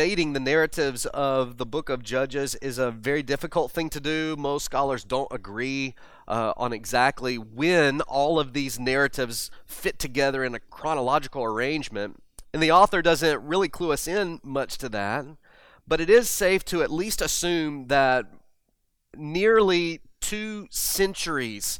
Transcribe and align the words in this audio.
dating 0.00 0.32
the 0.32 0.40
narratives 0.40 1.04
of 1.04 1.58
the 1.58 1.66
book 1.66 1.90
of 1.90 2.02
Judges 2.02 2.54
is 2.62 2.78
a 2.78 2.90
very 2.90 3.22
difficult 3.22 3.70
thing 3.70 3.90
to 3.90 4.00
do. 4.00 4.34
Most 4.34 4.64
scholars 4.64 5.04
don't 5.04 5.28
agree 5.30 5.94
uh, 6.26 6.54
on 6.56 6.72
exactly 6.72 7.36
when 7.36 8.00
all 8.00 8.40
of 8.40 8.54
these 8.54 8.80
narratives 8.80 9.50
fit 9.66 9.98
together 9.98 10.42
in 10.42 10.54
a 10.54 10.58
chronological 10.58 11.44
arrangement. 11.44 12.22
And 12.54 12.62
the 12.62 12.72
author 12.72 13.02
doesn't 13.02 13.44
really 13.44 13.68
clue 13.68 13.92
us 13.92 14.08
in 14.08 14.40
much 14.42 14.78
to 14.78 14.88
that. 14.88 15.26
But 15.86 16.00
it 16.00 16.08
is 16.08 16.30
safe 16.30 16.64
to 16.64 16.82
at 16.82 16.90
least 16.90 17.20
assume 17.20 17.88
that 17.88 18.24
nearly 19.14 20.00
two 20.22 20.66
centuries, 20.70 21.78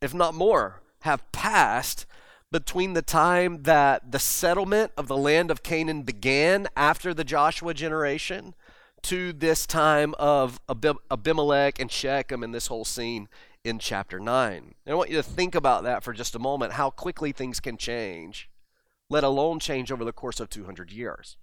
if 0.00 0.12
not 0.12 0.34
more, 0.34 0.82
have 1.02 1.30
passed 1.30 2.06
between 2.52 2.92
the 2.92 3.02
time 3.02 3.62
that 3.62 4.12
the 4.12 4.18
settlement 4.18 4.92
of 4.96 5.08
the 5.08 5.16
land 5.16 5.50
of 5.50 5.62
Canaan 5.62 6.02
began 6.02 6.68
after 6.76 7.12
the 7.12 7.24
Joshua 7.24 7.74
generation 7.74 8.54
to 9.02 9.32
this 9.32 9.66
time 9.66 10.14
of 10.18 10.60
Abimelech 10.68 11.80
and 11.80 11.90
Shechem 11.90 12.44
and 12.44 12.54
this 12.54 12.68
whole 12.68 12.84
scene 12.84 13.28
in 13.64 13.78
chapter 13.78 14.20
9. 14.20 14.74
And 14.86 14.92
I 14.92 14.94
want 14.94 15.10
you 15.10 15.16
to 15.16 15.22
think 15.22 15.54
about 15.54 15.82
that 15.84 16.04
for 16.04 16.12
just 16.12 16.36
a 16.36 16.38
moment 16.38 16.74
how 16.74 16.90
quickly 16.90 17.32
things 17.32 17.58
can 17.58 17.76
change, 17.76 18.48
let 19.08 19.24
alone 19.24 19.58
change 19.58 19.90
over 19.90 20.04
the 20.04 20.12
course 20.12 20.38
of 20.38 20.50
200 20.50 20.92
years. 20.92 21.36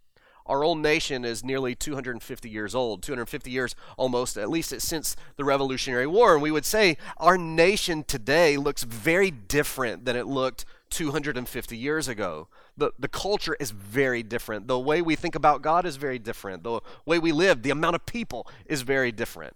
Our 0.45 0.63
old 0.63 0.79
nation 0.79 1.25
is 1.25 1.43
nearly 1.43 1.75
250 1.75 2.49
years 2.49 2.73
old, 2.73 3.03
250 3.03 3.51
years 3.51 3.75
almost, 3.97 4.37
at 4.37 4.49
least 4.49 4.79
since 4.81 5.15
the 5.35 5.43
Revolutionary 5.43 6.07
War. 6.07 6.33
And 6.33 6.41
we 6.41 6.51
would 6.51 6.65
say 6.65 6.97
our 7.17 7.37
nation 7.37 8.03
today 8.03 8.57
looks 8.57 8.83
very 8.83 9.31
different 9.31 10.05
than 10.05 10.15
it 10.15 10.27
looked 10.27 10.65
250 10.89 11.77
years 11.77 12.07
ago. 12.07 12.47
The, 12.77 12.91
the 12.97 13.07
culture 13.07 13.55
is 13.59 13.71
very 13.71 14.23
different. 14.23 14.67
The 14.67 14.79
way 14.79 15.01
we 15.01 15.15
think 15.15 15.35
about 15.35 15.61
God 15.61 15.85
is 15.85 15.95
very 15.95 16.19
different. 16.19 16.63
The 16.63 16.81
way 17.05 17.19
we 17.19 17.31
live, 17.31 17.61
the 17.61 17.69
amount 17.69 17.95
of 17.95 18.05
people 18.05 18.47
is 18.65 18.81
very 18.81 19.11
different. 19.11 19.55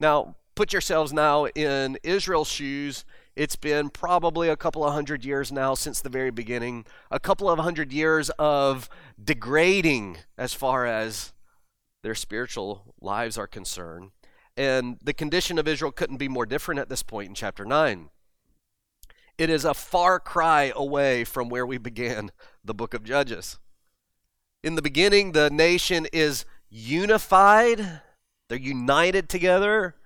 Now, 0.00 0.36
put 0.54 0.72
yourselves 0.72 1.12
now 1.12 1.46
in 1.46 1.98
Israel's 2.02 2.48
shoes. 2.48 3.04
It's 3.36 3.56
been 3.56 3.90
probably 3.90 4.48
a 4.48 4.56
couple 4.56 4.84
of 4.84 4.92
hundred 4.92 5.24
years 5.24 5.50
now 5.50 5.74
since 5.74 6.00
the 6.00 6.08
very 6.08 6.30
beginning, 6.30 6.86
a 7.10 7.18
couple 7.18 7.50
of 7.50 7.58
hundred 7.58 7.92
years 7.92 8.30
of 8.38 8.88
degrading 9.22 10.18
as 10.38 10.52
far 10.54 10.86
as 10.86 11.32
their 12.02 12.14
spiritual 12.14 12.94
lives 13.00 13.36
are 13.36 13.46
concerned. 13.46 14.10
And 14.56 14.98
the 15.02 15.12
condition 15.12 15.58
of 15.58 15.66
Israel 15.66 15.90
couldn't 15.90 16.18
be 16.18 16.28
more 16.28 16.46
different 16.46 16.80
at 16.80 16.88
this 16.88 17.02
point 17.02 17.28
in 17.28 17.34
chapter 17.34 17.64
9. 17.64 18.10
It 19.36 19.50
is 19.50 19.64
a 19.64 19.74
far 19.74 20.20
cry 20.20 20.72
away 20.76 21.24
from 21.24 21.48
where 21.48 21.66
we 21.66 21.78
began 21.78 22.30
the 22.64 22.74
book 22.74 22.94
of 22.94 23.02
Judges. 23.02 23.58
In 24.62 24.76
the 24.76 24.82
beginning, 24.82 25.32
the 25.32 25.50
nation 25.50 26.06
is 26.12 26.44
unified, 26.70 28.00
they're 28.48 28.58
united 28.58 29.28
together. 29.28 29.96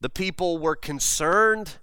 The 0.00 0.08
people 0.08 0.58
were 0.58 0.74
concerned 0.74 1.78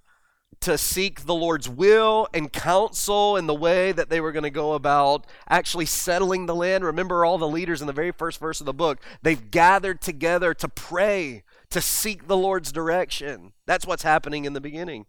to 0.62 0.78
seek 0.78 1.26
the 1.26 1.36
Lord's 1.36 1.70
will 1.70 2.28
and 2.34 2.52
counsel 2.52 3.38
in 3.38 3.48
the 3.48 3.54
way 3.54 3.92
that 3.92 4.10
they 4.10 4.20
were 4.20 4.34
going 4.34 4.44
to 4.44 4.50
go 4.50 4.74
about 4.74 5.26
actually 5.48 5.86
settling 5.86 6.46
the 6.46 6.56
land. 6.56 6.84
Remember, 6.84 7.24
all 7.24 7.38
the 7.38 7.48
leaders 7.48 7.80
in 7.80 7.88
the 7.88 7.94
very 7.94 8.12
first 8.12 8.40
verse 8.40 8.60
of 8.60 8.66
the 8.66 8.74
book, 8.74 9.00
they've 9.22 9.52
gathered 9.52 10.02
together 10.02 10.54
to 10.56 10.68
pray, 10.68 11.44
to 11.70 11.80
seek 11.80 12.28
the 12.28 12.36
Lord's 12.36 12.72
direction. 12.72 13.54
That's 13.66 13.86
what's 13.86 14.04
happening 14.04 14.44
in 14.44 14.54
the 14.54 14.60
beginning. 14.60 15.06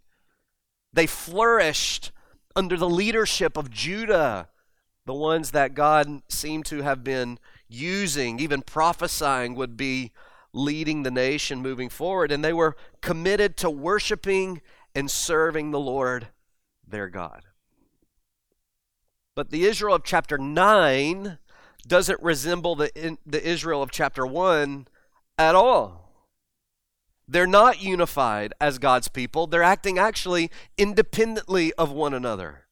They 0.92 1.06
flourished 1.06 2.12
under 2.56 2.76
the 2.76 2.88
leadership 2.88 3.56
of 3.56 3.70
Judah, 3.70 4.48
the 5.06 5.14
ones 5.14 5.52
that 5.52 5.74
God 5.74 6.22
seemed 6.28 6.66
to 6.66 6.82
have 6.82 7.04
been 7.04 7.38
using, 7.68 8.40
even 8.40 8.62
prophesying 8.62 9.54
would 9.54 9.76
be 9.76 10.12
leading 10.52 11.02
the 11.02 11.10
nation 11.10 11.62
moving 11.62 11.88
forward. 11.88 12.32
And 12.32 12.44
they 12.44 12.52
were 12.52 12.76
committed 13.00 13.56
to 13.58 13.70
worshiping 13.70 14.60
and 14.94 15.10
serving 15.10 15.70
the 15.70 15.80
Lord 15.80 16.28
their 16.86 17.08
God. 17.08 17.44
But 19.36 19.50
the 19.50 19.64
Israel 19.64 19.94
of 19.94 20.04
chapter 20.04 20.36
9 20.36 21.38
doesn't 21.86 22.20
resemble 22.20 22.74
the, 22.74 23.16
the 23.24 23.46
Israel 23.46 23.82
of 23.82 23.90
chapter 23.90 24.26
1 24.26 24.88
at 25.38 25.54
all. 25.54 26.09
They're 27.30 27.46
not 27.46 27.80
unified 27.80 28.52
as 28.60 28.80
God's 28.80 29.06
people. 29.06 29.46
They're 29.46 29.62
acting 29.62 30.00
actually 30.00 30.50
independently 30.76 31.72
of 31.74 31.92
one 31.92 32.12
another. 32.12 32.64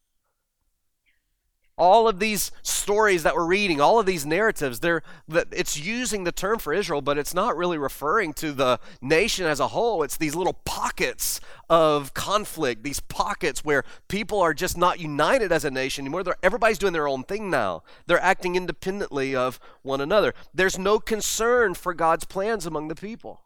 All 1.77 2.09
of 2.09 2.19
these 2.19 2.51
stories 2.65 3.23
that 3.23 3.37
we're 3.37 3.47
reading, 3.47 3.81
all 3.81 4.01
of 4.01 4.07
these 4.07 4.27
narratives, 4.27 4.81
they're 4.81 5.05
it's 5.29 5.79
using 5.79 6.25
the 6.25 6.33
term 6.33 6.59
for 6.59 6.75
Israel, 6.75 7.01
but 7.01 7.19
it's 7.19 7.35
not 7.35 7.57
really 7.57 7.79
referring 7.79 8.33
to 8.33 8.51
the 8.51 8.81
nation 9.01 9.47
as 9.47 9.61
a 9.61 9.69
whole. 9.69 10.03
It's 10.03 10.17
these 10.17 10.35
little 10.35 10.55
pockets 10.65 11.41
of 11.71 12.13
conflict, 12.13 12.83
these 12.83 12.99
pockets 12.99 13.65
where 13.65 13.85
people 14.09 14.41
are 14.41 14.55
just 14.55 14.77
not 14.77 14.99
united 14.99 15.53
as 15.53 15.65
a 15.65 15.71
nation 15.71 16.03
anymore. 16.03 16.25
They're, 16.25 16.35
everybody's 16.43 16.79
doing 16.79 16.95
their 16.95 17.07
own 17.07 17.23
thing 17.23 17.49
now. 17.49 17.85
They're 18.09 18.21
acting 18.21 18.57
independently 18.57 19.37
of 19.37 19.61
one 19.83 20.01
another. 20.01 20.35
There's 20.53 20.81
no 20.81 20.99
concern 20.99 21.75
for 21.75 21.95
God's 21.95 22.25
plans 22.25 22.67
among 22.67 22.89
the 22.89 22.97
people. 22.97 23.43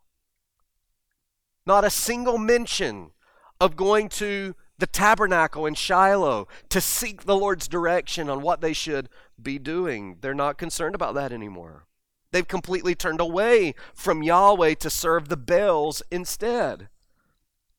Not 1.66 1.84
a 1.84 1.90
single 1.90 2.38
mention 2.38 3.12
of 3.60 3.76
going 3.76 4.08
to 4.10 4.54
the 4.78 4.86
tabernacle 4.86 5.64
in 5.64 5.74
Shiloh 5.74 6.48
to 6.68 6.80
seek 6.80 7.22
the 7.22 7.36
Lord's 7.36 7.68
direction 7.68 8.28
on 8.28 8.42
what 8.42 8.60
they 8.60 8.72
should 8.72 9.08
be 9.40 9.58
doing. 9.58 10.16
They're 10.20 10.34
not 10.34 10.58
concerned 10.58 10.96
about 10.96 11.14
that 11.14 11.32
anymore. 11.32 11.86
They've 12.32 12.48
completely 12.48 12.94
turned 12.94 13.20
away 13.20 13.74
from 13.94 14.22
Yahweh 14.22 14.74
to 14.74 14.90
serve 14.90 15.28
the 15.28 15.36
Baals 15.36 16.02
instead. 16.10 16.88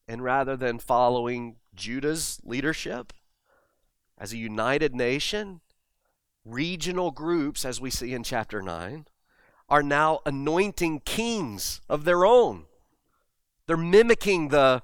And 0.08 0.24
rather 0.24 0.56
than 0.56 0.80
following 0.80 1.58
Judah's 1.76 2.40
leadership 2.44 3.12
as 4.18 4.32
a 4.32 4.38
united 4.38 4.96
nation, 4.96 5.60
regional 6.46 7.12
groups, 7.12 7.66
as 7.66 7.82
we 7.82 7.90
see 7.90 8.14
in 8.14 8.24
chapter 8.24 8.62
9, 8.62 9.08
are 9.68 9.84
now 9.84 10.20
anointing 10.26 11.02
kings 11.02 11.82
of 11.90 12.06
their 12.06 12.26
own 12.26 12.66
they're 13.68 13.78
mimicking 13.78 14.50
the 14.50 14.81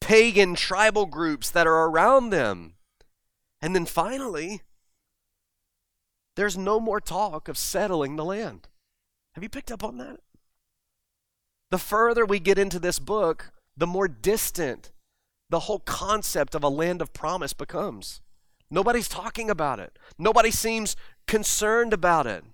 pagan 0.00 0.54
tribal 0.54 1.06
groups 1.06 1.50
that 1.50 1.66
are 1.66 1.86
around 1.86 2.30
them. 2.30 2.74
And 3.62 3.74
then 3.74 3.86
finally, 3.86 4.62
there's 6.36 6.56
no 6.56 6.80
more 6.80 7.00
talk 7.00 7.48
of 7.48 7.58
settling 7.58 8.16
the 8.16 8.24
land. 8.24 8.68
Have 9.34 9.42
you 9.42 9.50
picked 9.50 9.70
up 9.70 9.84
on 9.84 9.98
that? 9.98 10.20
The 11.70 11.78
further 11.78 12.24
we 12.24 12.40
get 12.40 12.58
into 12.58 12.78
this 12.78 12.98
book, 12.98 13.52
the 13.76 13.86
more 13.86 14.08
distant 14.08 14.90
the 15.50 15.60
whole 15.60 15.80
concept 15.80 16.54
of 16.54 16.62
a 16.62 16.68
land 16.68 17.02
of 17.02 17.12
promise 17.12 17.52
becomes. 17.52 18.20
Nobody's 18.70 19.08
talking 19.08 19.50
about 19.50 19.80
it, 19.80 19.98
nobody 20.18 20.50
seems 20.50 20.96
concerned 21.26 21.92
about 21.92 22.26
it. 22.26 22.44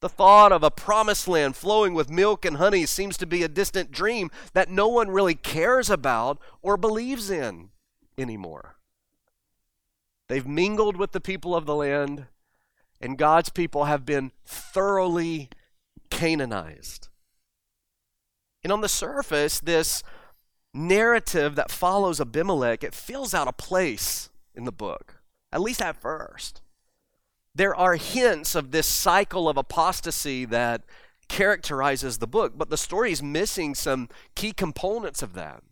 The 0.00 0.08
thought 0.08 0.52
of 0.52 0.62
a 0.62 0.70
promised 0.70 1.26
land 1.26 1.56
flowing 1.56 1.92
with 1.92 2.08
milk 2.08 2.44
and 2.44 2.58
honey 2.58 2.86
seems 2.86 3.16
to 3.16 3.26
be 3.26 3.42
a 3.42 3.48
distant 3.48 3.90
dream 3.90 4.30
that 4.52 4.70
no 4.70 4.86
one 4.86 5.10
really 5.10 5.34
cares 5.34 5.90
about 5.90 6.38
or 6.62 6.76
believes 6.76 7.30
in 7.30 7.70
anymore. 8.16 8.76
They've 10.28 10.46
mingled 10.46 10.96
with 10.96 11.12
the 11.12 11.20
people 11.20 11.56
of 11.56 11.66
the 11.66 11.74
land, 11.74 12.26
and 13.00 13.18
God's 13.18 13.48
people 13.48 13.84
have 13.84 14.06
been 14.06 14.30
thoroughly 14.44 15.48
Canaanized. 16.10 17.08
And 18.62 18.72
on 18.72 18.80
the 18.80 18.88
surface, 18.88 19.60
this 19.60 20.02
narrative 20.72 21.54
that 21.56 21.70
follows 21.70 22.20
Abimelech, 22.20 22.84
it 22.84 22.94
fills 22.94 23.34
out 23.34 23.48
a 23.48 23.52
place 23.52 24.30
in 24.54 24.64
the 24.64 24.72
book, 24.72 25.16
at 25.52 25.60
least 25.60 25.82
at 25.82 26.00
first 26.00 26.62
there 27.54 27.74
are 27.74 27.96
hints 27.96 28.54
of 28.54 28.70
this 28.70 28.86
cycle 28.86 29.48
of 29.48 29.56
apostasy 29.56 30.44
that 30.46 30.82
characterizes 31.28 32.18
the 32.18 32.26
book, 32.26 32.54
but 32.56 32.70
the 32.70 32.76
story 32.76 33.12
is 33.12 33.22
missing 33.22 33.74
some 33.74 34.08
key 34.34 34.52
components 34.52 35.22
of 35.22 35.34
that. 35.34 35.62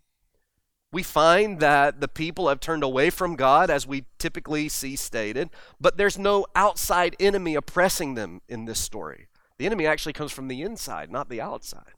We 0.93 1.02
find 1.02 1.61
that 1.61 2.00
the 2.00 2.08
people 2.08 2.49
have 2.49 2.61
turned 2.61 2.82
away 2.82 3.11
from 3.11 3.37
God, 3.37 3.70
as 3.70 3.87
we 3.87 4.05
typically 4.19 4.69
see 4.69 4.96
stated, 4.96 5.50
but 5.81 5.96
there's 5.96 6.19
no 6.19 6.46
outside 6.55 7.17
enemy 7.19 7.55
oppressing 7.55 8.14
them 8.14 8.40
in 8.49 8.64
this 8.64 8.79
story. 8.79 9.29
The 9.58 9.67
enemy 9.67 9.87
actually 9.87 10.12
comes 10.12 10.32
from 10.32 10.49
the 10.49 10.62
inside, 10.62 11.11
not 11.11 11.29
the 11.29 11.40
outside. 11.40 11.94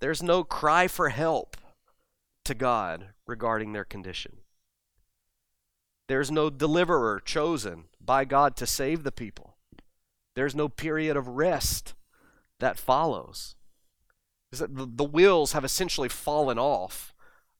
There's 0.00 0.22
no 0.22 0.42
cry 0.42 0.88
for 0.88 1.10
help 1.10 1.56
to 2.44 2.54
God 2.54 3.08
regarding 3.26 3.72
their 3.72 3.84
condition. 3.84 4.38
There's 6.12 6.30
no 6.30 6.50
deliverer 6.50 7.22
chosen 7.24 7.84
by 7.98 8.26
God 8.26 8.54
to 8.56 8.66
save 8.66 9.02
the 9.02 9.10
people. 9.10 9.56
There's 10.36 10.54
no 10.54 10.68
period 10.68 11.16
of 11.16 11.26
rest 11.26 11.94
that 12.60 12.78
follows. 12.78 13.56
The, 14.50 15.04
wheels 15.04 15.52
have 15.52 15.64
essentially 15.64 16.10
fallen 16.10 16.58
off 16.58 17.14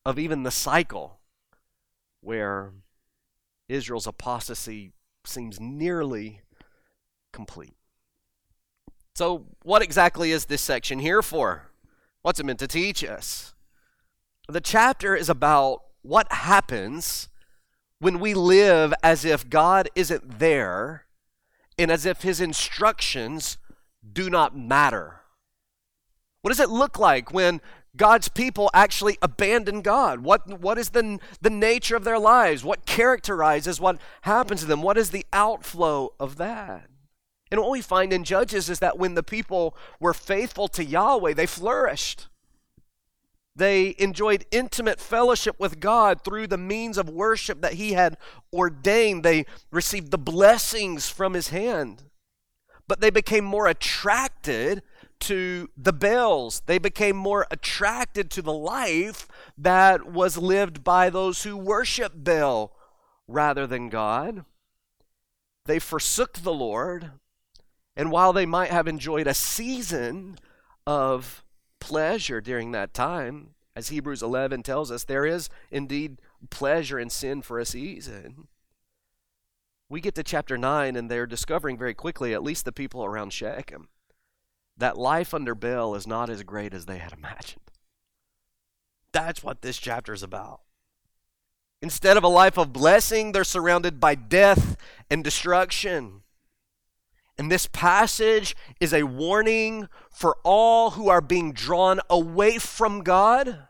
of 0.05 0.19
even 0.19 0.43
the 0.43 0.51
cycle 0.51 1.21
where 2.21 2.75
Israel's 3.71 4.07
apostasy 4.07 4.93
seems 5.25 5.59
nearly 5.59 6.43
complete. 7.33 7.77
So, 9.15 9.47
what 9.63 9.81
exactly 9.81 10.31
is 10.31 10.45
this 10.45 10.61
section 10.61 10.99
here 10.99 11.23
for? 11.23 11.71
What's 12.21 12.39
it 12.39 12.45
meant 12.45 12.59
to 12.59 12.69
teach 12.69 13.03
us? 13.03 13.55
The 14.47 14.61
chapter 14.61 15.17
is 15.17 15.31
about 15.31 15.85
what 16.03 16.31
happens 16.31 17.31
when 18.03 18.19
we 18.19 18.35
live 18.35 18.93
as 19.05 19.25
if 19.25 19.49
God 19.49 19.89
isn't 19.95 20.41
there 20.41 21.05
and 21.79 21.89
as 21.89 22.05
if 22.05 22.23
his 22.23 22.41
instructions 22.41 23.59
do 24.13 24.29
not 24.29 24.59
matter. 24.59 25.21
What 26.41 26.49
does 26.51 26.59
it 26.59 26.69
look 26.69 26.99
like 26.99 27.33
when 27.33 27.61
God's 27.97 28.27
people 28.27 28.71
actually 28.75 29.19
abandon 29.23 29.83
God? 29.83 30.25
What, 30.25 30.61
what 30.61 30.79
is 30.79 30.91
the, 30.91 31.21
the 31.41 31.49
nature 31.49 31.95
of 31.95 32.03
their 32.03 32.19
lives? 32.19 32.65
What 32.65 32.87
characterizes 32.87 33.81
what 33.81 34.01
happens 34.23 34.63
to 34.63 34.67
them? 34.67 34.83
What 34.83 34.99
is 34.99 35.11
the 35.11 35.25
outflow 35.33 36.13
of 36.19 36.39
that? 36.39 36.89
And 37.53 37.61
what 37.61 37.71
we 37.71 37.83
find 37.83 38.13
in 38.13 38.25
Judges 38.25 38.69
is 38.69 38.81
that 38.81 38.99
when 38.99 39.15
the 39.15 39.23
people 39.23 39.77
were 40.01 40.13
faithful 40.13 40.67
to 40.67 40.85
Yahweh, 40.85 41.35
they 41.35 41.47
flourished. 41.47 42.27
They 43.55 43.95
enjoyed 43.99 44.47
intimate 44.51 44.99
fellowship 44.99 45.61
with 45.61 45.79
God 45.81 46.25
through 46.25 46.47
the 46.47 46.57
means 46.57 46.97
of 46.97 47.11
worship 47.11 47.61
that 47.61 47.75
He 47.75 47.93
had 47.93 48.17
ordained. 48.53 49.25
They 49.25 49.45
received 49.71 50.11
the 50.11 50.19
blessings 50.19 51.09
from 51.09 51.35
His 51.35 51.49
hand. 51.49 52.05
But 52.89 53.01
they 53.01 53.11
became 53.11 53.45
more 53.45 53.67
attracted 53.67 54.83
to 55.21 55.69
the 55.77 55.93
Baals. 55.93 56.63
They 56.67 56.79
became 56.79 57.17
more 57.17 57.47
attracted 57.51 58.31
to 58.31 58.43
the 58.43 58.53
life 58.53 59.29
that 59.57 60.07
was 60.07 60.37
lived 60.37 60.83
by 60.83 61.11
those 61.11 61.45
who 61.45 61.57
worship 61.57 62.13
Baal 62.17 62.73
rather 63.29 63.67
than 63.67 63.89
God. 63.89 64.45
They 65.67 65.79
forsook 65.79 66.39
the 66.39 66.53
Lord. 66.53 67.13
And 67.95 68.11
while 68.11 68.33
they 68.33 68.47
might 68.47 68.71
have 68.71 68.89
enjoyed 68.89 69.27
a 69.27 69.35
season 69.35 70.39
of 70.87 71.45
pleasure 71.83 72.41
during 72.41 72.71
that 72.71 72.95
time, 72.95 73.55
as 73.75 73.89
Hebrews 73.89 74.23
11 74.23 74.63
tells 74.63 74.93
us, 74.93 75.03
there 75.03 75.27
is 75.27 75.51
indeed 75.69 76.21
pleasure 76.49 76.97
in 76.97 77.11
sin 77.11 77.43
for 77.43 77.59
a 77.59 77.67
season. 77.67 78.47
We 79.89 80.01
get 80.01 80.15
to 80.15 80.23
chapter 80.23 80.57
9, 80.57 80.95
and 80.95 81.11
they're 81.11 81.27
discovering 81.27 81.77
very 81.77 81.93
quickly, 81.93 82.33
at 82.33 82.43
least 82.45 82.65
the 82.65 82.71
people 82.71 83.05
around 83.05 83.33
Shechem, 83.33 83.89
that 84.77 84.97
life 84.97 85.35
under 85.35 85.57
Baal 85.57 85.97
is 85.97 86.07
not 86.07 86.31
as 86.31 86.45
great 86.45 86.73
as 86.73 86.87
they 86.87 86.99
had 86.99 87.13
imagined. 87.13 87.73
That's 89.11 89.43
what 89.43 89.63
this 89.63 89.79
chapter 89.79 90.13
is 90.13 90.23
about. 90.23 90.61
Instead 91.83 92.17
of 92.17 92.23
a 92.23 92.29
life 92.29 92.57
of 92.57 92.73
blessing, 92.73 93.33
they're 93.33 93.43
surrounded 93.43 93.99
by 93.99 94.15
death 94.15 94.77
and 95.11 95.25
destruction. 95.25 96.23
And 97.39 97.51
this 97.51 97.67
passage 97.67 98.55
is 98.81 98.93
a 98.93 99.05
warning 99.05 99.89
for 100.11 100.37
all 100.45 100.91
who 100.91 101.09
are 101.09 101.21
being 101.21 101.53
drawn 101.53 102.01
away 102.11 102.59
from 102.59 103.03
God 103.03 103.69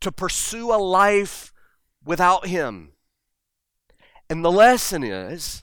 to 0.00 0.10
pursue 0.12 0.72
a 0.72 0.76
life 0.76 1.52
without 2.04 2.46
Him. 2.46 2.92
And 4.28 4.44
the 4.44 4.50
lesson 4.50 5.04
is 5.04 5.62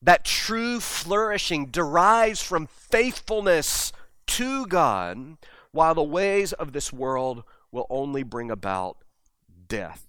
that 0.00 0.24
true 0.24 0.80
flourishing 0.80 1.66
derives 1.66 2.42
from 2.42 2.66
faithfulness 2.66 3.92
to 4.26 4.66
God, 4.66 5.36
while 5.70 5.94
the 5.94 6.02
ways 6.02 6.52
of 6.52 6.72
this 6.72 6.92
world 6.92 7.44
will 7.70 7.86
only 7.90 8.22
bring 8.22 8.50
about 8.50 8.98
death. 9.68 10.08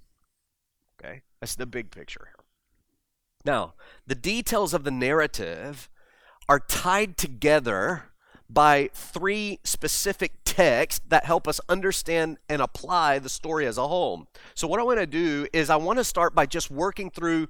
Okay? 1.00 1.22
That's 1.40 1.56
the 1.56 1.66
big 1.66 1.92
picture 1.92 2.28
here. 2.30 2.46
Now, 3.46 3.74
the 4.08 4.16
details 4.16 4.74
of 4.74 4.84
the 4.84 4.92
narrative 4.92 5.90
are 6.50 6.60
tied 6.60 7.18
together 7.18 8.06
by 8.54 8.90
three 8.94 9.60
specific 9.64 10.34
texts 10.44 11.02
that 11.08 11.26
help 11.26 11.48
us 11.48 11.60
understand 11.68 12.38
and 12.48 12.62
apply 12.62 13.18
the 13.18 13.30
story 13.30 13.66
as 13.66 13.78
a 13.78 13.88
whole. 13.88 14.28
So, 14.54 14.68
what 14.68 14.80
I 14.80 14.84
want 14.84 15.00
to 15.00 15.08
do 15.08 15.48
is, 15.52 15.70
I 15.70 15.78
want 15.78 15.98
to 15.98 16.04
start 16.04 16.36
by 16.36 16.46
just 16.46 16.70
working 16.70 17.10
through, 17.10 17.48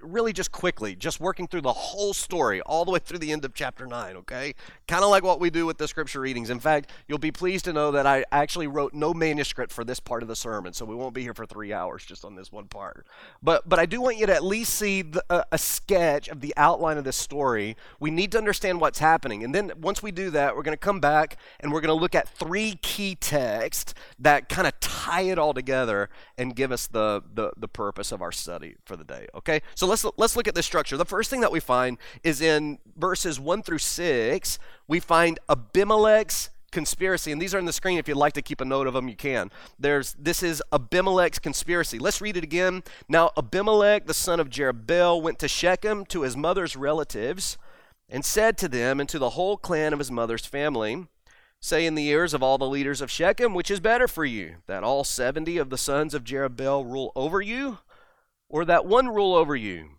really 0.00 0.32
just 0.32 0.52
quickly, 0.52 0.94
just 0.94 1.20
working 1.20 1.46
through 1.46 1.62
the 1.62 1.72
whole 1.72 2.12
story, 2.12 2.60
all 2.62 2.84
the 2.84 2.90
way 2.90 2.98
through 2.98 3.18
the 3.18 3.32
end 3.32 3.44
of 3.46 3.54
chapter 3.54 3.86
9, 3.86 4.16
okay? 4.18 4.54
Kind 4.86 5.02
of 5.02 5.10
like 5.10 5.22
what 5.22 5.40
we 5.40 5.48
do 5.48 5.64
with 5.64 5.78
the 5.78 5.88
scripture 5.88 6.20
readings. 6.20 6.50
In 6.50 6.60
fact, 6.60 6.90
you'll 7.08 7.18
be 7.18 7.32
pleased 7.32 7.64
to 7.64 7.72
know 7.72 7.90
that 7.92 8.06
I 8.06 8.24
actually 8.30 8.66
wrote 8.66 8.92
no 8.92 9.14
manuscript 9.14 9.72
for 9.72 9.84
this 9.84 10.00
part 10.00 10.22
of 10.22 10.28
the 10.28 10.36
sermon, 10.36 10.74
so 10.74 10.84
we 10.84 10.94
won't 10.94 11.14
be 11.14 11.22
here 11.22 11.34
for 11.34 11.46
three 11.46 11.72
hours 11.72 12.04
just 12.04 12.24
on 12.24 12.34
this 12.34 12.52
one 12.52 12.66
part. 12.66 13.06
But, 13.42 13.66
but 13.66 13.78
I 13.78 13.86
do 13.86 14.02
want 14.02 14.18
you 14.18 14.26
to 14.26 14.34
at 14.34 14.44
least 14.44 14.74
see 14.74 15.00
the, 15.00 15.46
a 15.50 15.56
sketch 15.56 16.28
of 16.28 16.40
the 16.40 16.52
outline 16.58 16.98
of 16.98 17.04
this 17.04 17.16
story. 17.16 17.76
We 17.98 18.10
need 18.10 18.32
to 18.32 18.38
understand 18.38 18.80
what's 18.80 18.98
happening. 18.98 19.42
And 19.42 19.54
then 19.54 19.72
once 19.80 20.02
we 20.02 20.12
do 20.12 20.28
that, 20.30 20.41
we're 20.48 20.62
going 20.62 20.76
to 20.76 20.76
come 20.76 21.00
back 21.00 21.36
and 21.60 21.72
we're 21.72 21.80
going 21.80 21.94
to 21.94 22.00
look 22.00 22.14
at 22.14 22.28
three 22.28 22.78
key 22.82 23.14
texts 23.14 23.94
that 24.18 24.48
kind 24.48 24.66
of 24.66 24.78
tie 24.80 25.22
it 25.22 25.38
all 25.38 25.54
together 25.54 26.10
and 26.36 26.54
give 26.56 26.72
us 26.72 26.86
the, 26.86 27.22
the, 27.34 27.52
the 27.56 27.68
purpose 27.68 28.12
of 28.12 28.22
our 28.22 28.32
study 28.32 28.76
for 28.84 28.96
the 28.96 29.04
day. 29.04 29.26
Okay? 29.34 29.62
So 29.74 29.86
let's, 29.86 30.04
let's 30.16 30.36
look 30.36 30.48
at 30.48 30.54
this 30.54 30.66
structure. 30.66 30.96
The 30.96 31.04
first 31.04 31.30
thing 31.30 31.40
that 31.40 31.52
we 31.52 31.60
find 31.60 31.98
is 32.22 32.40
in 32.40 32.78
verses 32.96 33.38
1 33.38 33.62
through 33.62 33.78
6, 33.78 34.58
we 34.88 35.00
find 35.00 35.38
Abimelech's 35.48 36.50
conspiracy 36.72 37.30
and 37.30 37.40
these 37.40 37.54
are 37.54 37.58
on 37.58 37.66
the 37.66 37.72
screen 37.72 37.98
if 37.98 38.08
you'd 38.08 38.16
like 38.16 38.32
to 38.32 38.40
keep 38.42 38.60
a 38.60 38.64
note 38.64 38.86
of 38.86 38.94
them 38.94 39.06
you 39.06 39.14
can 39.14 39.50
there's 39.78 40.14
this 40.14 40.42
is 40.42 40.62
abimelech's 40.72 41.38
conspiracy 41.38 41.98
let's 41.98 42.22
read 42.22 42.34
it 42.34 42.42
again 42.42 42.82
now 43.10 43.30
abimelech 43.36 44.06
the 44.06 44.14
son 44.14 44.40
of 44.40 44.48
jerubbaal 44.48 45.20
went 45.20 45.38
to 45.38 45.46
shechem 45.46 46.06
to 46.06 46.22
his 46.22 46.34
mother's 46.34 46.74
relatives 46.74 47.58
and 48.12 48.24
said 48.24 48.56
to 48.58 48.68
them 48.68 49.00
and 49.00 49.08
to 49.08 49.18
the 49.18 49.30
whole 49.30 49.56
clan 49.56 49.92
of 49.92 49.98
his 49.98 50.12
mother's 50.12 50.46
family 50.46 51.08
Say 51.64 51.86
in 51.86 51.94
the 51.94 52.08
ears 52.08 52.34
of 52.34 52.42
all 52.42 52.58
the 52.58 52.68
leaders 52.68 53.00
of 53.00 53.08
Shechem, 53.08 53.54
which 53.54 53.70
is 53.70 53.78
better 53.78 54.08
for 54.08 54.24
you, 54.24 54.56
that 54.66 54.82
all 54.82 55.04
seventy 55.04 55.58
of 55.58 55.70
the 55.70 55.78
sons 55.78 56.12
of 56.12 56.24
Jerubbaal 56.24 56.84
rule 56.84 57.12
over 57.14 57.40
you, 57.40 57.78
or 58.48 58.64
that 58.64 58.84
one 58.84 59.06
rule 59.06 59.32
over 59.36 59.54
you? 59.54 59.90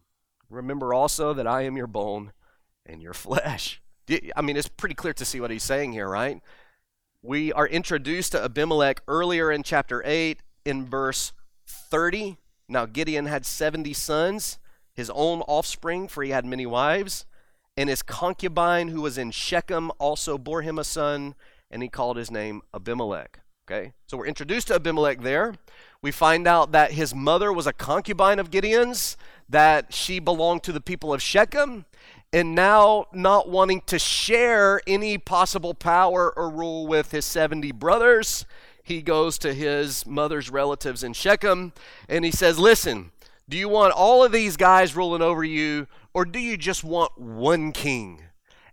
Remember 0.50 0.94
also 0.94 1.34
that 1.34 1.48
I 1.48 1.62
am 1.62 1.78
your 1.78 1.88
bone 1.88 2.34
and 2.86 3.02
your 3.02 3.14
flesh. 3.14 3.82
I 4.36 4.42
mean, 4.42 4.58
it's 4.58 4.68
pretty 4.68 4.94
clear 4.94 5.14
to 5.14 5.24
see 5.24 5.40
what 5.40 5.52
he's 5.52 5.64
saying 5.64 5.94
here, 5.94 6.10
right? 6.10 6.42
We 7.22 7.54
are 7.54 7.66
introduced 7.66 8.34
to 8.34 8.44
Abimelech 8.44 9.02
earlier 9.08 9.50
in 9.50 9.64
chapter 9.64 10.04
8 10.06 10.42
in 10.66 10.86
verse 10.86 11.32
30. 11.66 12.36
Now, 12.68 12.86
Gideon 12.86 13.28
had 13.28 13.46
70 13.46 13.94
sons, 13.94 14.60
his 14.94 15.10
own 15.12 15.40
offspring, 15.44 16.10
for 16.10 16.24
he 16.24 16.32
had 16.32 16.46
many 16.46 16.66
wives. 16.66 17.26
And 17.76 17.90
his 17.90 18.04
concubine, 18.04 18.90
who 18.90 19.02
was 19.02 19.18
in 19.18 19.32
Shechem, 19.32 19.92
also 19.98 20.38
bore 20.38 20.62
him 20.62 20.78
a 20.78 20.84
son, 20.84 21.36
and 21.72 21.82
he 21.82 21.90
called 21.90 22.18
his 22.18 22.30
name 22.30 22.62
Abimelech. 22.74 23.40
Okay? 23.66 23.94
So 24.08 24.18
we're 24.18 24.28
introduced 24.28 24.68
to 24.68 24.76
Abimelech 24.76 25.22
there. 25.22 25.56
We 26.02 26.12
find 26.12 26.48
out 26.48 26.72
that 26.74 26.92
his 26.92 27.16
mother 27.16 27.52
was 27.52 27.66
a 27.66 27.74
concubine 27.74 28.40
of 28.40 28.52
Gideon's, 28.52 29.18
that 29.50 29.94
she 29.94 30.20
belonged 30.20 30.64
to 30.64 30.72
the 30.72 30.82
people 30.82 31.14
of 31.14 31.22
Shechem, 31.22 31.86
and 32.34 32.56
now 32.56 33.06
not 33.14 33.48
wanting 33.48 33.82
to 33.86 34.00
share 34.00 34.82
any 34.88 35.18
possible 35.18 35.74
power 35.74 36.34
or 36.36 36.50
rule 36.50 36.88
with 36.88 37.12
his 37.12 37.26
70 37.26 37.72
brothers, 37.74 38.46
he 38.84 39.02
goes 39.02 39.38
to 39.38 39.54
his 39.54 40.06
mother's 40.06 40.50
relatives 40.50 41.04
in 41.04 41.14
Shechem 41.14 41.72
and 42.10 42.26
he 42.26 42.32
says, 42.32 42.60
Listen, 42.60 43.12
do 43.48 43.58
you 43.58 43.70
want 43.70 43.94
all 43.94 44.24
of 44.24 44.32
these 44.32 44.58
guys 44.58 44.96
ruling 44.96 45.22
over 45.22 45.44
you, 45.44 45.88
or 46.14 46.26
do 46.26 46.40
you 46.40 46.58
just 46.58 46.84
want 46.84 47.18
one 47.18 47.72
king? 47.72 48.22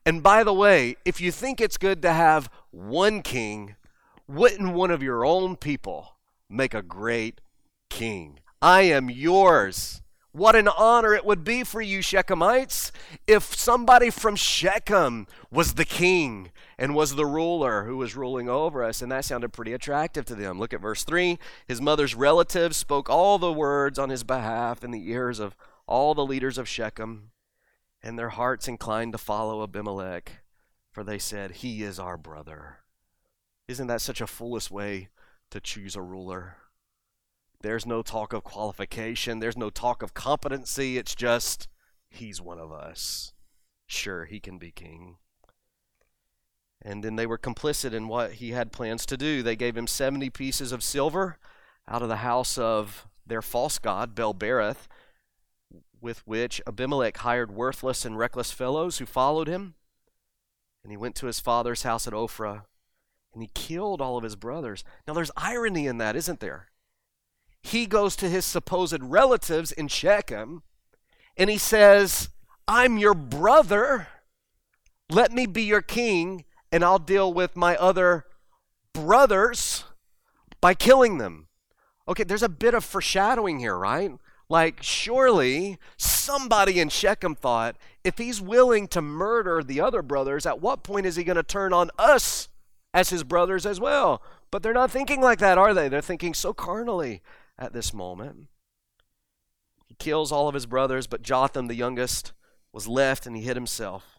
And 0.04 0.22
by 0.22 0.44
the 0.44 0.54
way, 0.54 0.96
if 1.04 1.20
you 1.20 1.30
think 1.30 1.60
it's 1.60 1.76
good 1.76 2.02
to 2.02 2.12
have 2.12 2.50
one 2.70 3.22
king, 3.22 3.76
wouldn't 4.26 4.72
one 4.72 4.90
of 4.90 5.02
your 5.02 5.24
own 5.24 5.56
people 5.56 6.16
make 6.48 6.74
a 6.74 6.82
great 6.82 7.40
king? 7.88 8.40
I 8.62 8.82
am 8.82 9.10
yours. 9.10 10.02
What 10.32 10.54
an 10.54 10.68
honor 10.68 11.12
it 11.12 11.24
would 11.24 11.42
be 11.42 11.64
for 11.64 11.80
you, 11.80 12.00
Shechemites, 12.00 12.92
if 13.26 13.52
somebody 13.56 14.10
from 14.10 14.36
Shechem 14.36 15.26
was 15.50 15.74
the 15.74 15.84
king 15.84 16.52
and 16.78 16.94
was 16.94 17.16
the 17.16 17.26
ruler 17.26 17.84
who 17.84 17.96
was 17.96 18.14
ruling 18.14 18.48
over 18.48 18.84
us. 18.84 19.02
And 19.02 19.10
that 19.10 19.24
sounded 19.24 19.52
pretty 19.52 19.72
attractive 19.72 20.24
to 20.26 20.36
them. 20.36 20.60
Look 20.60 20.72
at 20.72 20.80
verse 20.80 21.02
3. 21.02 21.36
His 21.66 21.80
mother's 21.80 22.14
relatives 22.14 22.76
spoke 22.76 23.10
all 23.10 23.38
the 23.38 23.52
words 23.52 23.98
on 23.98 24.08
his 24.08 24.22
behalf 24.22 24.84
in 24.84 24.92
the 24.92 25.10
ears 25.10 25.40
of 25.40 25.56
all 25.88 26.14
the 26.14 26.24
leaders 26.24 26.56
of 26.56 26.68
Shechem, 26.68 27.29
and 28.02 28.18
their 28.18 28.30
hearts 28.30 28.68
inclined 28.68 29.12
to 29.12 29.18
follow 29.18 29.62
Abimelech, 29.62 30.42
for 30.90 31.04
they 31.04 31.18
said, 31.18 31.50
He 31.52 31.82
is 31.82 31.98
our 31.98 32.16
brother. 32.16 32.78
Isn't 33.68 33.86
that 33.88 34.00
such 34.00 34.20
a 34.20 34.26
foolish 34.26 34.70
way 34.70 35.08
to 35.50 35.60
choose 35.60 35.96
a 35.96 36.02
ruler? 36.02 36.56
There's 37.62 37.86
no 37.86 38.02
talk 38.02 38.32
of 38.32 38.42
qualification, 38.42 39.38
there's 39.38 39.56
no 39.56 39.70
talk 39.70 40.02
of 40.02 40.14
competency. 40.14 40.96
It's 40.96 41.14
just, 41.14 41.68
He's 42.10 42.40
one 42.40 42.58
of 42.58 42.72
us. 42.72 43.32
Sure, 43.86 44.24
he 44.24 44.40
can 44.40 44.58
be 44.58 44.70
king. 44.70 45.16
And 46.82 47.04
then 47.04 47.16
they 47.16 47.26
were 47.26 47.38
complicit 47.38 47.92
in 47.92 48.08
what 48.08 48.34
he 48.34 48.50
had 48.50 48.72
plans 48.72 49.04
to 49.06 49.16
do. 49.16 49.42
They 49.42 49.56
gave 49.56 49.76
him 49.76 49.86
70 49.86 50.30
pieces 50.30 50.72
of 50.72 50.82
silver 50.82 51.38
out 51.86 52.02
of 52.02 52.08
the 52.08 52.16
house 52.16 52.56
of 52.56 53.06
their 53.26 53.42
false 53.42 53.78
god, 53.78 54.14
Baal-berith, 54.14 54.88
with 56.00 56.26
which 56.26 56.60
Abimelech 56.66 57.18
hired 57.18 57.50
worthless 57.50 58.04
and 58.04 58.18
reckless 58.18 58.52
fellows 58.52 58.98
who 58.98 59.06
followed 59.06 59.48
him. 59.48 59.74
And 60.82 60.90
he 60.90 60.96
went 60.96 61.14
to 61.16 61.26
his 61.26 61.40
father's 61.40 61.82
house 61.82 62.06
at 62.06 62.14
Ophrah, 62.14 62.64
and 63.34 63.42
he 63.42 63.50
killed 63.54 64.00
all 64.00 64.16
of 64.16 64.24
his 64.24 64.36
brothers. 64.36 64.82
Now, 65.06 65.14
there's 65.14 65.30
irony 65.36 65.86
in 65.86 65.98
that, 65.98 66.16
isn't 66.16 66.40
there? 66.40 66.68
He 67.62 67.86
goes 67.86 68.16
to 68.16 68.28
his 68.28 68.44
supposed 68.44 69.02
relatives 69.02 69.72
in 69.72 69.88
Shechem, 69.88 70.62
and 71.36 71.50
he 71.50 71.58
says, 71.58 72.30
I'm 72.66 72.96
your 72.96 73.14
brother. 73.14 74.08
Let 75.10 75.32
me 75.32 75.46
be 75.46 75.62
your 75.62 75.82
king, 75.82 76.44
and 76.72 76.82
I'll 76.82 76.98
deal 76.98 77.32
with 77.32 77.56
my 77.56 77.76
other 77.76 78.24
brothers 78.94 79.84
by 80.60 80.74
killing 80.74 81.18
them. 81.18 81.48
Okay, 82.08 82.24
there's 82.24 82.42
a 82.42 82.48
bit 82.48 82.74
of 82.74 82.84
foreshadowing 82.84 83.58
here, 83.58 83.76
right? 83.76 84.12
Like, 84.50 84.82
surely 84.82 85.78
somebody 85.96 86.80
in 86.80 86.88
Shechem 86.88 87.36
thought, 87.36 87.76
if 88.02 88.18
he's 88.18 88.40
willing 88.40 88.88
to 88.88 89.00
murder 89.00 89.62
the 89.62 89.80
other 89.80 90.02
brothers, 90.02 90.44
at 90.44 90.60
what 90.60 90.82
point 90.82 91.06
is 91.06 91.14
he 91.14 91.22
going 91.22 91.36
to 91.36 91.44
turn 91.44 91.72
on 91.72 91.90
us 91.96 92.48
as 92.92 93.10
his 93.10 93.22
brothers 93.22 93.64
as 93.64 93.78
well? 93.78 94.20
But 94.50 94.64
they're 94.64 94.72
not 94.72 94.90
thinking 94.90 95.20
like 95.20 95.38
that, 95.38 95.56
are 95.56 95.72
they? 95.72 95.88
They're 95.88 96.00
thinking 96.00 96.34
so 96.34 96.52
carnally 96.52 97.22
at 97.56 97.72
this 97.72 97.94
moment. 97.94 98.48
He 99.86 99.94
kills 99.94 100.32
all 100.32 100.48
of 100.48 100.54
his 100.54 100.66
brothers, 100.66 101.06
but 101.06 101.22
Jotham, 101.22 101.68
the 101.68 101.76
youngest, 101.76 102.32
was 102.72 102.88
left 102.88 103.26
and 103.26 103.36
he 103.36 103.42
hid 103.42 103.56
himself. 103.56 104.18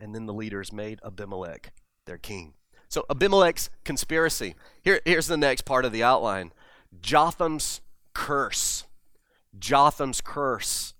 And 0.00 0.14
then 0.14 0.24
the 0.24 0.32
leaders 0.32 0.72
made 0.72 1.00
Abimelech 1.04 1.70
their 2.06 2.18
king. 2.18 2.54
So, 2.88 3.04
Abimelech's 3.10 3.68
conspiracy. 3.84 4.54
Here, 4.80 5.02
here's 5.04 5.26
the 5.26 5.36
next 5.36 5.66
part 5.66 5.84
of 5.84 5.92
the 5.92 6.02
outline 6.02 6.52
Jotham's 7.02 7.82
curse. 8.16 8.86
Jotham's 9.58 10.22
curse. 10.22 10.94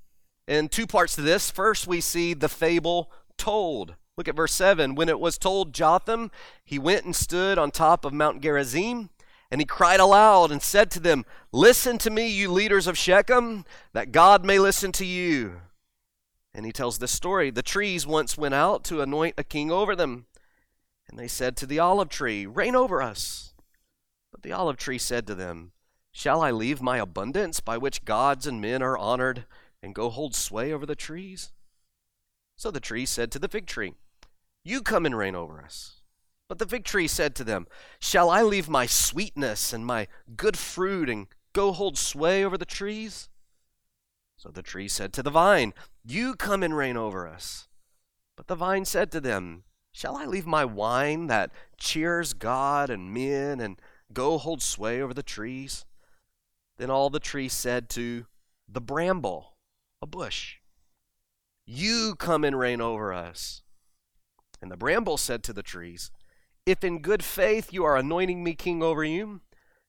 In 0.47 0.69
two 0.69 0.87
parts 0.87 1.15
to 1.15 1.23
this. 1.23 1.51
First, 1.51 1.87
we 1.87 2.03
see 2.03 2.35
the 2.35 2.49
fable 2.49 3.11
told. 3.39 3.97
Look 4.19 4.29
at 4.29 4.37
verse 4.37 4.53
7. 4.53 4.95
When 4.95 5.09
it 5.09 5.19
was 5.19 5.39
told 5.39 5.73
Jotham, 5.73 6.31
he 6.63 6.79
went 6.79 7.07
and 7.07 7.17
stood 7.17 7.59
on 7.59 7.71
top 7.71 8.05
of 8.05 8.13
Mount 8.13 8.43
Gerizim, 8.43 9.09
and 9.51 9.63
he 9.63 9.65
cried 9.65 9.99
aloud 9.99 10.53
and 10.53 10.63
said 10.63 10.91
to 10.91 11.01
them, 11.01 11.25
Listen 11.53 11.97
to 11.99 12.11
me, 12.11 12.29
you 12.29 12.53
leaders 12.53 12.87
of 12.87 12.99
Shechem, 12.99 13.65
that 13.95 14.13
God 14.13 14.45
may 14.45 14.59
listen 14.59 14.93
to 14.93 15.07
you. 15.07 15.63
And 16.55 16.67
he 16.67 16.73
tells 16.73 16.99
this 16.99 17.13
story. 17.13 17.51
The 17.51 17.63
trees 17.63 18.07
once 18.07 18.37
went 18.37 18.55
out 18.55 18.85
to 18.85 19.01
anoint 19.01 19.35
a 19.39 19.45
king 19.45 19.71
over 19.71 19.97
them. 19.97 20.27
And 21.09 21.19
they 21.19 21.29
said 21.29 21.57
to 21.57 21.67
the 21.67 21.79
olive 21.79 22.11
tree, 22.11 22.45
Reign 22.45 22.77
over 22.77 23.01
us. 23.01 23.55
But 24.31 24.43
the 24.43 24.53
olive 24.53 24.77
tree 24.77 24.99
said 24.99 25.27
to 25.27 25.35
them, 25.35 25.73
Shall 26.17 26.41
I 26.41 26.51
leave 26.51 26.81
my 26.81 26.97
abundance 26.97 27.61
by 27.61 27.77
which 27.77 28.07
gods 28.07 28.47
and 28.47 28.59
men 28.59 28.83
are 28.83 28.97
honored 28.97 29.45
and 29.83 29.95
go 29.95 30.09
hold 30.09 30.35
sway 30.35 30.73
over 30.73 30.87
the 30.87 30.97
trees? 30.97 31.53
So 32.57 32.71
the 32.71 32.81
tree 32.81 33.05
said 33.05 33.31
to 33.33 33.39
the 33.39 33.51
fig 33.51 33.67
tree, 33.67 33.93
You 34.65 34.81
come 34.81 35.05
and 35.05 35.15
reign 35.15 35.35
over 35.35 35.61
us. 35.61 36.01
But 36.49 36.59
the 36.59 36.65
fig 36.65 36.85
tree 36.85 37.07
said 37.07 37.35
to 37.35 37.45
them, 37.45 37.67
Shall 38.01 38.31
I 38.31 38.41
leave 38.41 38.67
my 38.67 38.87
sweetness 38.87 39.75
and 39.75 39.85
my 39.85 40.09
good 40.39 40.57
fruit 40.57 41.11
and 41.11 41.27
go 41.53 41.71
hold 41.71 41.99
sway 41.99 42.43
over 42.43 42.57
the 42.57 42.65
trees? 42.65 43.29
So 44.39 44.49
the 44.49 44.63
tree 44.63 44.89
said 44.89 45.13
to 45.13 45.23
the 45.23 45.29
vine, 45.29 45.75
You 46.03 46.35
come 46.35 46.63
and 46.63 46.75
reign 46.75 46.97
over 46.97 47.29
us. 47.29 47.69
But 48.39 48.47
the 48.47 48.55
vine 48.55 48.87
said 48.87 49.13
to 49.13 49.21
them, 49.21 49.65
Shall 49.93 50.17
I 50.17 50.25
leave 50.25 50.47
my 50.47 50.65
wine 50.65 51.27
that 51.27 51.51
cheers 51.77 52.33
God 52.33 52.89
and 52.89 53.13
men 53.13 53.61
and 53.61 53.79
go 54.15 54.39
hold 54.39 54.63
sway 54.63 55.03
over 55.03 55.13
the 55.13 55.23
trees? 55.23 55.85
Then 56.79 56.91
all 56.91 57.11
the 57.11 57.21
trees 57.21 57.53
said 57.53 57.89
to 57.91 58.27
the 58.69 58.81
bramble, 58.81 59.57
a 60.03 60.07
bush, 60.07 60.57
You 61.65 62.15
come 62.19 62.45
and 62.45 62.59
reign 62.59 62.81
over 62.81 63.13
us. 63.13 63.63
And 64.61 64.71
the 64.71 64.77
bramble 64.77 65.17
said 65.17 65.43
to 65.45 65.53
the 65.53 65.63
trees, 65.63 66.11
If 66.65 66.85
in 66.85 67.01
good 67.01 67.25
faith 67.25 67.73
you 67.73 67.85
are 67.85 67.97
anointing 67.97 68.43
me 68.43 68.55
king 68.55 68.83
over 68.83 69.05
you, 69.05 69.41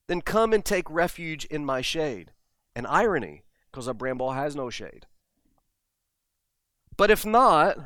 then 0.07 0.21
come 0.21 0.53
and 0.53 0.63
take 0.63 0.89
refuge 0.89 1.45
in 1.45 1.65
my 1.65 1.81
shade. 1.81 2.31
An 2.75 2.85
irony, 2.85 3.43
because 3.71 3.87
a 3.87 3.93
bramble 3.93 4.31
has 4.31 4.55
no 4.55 4.69
shade. 4.69 5.07
But 6.95 7.11
if 7.11 7.25
not, 7.25 7.77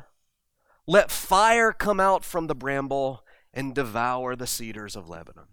let 0.86 1.10
fire 1.10 1.72
come 1.72 2.00
out 2.00 2.24
from 2.24 2.46
the 2.46 2.54
bramble 2.54 3.24
and 3.52 3.74
devour 3.74 4.34
the 4.34 4.46
cedars 4.46 4.96
of 4.96 5.08
Lebanon. 5.08 5.48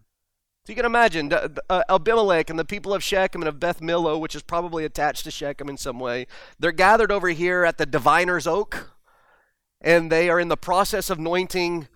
You 0.70 0.76
can 0.76 0.86
imagine 0.86 1.34
uh, 1.34 1.82
Abimelech 1.90 2.52
and 2.52 2.60
the 2.60 2.64
people 2.64 2.94
of 2.94 3.04
Shechem 3.04 3.42
and 3.42 3.50
of 3.50 3.60
Beth 3.60 3.82
Millo, 3.82 4.20
which 4.20 4.36
is 4.36 4.44
probably 4.44 4.86
attached 4.86 5.24
to 5.24 5.32
Shechem 5.32 5.68
in 5.68 5.78
some 5.78 6.00
way, 6.00 6.28
they're 6.60 6.72
gathered 6.72 7.12
over 7.12 7.30
here 7.30 7.66
at 7.66 7.80
the 7.80 7.88
diviner's 7.88 8.46
oak, 8.46 8.92
and 9.82 10.12
they 10.12 10.30
are 10.30 10.40
in 10.40 10.48
the 10.48 10.56
process 10.56 11.10
of 11.10 11.18
anointing 11.18 11.88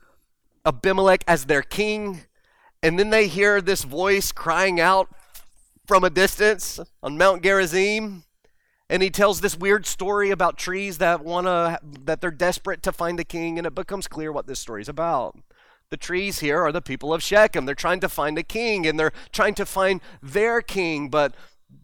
Abimelech 0.65 1.23
as 1.27 1.45
their 1.45 1.61
king. 1.61 2.21
And 2.81 2.97
then 2.97 3.11
they 3.11 3.27
hear 3.27 3.61
this 3.61 3.83
voice 3.83 4.31
crying 4.31 4.79
out 4.79 5.07
from 5.85 6.03
a 6.03 6.09
distance 6.09 6.79
on 7.03 7.15
Mount 7.15 7.43
Gerizim. 7.43 8.23
And 8.89 9.03
he 9.03 9.11
tells 9.11 9.41
this 9.41 9.55
weird 9.55 9.85
story 9.85 10.31
about 10.31 10.57
trees 10.57 10.97
that 10.97 11.23
wanna 11.23 11.79
that 12.05 12.21
they're 12.21 12.31
desperate 12.31 12.81
to 12.83 12.91
find 12.91 13.19
a 13.19 13.23
king, 13.23 13.59
and 13.59 13.67
it 13.67 13.75
becomes 13.75 14.07
clear 14.07 14.31
what 14.31 14.47
this 14.47 14.59
story 14.59 14.81
is 14.81 14.89
about. 14.89 15.37
The 15.93 15.97
trees 15.97 16.39
here 16.39 16.59
are 16.59 16.71
the 16.71 16.81
people 16.81 17.13
of 17.13 17.21
Shechem. 17.21 17.67
They're 17.67 17.75
trying 17.75 17.99
to 17.99 18.09
find 18.09 18.35
a 18.39 18.41
king 18.41 18.87
and 18.87 18.99
they're 18.99 19.13
trying 19.31 19.53
to 19.53 19.63
find 19.63 20.01
their 20.23 20.59
king, 20.59 21.07
but 21.07 21.35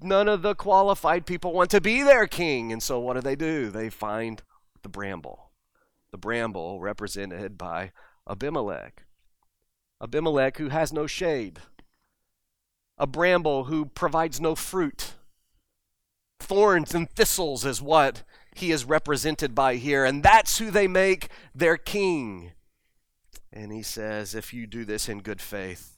none 0.02 0.28
of 0.28 0.42
the 0.42 0.56
qualified 0.56 1.28
people 1.28 1.54
want 1.54 1.70
to 1.70 1.80
be 1.80 2.02
their 2.02 2.26
king. 2.26 2.72
And 2.72 2.82
so 2.82 3.00
what 3.00 3.14
do 3.14 3.22
they 3.22 3.36
do? 3.36 3.70
They 3.70 3.92
find 3.92 4.42
the 4.82 4.90
bramble. 4.90 5.52
The 6.12 6.18
bramble 6.18 6.80
represented 6.80 7.56
by 7.56 7.92
Abimelech. 8.28 9.04
Abimelech 10.02 10.58
who 10.58 10.70
has 10.70 10.92
no 10.92 11.06
shade. 11.06 11.60
A 12.98 13.06
bramble 13.06 13.66
who 13.66 13.86
provides 13.86 14.42
no 14.42 14.56
fruit. 14.56 15.14
Thorns 16.40 16.96
and 16.96 17.08
thistles 17.12 17.64
is 17.64 17.80
what 17.80 18.24
he 18.56 18.72
is 18.72 18.86
represented 18.86 19.54
by 19.54 19.76
here. 19.76 20.04
And 20.04 20.24
that's 20.24 20.58
who 20.58 20.72
they 20.72 20.88
make 20.88 21.30
their 21.54 21.78
king. 21.78 22.54
And 23.52 23.72
he 23.72 23.82
says, 23.82 24.36
If 24.36 24.54
you 24.54 24.68
do 24.68 24.86
this 24.86 25.10
in 25.10 25.22
good 25.22 25.42
faith, 25.42 25.98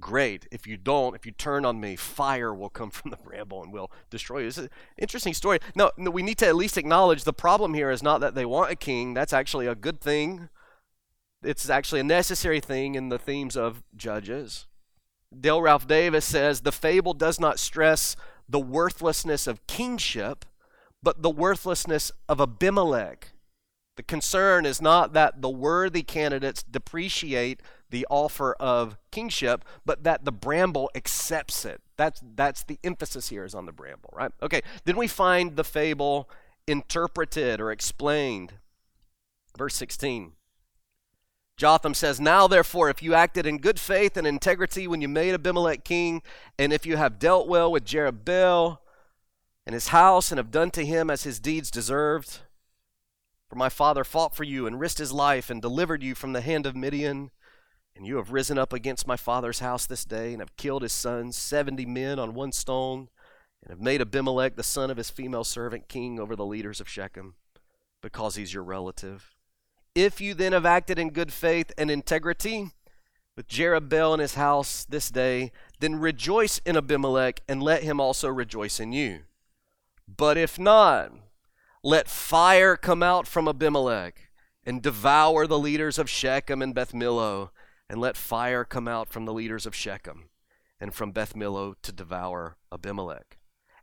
great. 0.00 0.46
If 0.50 0.66
you 0.66 0.76
don't, 0.76 1.14
if 1.14 1.24
you 1.24 1.32
turn 1.32 1.64
on 1.64 1.80
me, 1.80 1.96
fire 1.96 2.54
will 2.54 2.70
come 2.70 2.90
from 2.90 3.10
the 3.10 3.16
bramble 3.16 3.62
and 3.62 3.72
will 3.72 3.90
destroy 4.10 4.40
you. 4.40 4.48
It's 4.48 4.58
an 4.58 4.70
interesting 4.98 5.34
story. 5.34 5.60
No, 5.74 5.90
no, 5.96 6.10
we 6.10 6.22
need 6.22 6.38
to 6.38 6.46
at 6.46 6.56
least 6.56 6.78
acknowledge 6.78 7.24
the 7.24 7.32
problem 7.32 7.74
here 7.74 7.90
is 7.90 8.02
not 8.02 8.20
that 8.20 8.34
they 8.34 8.44
want 8.44 8.72
a 8.72 8.76
king. 8.76 9.14
That's 9.14 9.32
actually 9.32 9.66
a 9.66 9.74
good 9.74 10.00
thing. 10.00 10.48
It's 11.42 11.70
actually 11.70 12.00
a 12.00 12.04
necessary 12.04 12.60
thing 12.60 12.94
in 12.94 13.08
the 13.08 13.18
themes 13.18 13.56
of 13.56 13.82
Judges. 13.96 14.66
Dale 15.38 15.62
Ralph 15.62 15.86
Davis 15.86 16.24
says 16.24 16.60
the 16.60 16.72
fable 16.72 17.14
does 17.14 17.38
not 17.38 17.58
stress 17.58 18.16
the 18.48 18.58
worthlessness 18.58 19.46
of 19.46 19.66
kingship, 19.66 20.44
but 21.02 21.22
the 21.22 21.30
worthlessness 21.30 22.10
of 22.28 22.40
Abimelech. 22.40 23.32
The 24.00 24.04
concern 24.04 24.64
is 24.64 24.80
not 24.80 25.12
that 25.12 25.42
the 25.42 25.50
worthy 25.50 26.02
candidates 26.02 26.62
depreciate 26.62 27.60
the 27.90 28.06
offer 28.08 28.54
of 28.54 28.96
kingship, 29.10 29.62
but 29.84 30.04
that 30.04 30.24
the 30.24 30.32
bramble 30.32 30.90
accepts 30.94 31.66
it. 31.66 31.82
That's, 31.98 32.22
that's 32.34 32.64
the 32.64 32.78
emphasis 32.82 33.28
here 33.28 33.44
is 33.44 33.54
on 33.54 33.66
the 33.66 33.72
bramble, 33.72 34.08
right? 34.14 34.32
Okay, 34.42 34.62
then 34.86 34.96
we 34.96 35.06
find 35.06 35.54
the 35.54 35.64
fable 35.64 36.30
interpreted 36.66 37.60
or 37.60 37.70
explained. 37.70 38.54
Verse 39.58 39.74
16. 39.74 40.32
Jotham 41.58 41.92
says, 41.92 42.18
Now 42.18 42.48
therefore, 42.48 42.88
if 42.88 43.02
you 43.02 43.12
acted 43.12 43.44
in 43.44 43.58
good 43.58 43.78
faith 43.78 44.16
and 44.16 44.26
integrity 44.26 44.88
when 44.88 45.02
you 45.02 45.08
made 45.08 45.34
Abimelech 45.34 45.84
king, 45.84 46.22
and 46.58 46.72
if 46.72 46.86
you 46.86 46.96
have 46.96 47.18
dealt 47.18 47.48
well 47.48 47.70
with 47.70 47.84
Jerubbaal 47.84 48.78
and 49.66 49.74
his 49.74 49.88
house, 49.88 50.32
and 50.32 50.38
have 50.38 50.50
done 50.50 50.70
to 50.70 50.86
him 50.86 51.10
as 51.10 51.24
his 51.24 51.38
deeds 51.38 51.70
deserved, 51.70 52.40
for 53.50 53.56
my 53.56 53.68
father 53.68 54.04
fought 54.04 54.34
for 54.34 54.44
you 54.44 54.66
and 54.66 54.78
risked 54.78 54.98
his 54.98 55.12
life 55.12 55.50
and 55.50 55.60
delivered 55.60 56.04
you 56.04 56.14
from 56.14 56.32
the 56.32 56.40
hand 56.40 56.66
of 56.66 56.76
Midian. 56.76 57.32
And 57.96 58.06
you 58.06 58.16
have 58.16 58.32
risen 58.32 58.56
up 58.56 58.72
against 58.72 59.08
my 59.08 59.16
father's 59.16 59.58
house 59.58 59.84
this 59.84 60.04
day 60.04 60.32
and 60.32 60.40
have 60.40 60.56
killed 60.56 60.82
his 60.82 60.92
sons, 60.92 61.36
seventy 61.36 61.84
men 61.84 62.20
on 62.20 62.32
one 62.32 62.52
stone, 62.52 63.08
and 63.60 63.70
have 63.70 63.80
made 63.80 64.00
Abimelech, 64.00 64.54
the 64.54 64.62
son 64.62 64.88
of 64.88 64.96
his 64.96 65.10
female 65.10 65.42
servant, 65.42 65.88
king 65.88 66.20
over 66.20 66.36
the 66.36 66.46
leaders 66.46 66.80
of 66.80 66.88
Shechem, 66.88 67.34
because 68.00 68.36
he's 68.36 68.54
your 68.54 68.62
relative. 68.62 69.34
If 69.96 70.20
you 70.20 70.34
then 70.34 70.52
have 70.52 70.64
acted 70.64 71.00
in 71.00 71.10
good 71.10 71.32
faith 71.32 71.72
and 71.76 71.90
integrity 71.90 72.70
with 73.36 73.48
Jerubbaal 73.48 74.12
and 74.12 74.22
his 74.22 74.34
house 74.34 74.86
this 74.88 75.10
day, 75.10 75.50
then 75.80 75.96
rejoice 75.96 76.58
in 76.64 76.76
Abimelech 76.76 77.40
and 77.48 77.60
let 77.60 77.82
him 77.82 78.00
also 78.00 78.28
rejoice 78.28 78.78
in 78.78 78.92
you. 78.92 79.22
But 80.06 80.38
if 80.38 80.58
not, 80.58 81.12
let 81.82 82.08
fire 82.08 82.76
come 82.76 83.02
out 83.02 83.26
from 83.26 83.48
Abimelech 83.48 84.30
and 84.64 84.82
devour 84.82 85.46
the 85.46 85.58
leaders 85.58 85.98
of 85.98 86.10
Shechem 86.10 86.60
and 86.60 86.74
Beth 86.74 86.92
Millo, 86.92 87.50
and 87.88 88.00
let 88.00 88.16
fire 88.16 88.64
come 88.64 88.86
out 88.86 89.08
from 89.08 89.24
the 89.24 89.32
leaders 89.32 89.66
of 89.66 89.74
Shechem 89.74 90.28
and 90.78 90.94
from 90.94 91.12
Beth 91.12 91.34
Millo 91.34 91.74
to 91.82 91.92
devour 91.92 92.56
Abimelech. 92.72 93.38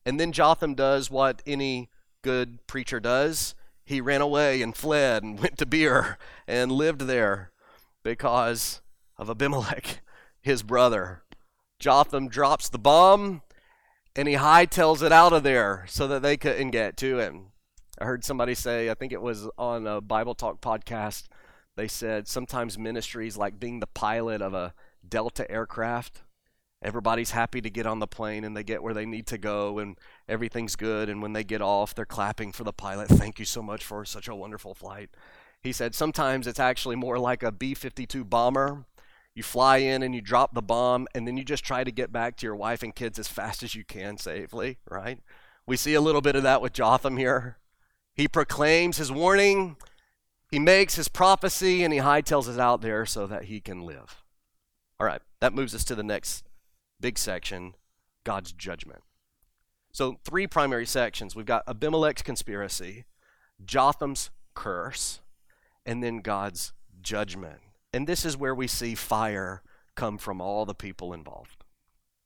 And 0.06 0.20
then 0.20 0.32
Jotham 0.32 0.76
does 0.76 1.12
what 1.12 1.42
any 1.46 1.90
good 2.22 2.66
preacher 2.68 3.00
does. 3.00 3.56
He 3.84 4.00
ran 4.00 4.22
away 4.22 4.62
and 4.62 4.76
fled 4.76 5.24
and 5.24 5.40
went 5.42 5.58
to 5.58 5.66
Beer 5.66 6.18
and 6.48 6.72
lived 6.72 7.02
there 7.02 7.52
because 8.04 8.82
of 9.18 9.30
Abimelech, 9.30 10.02
his 10.42 10.64
brother. 10.64 11.24
Jotham 11.80 12.30
drops 12.30 12.70
the 12.70 12.80
bomb 12.80 13.42
and 14.16 14.28
he 14.28 14.36
hightails 14.36 15.04
it 15.04 15.12
out 15.12 15.34
of 15.34 15.44
there 15.44 15.86
so 15.88 16.08
that 16.08 16.22
they 16.22 16.38
couldn't 16.38 16.72
get 16.72 16.96
to 16.98 17.20
him. 17.20 17.48
I 18.00 18.06
heard 18.06 18.24
somebody 18.24 18.56
say, 18.56 18.90
I 18.90 18.94
think 18.94 19.12
it 19.12 19.22
was 19.22 19.48
on 19.58 19.88
a 19.88 20.02
Bible 20.02 20.36
Talk 20.36 20.62
podcast, 20.62 21.26
they 21.76 21.88
said 21.88 22.28
sometimes 22.28 22.78
ministries 22.78 23.38
like 23.38 23.60
being 23.60 23.80
the 23.80 23.88
pilot 23.88 24.42
of 24.42 24.54
a 24.54 24.74
Delta 25.08 25.50
aircraft. 25.50 26.22
Everybody's 26.84 27.32
happy 27.32 27.62
to 27.62 27.70
get 27.70 27.88
on 27.88 28.00
the 28.00 28.08
plane 28.08 28.44
and 28.44 28.56
they 28.56 28.64
get 28.64 28.84
where 28.84 28.94
they 28.94 29.06
need 29.06 29.28
to 29.28 29.38
go 29.38 29.80
and 29.80 29.98
everything's 30.28 30.76
good. 30.76 31.10
And 31.10 31.22
when 31.22 31.34
they 31.34 31.44
get 31.44 31.62
off, 31.62 31.96
they're 31.96 32.06
clapping 32.06 32.52
for 32.52 32.64
the 32.64 32.74
pilot. 32.74 33.10
Thank 33.10 33.40
you 33.40 33.46
so 33.46 33.64
much 33.64 33.84
for 33.84 34.06
such 34.06 34.28
a 34.28 34.36
wonderful 34.36 34.76
flight. 34.76 35.10
He 35.62 35.72
said 35.72 35.96
sometimes 35.96 36.46
it's 36.46 36.60
actually 36.60 36.96
more 36.96 37.18
like 37.18 37.42
a 37.42 37.52
B 37.52 37.74
52 37.74 38.24
bomber 38.24 38.86
you 39.38 39.44
fly 39.44 39.78
in 39.78 40.02
and 40.02 40.16
you 40.16 40.22
drop 40.22 40.56
the 40.56 40.64
bomb, 40.64 41.08
and 41.14 41.28
then 41.28 41.38
you 41.38 41.44
just 41.44 41.64
try 41.64 41.84
to 41.84 41.92
get 41.92 42.12
back 42.12 42.38
to 42.38 42.46
your 42.48 42.56
wife 42.56 42.82
and 42.82 42.96
kids 42.96 43.20
as 43.20 43.28
fast 43.28 43.62
as 43.62 43.76
you 43.76 43.86
can 43.86 44.18
safely, 44.18 44.80
right? 44.90 45.20
We 45.68 45.78
see 45.78 45.94
a 45.94 46.02
little 46.02 46.22
bit 46.22 46.36
of 46.36 46.42
that 46.42 46.60
with 46.60 46.74
Jotham 46.74 47.18
here. 47.18 47.60
He 48.18 48.28
proclaims 48.28 48.98
his 48.98 49.12
warning, 49.12 49.78
he 50.50 50.58
makes 50.58 50.96
his 50.96 51.08
prophecy, 51.08 51.84
and 51.84 51.94
he 51.94 52.00
hightails 52.00 52.52
it 52.52 52.60
out 52.60 52.82
there 52.82 53.06
so 53.06 53.28
that 53.28 53.46
he 53.46 53.62
can 53.62 53.84
live. 53.84 54.24
All 55.00 55.06
right, 55.06 55.22
that 55.40 55.54
moves 55.54 55.76
us 55.76 55.84
to 55.86 55.96
the 55.96 56.04
next 56.04 56.44
big 57.00 57.20
section 57.20 57.76
God's 58.24 58.52
judgment. 58.52 59.04
So, 59.92 60.20
three 60.26 60.48
primary 60.48 60.86
sections. 60.86 61.36
We've 61.36 61.46
got 61.46 61.64
Abimelech's 61.68 62.24
conspiracy, 62.24 63.06
Jotham's 63.64 64.32
curse, 64.56 65.22
and 65.86 66.04
then 66.04 66.18
God's 66.18 66.74
judgment. 67.02 67.60
And 67.94 68.08
this 68.08 68.26
is 68.26 68.36
where 68.36 68.56
we 68.56 68.68
see 68.68 68.96
fire 68.96 69.62
come 69.96 70.18
from 70.18 70.42
all 70.42 70.66
the 70.66 70.76
people 70.76 71.14
involved. 71.14 71.64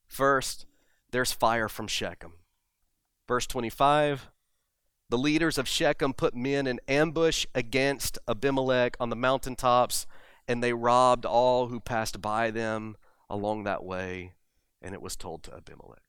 First, 0.07 0.65
there's 1.11 1.31
fire 1.33 1.69
from 1.69 1.87
Shechem. 1.87 2.33
Verse 3.27 3.45
25 3.45 4.30
The 5.11 5.17
leaders 5.17 5.57
of 5.57 5.67
Shechem 5.67 6.13
put 6.13 6.33
men 6.33 6.65
in 6.67 6.79
ambush 6.87 7.45
against 7.53 8.17
Abimelech 8.29 8.95
on 8.97 9.09
the 9.09 9.15
mountaintops, 9.17 10.07
and 10.47 10.63
they 10.63 10.71
robbed 10.71 11.25
all 11.25 11.67
who 11.67 11.81
passed 11.81 12.21
by 12.21 12.49
them 12.49 12.95
along 13.29 13.65
that 13.65 13.83
way, 13.83 14.31
and 14.81 14.93
it 14.93 15.01
was 15.01 15.17
told 15.17 15.43
to 15.43 15.53
Abimelech. 15.53 15.99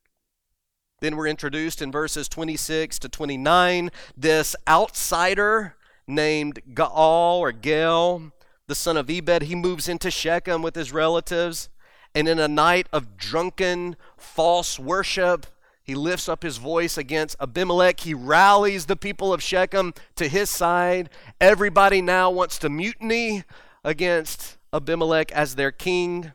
Then 1.00 1.16
we're 1.16 1.26
introduced 1.26 1.82
in 1.82 1.90
verses 1.90 2.28
26 2.28 3.00
to 3.00 3.08
29 3.08 3.90
this 4.16 4.54
outsider 4.68 5.74
named 6.06 6.60
Gaal 6.72 7.40
or 7.40 7.52
Gaal 7.52 8.30
the 8.68 8.76
son 8.76 8.96
of 8.96 9.10
Ebed, 9.10 9.42
he 9.42 9.56
moves 9.56 9.88
into 9.88 10.12
Shechem 10.12 10.62
with 10.62 10.76
his 10.76 10.92
relatives. 10.92 11.68
And 12.14 12.28
in 12.28 12.38
a 12.38 12.46
night 12.46 12.86
of 12.92 13.16
drunken, 13.16 13.96
false 14.16 14.78
worship, 14.78 15.46
he 15.82 15.94
lifts 15.94 16.28
up 16.28 16.42
his 16.42 16.58
voice 16.58 16.96
against 16.96 17.36
Abimelech. 17.40 18.00
He 18.00 18.14
rallies 18.14 18.86
the 18.86 18.96
people 18.96 19.32
of 19.32 19.42
Shechem 19.42 19.94
to 20.16 20.28
his 20.28 20.48
side. 20.48 21.10
Everybody 21.40 22.00
now 22.00 22.30
wants 22.30 22.58
to 22.58 22.68
mutiny 22.68 23.44
against 23.84 24.58
Abimelech 24.72 25.32
as 25.32 25.56
their 25.56 25.72
king. 25.72 26.32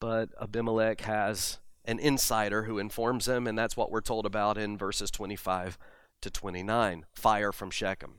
But 0.00 0.30
Abimelech 0.40 1.02
has 1.02 1.58
an 1.84 1.98
insider 1.98 2.64
who 2.64 2.78
informs 2.78 3.28
him, 3.28 3.46
and 3.46 3.56
that's 3.56 3.76
what 3.76 3.90
we're 3.90 4.00
told 4.00 4.26
about 4.26 4.58
in 4.58 4.76
verses 4.76 5.10
25 5.10 5.78
to 6.20 6.30
29 6.30 7.06
fire 7.14 7.52
from 7.52 7.70
Shechem. 7.70 8.18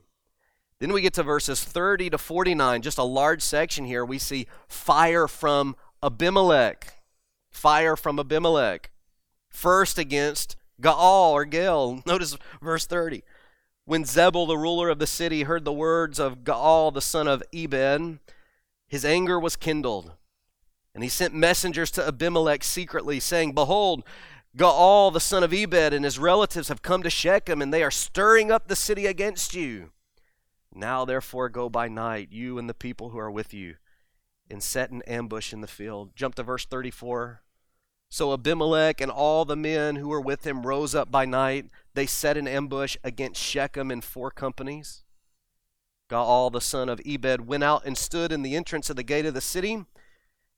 Then 0.78 0.92
we 0.94 1.02
get 1.02 1.12
to 1.14 1.22
verses 1.22 1.62
30 1.62 2.10
to 2.10 2.18
49, 2.18 2.80
just 2.80 2.96
a 2.96 3.04
large 3.04 3.42
section 3.42 3.84
here. 3.84 4.04
We 4.04 4.18
see 4.18 4.46
fire 4.66 5.28
from 5.28 5.76
Abimelech. 6.02 6.94
Fire 7.50 7.96
from 7.96 8.18
Abimelech. 8.18 8.90
First 9.50 9.98
against 9.98 10.56
Gaal 10.80 11.32
or 11.32 11.44
Gaal. 11.44 12.04
Notice 12.06 12.36
verse 12.62 12.86
30. 12.86 13.22
When 13.84 14.04
Zebul, 14.04 14.46
the 14.46 14.56
ruler 14.56 14.88
of 14.88 14.98
the 14.98 15.06
city, 15.06 15.42
heard 15.42 15.64
the 15.64 15.72
words 15.72 16.18
of 16.18 16.44
Gaal, 16.44 16.92
the 16.94 17.00
son 17.00 17.26
of 17.26 17.42
Ebed, 17.52 18.20
his 18.86 19.04
anger 19.04 19.38
was 19.38 19.56
kindled. 19.56 20.12
And 20.94 21.02
he 21.02 21.10
sent 21.10 21.34
messengers 21.34 21.90
to 21.92 22.06
Abimelech 22.06 22.64
secretly, 22.64 23.20
saying, 23.20 23.52
Behold, 23.52 24.04
Gaal, 24.56 25.12
the 25.12 25.20
son 25.20 25.44
of 25.44 25.52
Ebed, 25.52 25.92
and 25.94 26.04
his 26.04 26.18
relatives 26.18 26.68
have 26.68 26.82
come 26.82 27.02
to 27.02 27.10
Shechem, 27.10 27.62
and 27.62 27.72
they 27.72 27.82
are 27.82 27.90
stirring 27.90 28.50
up 28.50 28.66
the 28.68 28.76
city 28.76 29.06
against 29.06 29.54
you. 29.54 29.90
Now, 30.74 31.04
therefore, 31.04 31.48
go 31.48 31.68
by 31.68 31.88
night, 31.88 32.28
you 32.30 32.58
and 32.58 32.68
the 32.68 32.74
people 32.74 33.10
who 33.10 33.18
are 33.18 33.30
with 33.30 33.54
you, 33.54 33.76
and 34.50 34.62
set 34.62 34.90
an 34.90 35.02
ambush 35.02 35.52
in 35.52 35.60
the 35.60 35.68
field. 35.68 36.10
Jump 36.16 36.34
to 36.36 36.42
verse 36.42 36.64
34. 36.64 37.42
So 38.10 38.32
Abimelech 38.32 39.00
and 39.00 39.10
all 39.10 39.44
the 39.44 39.56
men 39.56 39.96
who 39.96 40.08
were 40.08 40.20
with 40.20 40.44
him 40.44 40.66
rose 40.66 40.94
up 40.94 41.10
by 41.10 41.24
night. 41.24 41.66
They 41.94 42.06
set 42.06 42.36
an 42.36 42.48
ambush 42.48 42.96
against 43.04 43.40
Shechem 43.40 43.90
in 43.90 44.00
four 44.00 44.30
companies. 44.30 45.04
Gaal, 46.10 46.50
the 46.50 46.60
son 46.60 46.88
of 46.88 47.00
Ebed, 47.06 47.46
went 47.46 47.62
out 47.62 47.86
and 47.86 47.96
stood 47.96 48.32
in 48.32 48.42
the 48.42 48.56
entrance 48.56 48.90
of 48.90 48.96
the 48.96 49.04
gate 49.04 49.26
of 49.26 49.34
the 49.34 49.40
city. 49.40 49.84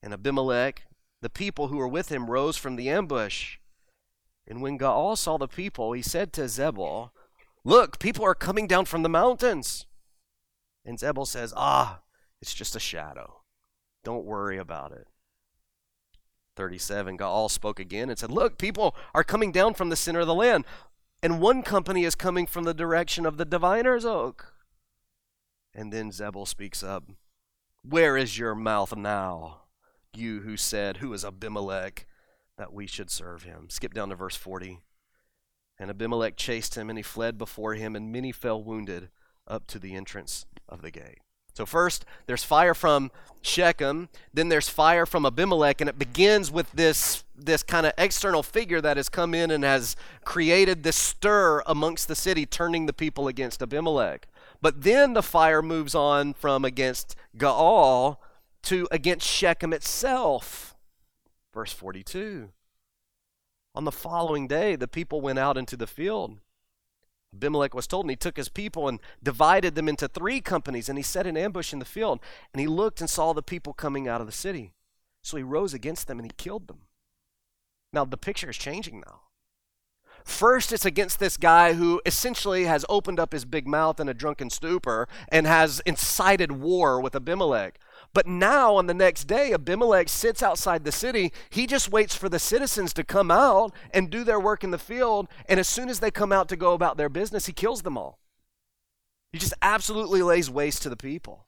And 0.03 0.15
Abimelech, 0.15 0.85
the 1.21 1.29
people 1.29 1.69
who 1.69 1.77
were 1.77 1.89
with 1.89 2.09
him, 2.11 2.31
rose 2.31 2.57
from 2.57 2.77
the 2.77 2.89
ambush. 2.89 3.59
And 4.49 4.63
when 4.63 4.79
Gaal 4.79 5.17
saw 5.17 5.37
the 5.37 5.47
people, 5.47 5.93
he 5.93 6.03
said 6.03 6.33
to 6.33 6.43
Zebul, 6.43 7.11
Look, 7.65 7.99
people 7.99 8.25
are 8.25 8.35
coming 8.35 8.67
down 8.67 8.87
from 8.87 9.03
the 9.03 9.09
mountains. 9.11 9.87
And 10.87 10.99
Zebul 10.99 11.27
says, 11.27 11.53
Ah, 11.55 12.01
it's 12.41 12.55
just 12.55 12.75
a 12.75 12.81
shadow. 12.81 13.43
Don't 14.03 14.25
worry 14.25 14.59
about 14.59 14.93
it. 14.93 15.07
37, 16.57 17.19
Gaal 17.19 17.51
spoke 17.51 17.81
again 17.81 18.11
and 18.11 18.19
said, 18.19 18.31
Look, 18.31 18.59
people 18.59 18.95
are 19.15 19.25
coming 19.25 19.53
down 19.53 19.75
from 19.75 19.89
the 19.89 19.97
center 19.97 20.21
of 20.21 20.27
the 20.27 20.35
land, 20.35 20.65
and 21.23 21.41
one 21.41 21.63
company 21.63 22.05
is 22.05 22.15
coming 22.15 22.47
from 22.47 22.65
the 22.65 22.75
direction 22.75 23.25
of 23.25 23.37
the 23.37 23.45
diviner's 23.45 24.05
oak. 24.05 24.53
And 25.75 25.93
then 25.93 26.11
Zebul 26.11 26.47
speaks 26.47 26.83
up, 26.83 27.05
Where 27.83 28.17
is 28.17 28.39
your 28.39 28.55
mouth 28.55 28.95
now, 28.97 29.63
you 30.15 30.41
who 30.41 30.57
said, 30.57 30.99
Who 30.99 31.13
is 31.13 31.25
Abimelech, 31.25 32.07
that 32.59 32.73
we 32.73 32.87
should 32.87 33.11
serve 33.11 33.45
him? 33.45 33.69
Skip 33.71 33.95
down 33.95 34.11
to 34.11 34.15
verse 34.15 34.37
40. 34.37 34.81
And 35.79 35.91
Abimelech 35.91 36.37
chased 36.37 36.77
him, 36.77 36.91
and 36.91 36.99
he 36.99 37.03
fled 37.03 37.39
before 37.39 37.75
him, 37.75 37.97
and 37.97 38.13
many 38.13 38.31
fell 38.31 38.63
wounded 38.63 39.09
up 39.49 39.67
to 39.69 39.79
the 39.79 39.95
entrance 39.95 40.47
of 40.69 40.83
the 40.83 40.91
gate. 40.91 41.19
So, 41.55 41.67
first, 41.67 42.05
there's 42.27 42.45
fire 42.45 42.75
from 42.75 43.11
Shechem, 43.43 44.09
then 44.33 44.49
there's 44.49 44.69
fire 44.69 45.05
from 45.05 45.27
Abimelech, 45.27 45.81
and 45.81 45.91
it 45.91 45.99
begins 45.99 46.51
with 46.51 46.71
this, 46.73 47.25
this 47.37 47.63
kind 47.63 47.87
of 47.87 47.93
external 47.99 48.43
figure 48.43 48.81
that 48.81 48.97
has 48.97 49.09
come 49.09 49.35
in 49.35 49.51
and 49.51 49.65
has 49.65 49.97
created 50.25 50.83
this 50.83 50.97
stir 50.97 51.63
amongst 51.67 52.09
the 52.09 52.15
city, 52.15 52.47
turning 52.47 52.87
the 52.87 52.93
people 52.93 53.29
against 53.29 53.63
Abimelech. 53.63 54.29
But 54.61 54.83
then 54.83 55.13
the 55.13 55.23
fire 55.23 55.61
moves 55.61 55.95
on 55.95 56.35
from 56.35 56.65
against 56.65 57.17
Gaal 57.37 58.19
to 58.65 58.87
against 58.93 59.27
Shechem 59.27 59.73
itself. 59.73 60.77
Verse 61.53 61.73
42. 61.73 62.51
On 63.75 63.85
the 63.85 63.93
following 63.93 64.47
day, 64.47 64.77
the 64.77 64.89
people 64.89 65.21
went 65.21 65.39
out 65.39 65.59
into 65.59 65.77
the 65.77 65.87
field 65.87 66.39
Abimelech 67.35 67.75
was 67.75 67.87
told, 67.87 68.05
and 68.05 68.11
he 68.11 68.17
took 68.17 68.37
his 68.37 68.49
people 68.49 68.89
and 68.89 69.01
divided 69.23 69.75
them 69.75 69.89
into 69.89 70.09
three 70.09 70.41
companies, 70.41 70.89
and 70.89 70.99
he 70.99 71.03
set 71.03 71.27
an 71.27 71.37
ambush 71.37 71.73
in 71.73 71.79
the 71.79 71.85
field. 71.85 72.21
And 72.53 72.61
he 72.61 72.67
looked 72.67 73.01
and 73.01 73.09
saw 73.09 73.33
the 73.33 73.43
people 73.43 73.73
coming 73.73 74.07
out 74.07 74.21
of 74.21 74.27
the 74.27 74.33
city. 74.33 74.75
So 75.23 75.37
he 75.37 75.43
rose 75.43 75.73
against 75.73 76.09
them 76.09 76.19
and 76.19 76.27
he 76.27 76.33
killed 76.37 76.69
them. 76.69 76.81
Now, 77.93 78.05
the 78.05 78.17
picture 78.17 78.51
is 78.51 78.57
changing 78.57 79.01
now. 79.07 79.21
First, 80.25 80.73
it's 80.73 80.85
against 80.85 81.19
this 81.19 81.37
guy 81.37 81.75
who 81.75 82.01
essentially 82.07 82.65
has 82.65 82.85
opened 82.89 83.19
up 83.19 83.33
his 83.33 83.45
big 83.45 83.67
mouth 83.67 83.99
in 83.99 84.09
a 84.09 84.15
drunken 84.15 84.51
stupor 84.51 85.09
and 85.29 85.47
has 85.47 85.81
incited 85.85 86.53
war 86.53 87.01
with 87.01 87.17
Abimelech. 87.17 87.79
But 88.15 88.27
now, 88.27 88.77
on 88.77 88.87
the 88.87 88.95
next 88.95 89.25
day, 89.25 89.53
Abimelech 89.53 90.09
sits 90.09 90.43
outside 90.43 90.85
the 90.85 90.93
city. 90.93 91.33
He 91.49 91.67
just 91.67 91.91
waits 91.91 92.15
for 92.15 92.29
the 92.29 92.39
citizens 92.39 92.93
to 92.95 93.05
come 93.05 93.31
out 93.31 93.73
and 93.91 94.11
do 94.11 94.23
their 94.23 94.41
work 94.41 94.63
in 94.63 94.71
the 94.71 94.79
field. 94.79 95.29
And 95.49 95.59
as 95.59 95.69
soon 95.69 95.89
as 95.89 96.01
they 96.01 96.11
come 96.11 96.33
out 96.33 96.49
to 96.51 96.57
go 96.57 96.75
about 96.75 96.99
their 96.99 97.09
business, 97.09 97.47
he 97.47 97.53
kills 97.53 97.83
them 97.83 97.97
all. 97.97 98.19
He 99.33 99.39
just 99.39 99.55
absolutely 99.63 100.21
lays 100.21 100.51
waste 100.51 100.83
to 100.83 100.91
the 100.91 100.97
people. 100.97 101.47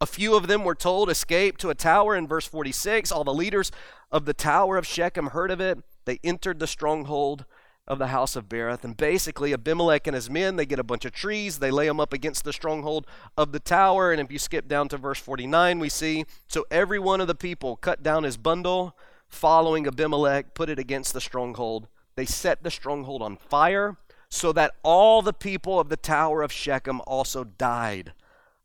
A 0.00 0.06
few 0.06 0.34
of 0.34 0.46
them 0.46 0.64
were 0.64 0.74
told, 0.74 1.10
escape 1.10 1.58
to 1.58 1.70
a 1.70 1.74
tower 1.74 2.16
in 2.16 2.26
verse 2.26 2.46
46. 2.46 3.12
All 3.12 3.24
the 3.24 3.34
leaders 3.34 3.70
of 4.10 4.24
the 4.24 4.34
tower 4.34 4.78
of 4.78 4.86
Shechem 4.86 5.28
heard 5.28 5.50
of 5.50 5.60
it. 5.60 5.78
They 6.06 6.20
entered 6.24 6.58
the 6.58 6.66
stronghold 6.66 7.44
of 7.86 7.98
the 7.98 8.08
house 8.08 8.36
of 8.36 8.48
Berith. 8.48 8.84
And 8.84 8.96
basically, 8.96 9.52
Abimelech 9.52 10.06
and 10.06 10.14
his 10.14 10.28
men, 10.28 10.56
they 10.56 10.66
get 10.66 10.78
a 10.78 10.84
bunch 10.84 11.04
of 11.04 11.12
trees, 11.12 11.58
they 11.58 11.70
lay 11.70 11.86
them 11.86 12.00
up 12.00 12.12
against 12.12 12.44
the 12.44 12.52
stronghold 12.52 13.06
of 13.36 13.52
the 13.52 13.60
tower. 13.60 14.12
And 14.12 14.20
if 14.20 14.32
you 14.32 14.38
skip 14.38 14.68
down 14.68 14.88
to 14.88 14.96
verse 14.96 15.20
49, 15.20 15.78
we 15.78 15.88
see 15.88 16.24
so 16.48 16.66
every 16.70 16.98
one 16.98 17.20
of 17.20 17.26
the 17.26 17.34
people 17.34 17.76
cut 17.76 18.02
down 18.02 18.24
his 18.24 18.36
bundle, 18.36 18.96
following 19.28 19.86
Abimelech, 19.86 20.54
put 20.54 20.68
it 20.68 20.78
against 20.78 21.12
the 21.12 21.20
stronghold 21.20 21.88
they 22.16 22.24
set 22.24 22.62
the 22.62 22.70
stronghold 22.70 23.22
on 23.22 23.36
fire 23.36 23.96
so 24.28 24.52
that 24.52 24.74
all 24.82 25.22
the 25.22 25.32
people 25.32 25.78
of 25.78 25.88
the 25.88 25.96
tower 25.96 26.42
of 26.42 26.50
Shechem 26.50 27.00
also 27.06 27.44
died, 27.44 28.14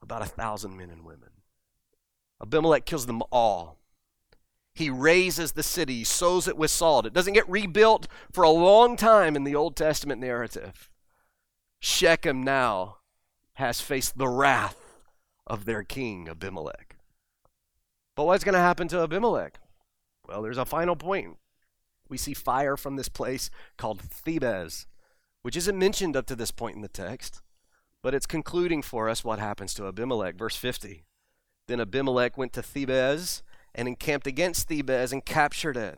about 0.01 0.23
a 0.23 0.25
thousand 0.25 0.75
men 0.75 0.89
and 0.89 1.05
women. 1.05 1.29
Abimelech 2.41 2.85
kills 2.85 3.05
them 3.05 3.21
all. 3.31 3.77
He 4.81 4.89
razes 4.89 5.51
the 5.51 5.61
city, 5.61 6.03
sows 6.03 6.47
it 6.47 6.57
with 6.57 6.71
salt. 6.71 7.05
It 7.05 7.13
doesn't 7.13 7.35
get 7.35 7.47
rebuilt 7.47 8.07
for 8.31 8.43
a 8.43 8.49
long 8.49 8.97
time 8.97 9.35
in 9.35 9.43
the 9.43 9.53
Old 9.53 9.75
Testament 9.75 10.19
narrative. 10.19 10.89
Shechem 11.79 12.41
now 12.41 12.97
has 13.53 13.79
faced 13.79 14.17
the 14.17 14.27
wrath 14.27 15.03
of 15.45 15.65
their 15.65 15.83
king, 15.83 16.27
Abimelech. 16.27 16.95
But 18.15 18.23
what's 18.23 18.43
going 18.43 18.55
to 18.55 18.59
happen 18.59 18.87
to 18.87 19.03
Abimelech? 19.03 19.59
Well, 20.27 20.41
there's 20.41 20.57
a 20.57 20.65
final 20.65 20.95
point. 20.95 21.37
We 22.09 22.17
see 22.17 22.33
fire 22.33 22.75
from 22.75 22.95
this 22.95 23.07
place 23.07 23.51
called 23.77 24.01
Thebez, 24.01 24.87
which 25.43 25.55
isn't 25.57 25.77
mentioned 25.77 26.17
up 26.17 26.25
to 26.25 26.35
this 26.35 26.49
point 26.49 26.75
in 26.75 26.81
the 26.81 26.87
text, 26.87 27.43
but 28.01 28.15
it's 28.15 28.25
concluding 28.25 28.81
for 28.81 29.09
us 29.09 29.23
what 29.23 29.37
happens 29.37 29.75
to 29.75 29.85
Abimelech. 29.85 30.33
Verse 30.33 30.55
50. 30.55 31.03
Then 31.67 31.79
Abimelech 31.79 32.35
went 32.35 32.51
to 32.53 32.63
Thebez 32.63 33.43
and 33.73 33.87
encamped 33.87 34.27
against 34.27 34.67
Thebez 34.67 35.11
and 35.11 35.25
captured 35.25 35.77
it. 35.77 35.97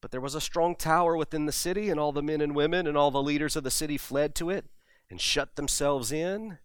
But 0.00 0.10
there 0.10 0.20
was 0.20 0.34
a 0.34 0.40
strong 0.40 0.76
tower 0.76 1.16
within 1.16 1.46
the 1.46 1.52
city, 1.52 1.88
and 1.88 1.98
all 1.98 2.12
the 2.12 2.22
men 2.22 2.40
and 2.40 2.54
women 2.54 2.86
and 2.86 2.96
all 2.96 3.10
the 3.10 3.22
leaders 3.22 3.56
of 3.56 3.64
the 3.64 3.70
city 3.70 3.98
fled 3.98 4.34
to 4.36 4.50
it 4.50 4.66
and 5.10 5.20
shut 5.20 5.56
themselves 5.56 6.12
in, 6.12 6.58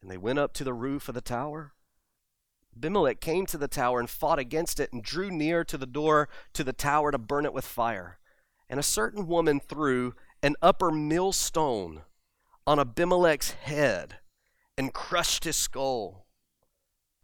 and 0.00 0.10
they 0.10 0.16
went 0.16 0.38
up 0.38 0.52
to 0.54 0.64
the 0.64 0.74
roof 0.74 1.08
of 1.08 1.14
the 1.14 1.20
tower. 1.20 1.72
Abimelech 2.76 3.20
came 3.20 3.46
to 3.46 3.58
the 3.58 3.68
tower 3.68 3.98
and 3.98 4.10
fought 4.10 4.38
against 4.38 4.78
it 4.78 4.92
and 4.92 5.02
drew 5.02 5.30
near 5.30 5.64
to 5.64 5.78
the 5.78 5.86
door 5.86 6.28
to 6.52 6.62
the 6.62 6.74
tower 6.74 7.10
to 7.10 7.18
burn 7.18 7.46
it 7.46 7.54
with 7.54 7.64
fire. 7.64 8.18
And 8.68 8.78
a 8.78 8.84
certain 8.84 9.26
woman 9.26 9.60
threw 9.60 10.14
an 10.42 10.56
upper 10.60 10.90
millstone 10.90 12.02
on 12.66 12.78
Abimelech's 12.78 13.52
head 13.52 14.18
and 14.76 14.92
crushed 14.92 15.44
his 15.44 15.56
skull. 15.56 16.25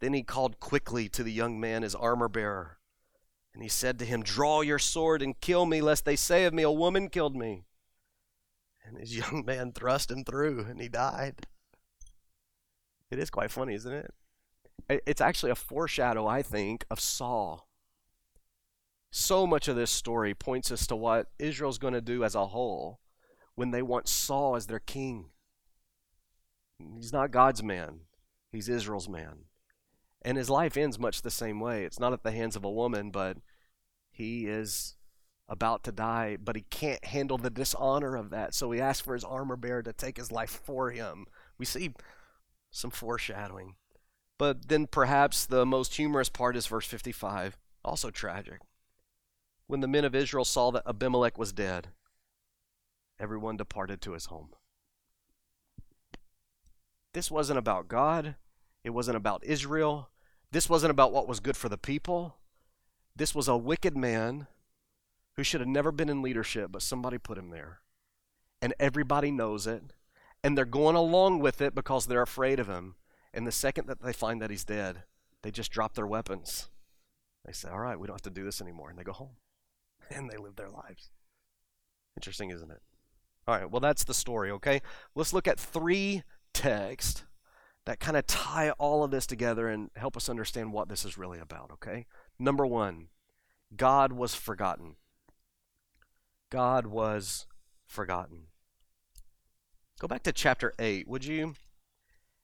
Then 0.03 0.13
he 0.13 0.21
called 0.21 0.59
quickly 0.59 1.07
to 1.07 1.23
the 1.23 1.31
young 1.31 1.61
man, 1.61 1.81
his 1.81 1.95
armor 1.95 2.27
bearer, 2.27 2.77
and 3.53 3.63
he 3.63 3.69
said 3.69 3.97
to 3.99 4.05
him, 4.05 4.21
Draw 4.21 4.59
your 4.59 4.77
sword 4.77 5.21
and 5.21 5.39
kill 5.39 5.65
me, 5.65 5.79
lest 5.79 6.03
they 6.03 6.17
say 6.17 6.43
of 6.43 6.53
me, 6.53 6.61
A 6.63 6.69
woman 6.69 7.07
killed 7.07 7.37
me. 7.37 7.63
And 8.83 8.97
his 8.97 9.15
young 9.17 9.45
man 9.45 9.71
thrust 9.71 10.11
him 10.11 10.25
through, 10.25 10.65
and 10.69 10.81
he 10.81 10.89
died. 10.89 11.47
It 13.11 13.17
is 13.17 13.29
quite 13.29 13.49
funny, 13.49 13.75
isn't 13.75 13.93
it? 13.93 14.13
It's 15.07 15.21
actually 15.21 15.53
a 15.53 15.55
foreshadow, 15.55 16.27
I 16.27 16.41
think, 16.41 16.83
of 16.91 16.99
Saul. 16.99 17.69
So 19.09 19.47
much 19.47 19.69
of 19.69 19.77
this 19.77 19.89
story 19.89 20.33
points 20.33 20.69
us 20.69 20.85
to 20.87 20.97
what 20.97 21.29
Israel's 21.39 21.77
going 21.77 21.93
to 21.93 22.01
do 22.01 22.25
as 22.25 22.35
a 22.35 22.47
whole 22.47 22.99
when 23.55 23.71
they 23.71 23.81
want 23.81 24.09
Saul 24.09 24.57
as 24.57 24.67
their 24.67 24.79
king. 24.79 25.27
He's 26.97 27.13
not 27.13 27.31
God's 27.31 27.63
man, 27.63 28.01
he's 28.51 28.67
Israel's 28.67 29.07
man. 29.07 29.45
And 30.25 30.37
his 30.37 30.49
life 30.49 30.77
ends 30.77 30.97
much 30.97 31.21
the 31.21 31.31
same 31.31 31.59
way. 31.59 31.83
It's 31.83 31.99
not 31.99 32.13
at 32.13 32.23
the 32.23 32.31
hands 32.31 32.55
of 32.55 32.63
a 32.63 32.71
woman, 32.71 33.11
but 33.11 33.37
he 34.09 34.47
is 34.47 34.95
about 35.49 35.83
to 35.83 35.91
die, 35.91 36.37
but 36.41 36.55
he 36.55 36.63
can't 36.69 37.03
handle 37.03 37.37
the 37.37 37.49
dishonor 37.49 38.15
of 38.15 38.29
that. 38.29 38.53
So 38.53 38.71
he 38.71 38.79
asks 38.79 39.01
for 39.01 39.13
his 39.13 39.25
armor 39.25 39.57
bearer 39.57 39.83
to 39.83 39.91
take 39.91 40.17
his 40.17 40.31
life 40.31 40.61
for 40.63 40.91
him. 40.91 41.25
We 41.57 41.65
see 41.65 41.91
some 42.71 42.91
foreshadowing. 42.91 43.75
But 44.39 44.67
then 44.69 44.87
perhaps 44.87 45.45
the 45.45 45.65
most 45.65 45.95
humorous 45.95 46.29
part 46.29 46.55
is 46.55 46.67
verse 46.67 46.85
55, 46.87 47.57
also 47.83 48.09
tragic. 48.09 48.61
When 49.67 49.81
the 49.81 49.87
men 49.87 50.05
of 50.05 50.15
Israel 50.15 50.45
saw 50.45 50.71
that 50.71 50.87
Abimelech 50.87 51.37
was 51.37 51.53
dead, 51.53 51.89
everyone 53.19 53.57
departed 53.57 54.01
to 54.01 54.13
his 54.13 54.25
home. 54.25 54.49
This 57.13 57.29
wasn't 57.29 57.59
about 57.59 57.87
God. 57.87 58.35
It 58.83 58.89
wasn't 58.89 59.17
about 59.17 59.43
Israel. 59.43 60.09
This 60.53 60.69
wasn't 60.69 60.91
about 60.91 61.11
what 61.11 61.27
was 61.27 61.39
good 61.39 61.57
for 61.57 61.67
the 61.67 61.79
people. 61.79 62.35
This 63.15 63.33
was 63.33 63.47
a 63.47 63.57
wicked 63.57 63.97
man 63.97 64.45
who 65.35 65.43
should 65.43 65.61
have 65.61 65.67
never 65.67 65.91
been 65.91 66.09
in 66.09 66.21
leadership, 66.21 66.71
but 66.71 66.83
somebody 66.83 67.17
put 67.17 67.39
him 67.39 67.49
there. 67.49 67.79
And 68.61 68.75
everybody 68.79 69.31
knows 69.31 69.65
it. 69.65 69.81
And 70.43 70.55
they're 70.55 70.65
going 70.65 70.95
along 70.95 71.39
with 71.39 71.59
it 71.59 71.73
because 71.73 72.05
they're 72.05 72.21
afraid 72.21 72.59
of 72.59 72.67
him. 72.67 72.93
And 73.33 73.47
the 73.47 73.51
second 73.51 73.87
that 73.87 74.03
they 74.03 74.13
find 74.13 74.39
that 74.43 74.51
he's 74.51 74.63
dead, 74.63 75.01
they 75.41 75.49
just 75.49 75.71
drop 75.71 75.95
their 75.95 76.05
weapons. 76.05 76.69
They 77.43 77.51
say, 77.51 77.69
All 77.69 77.79
right, 77.79 77.99
we 77.99 78.05
don't 78.05 78.13
have 78.13 78.21
to 78.21 78.29
do 78.29 78.43
this 78.43 78.61
anymore. 78.61 78.91
And 78.91 78.99
they 78.99 79.03
go 79.03 79.11
home. 79.11 79.37
And 80.11 80.29
they 80.29 80.37
live 80.37 80.55
their 80.55 80.69
lives. 80.69 81.09
Interesting, 82.15 82.51
isn't 82.51 82.69
it? 82.69 82.81
All 83.47 83.55
right, 83.55 83.71
well, 83.71 83.79
that's 83.79 84.03
the 84.03 84.13
story, 84.13 84.51
okay? 84.51 84.83
Let's 85.15 85.33
look 85.33 85.47
at 85.47 85.59
three 85.59 86.21
texts 86.53 87.23
that 87.85 87.99
kind 87.99 88.15
of 88.15 88.25
tie 88.27 88.71
all 88.71 89.03
of 89.03 89.11
this 89.11 89.27
together 89.27 89.67
and 89.67 89.89
help 89.95 90.15
us 90.15 90.29
understand 90.29 90.71
what 90.71 90.87
this 90.89 91.03
is 91.03 91.17
really 91.17 91.39
about, 91.39 91.69
okay? 91.71 92.05
Number 92.39 92.65
one, 92.65 93.07
God 93.75 94.13
was 94.13 94.35
forgotten. 94.35 94.95
God 96.49 96.87
was 96.87 97.45
forgotten. 97.85 98.47
Go 99.99 100.07
back 100.07 100.23
to 100.23 100.31
chapter 100.31 100.73
8, 100.79 101.07
would 101.07 101.25
you? 101.25 101.55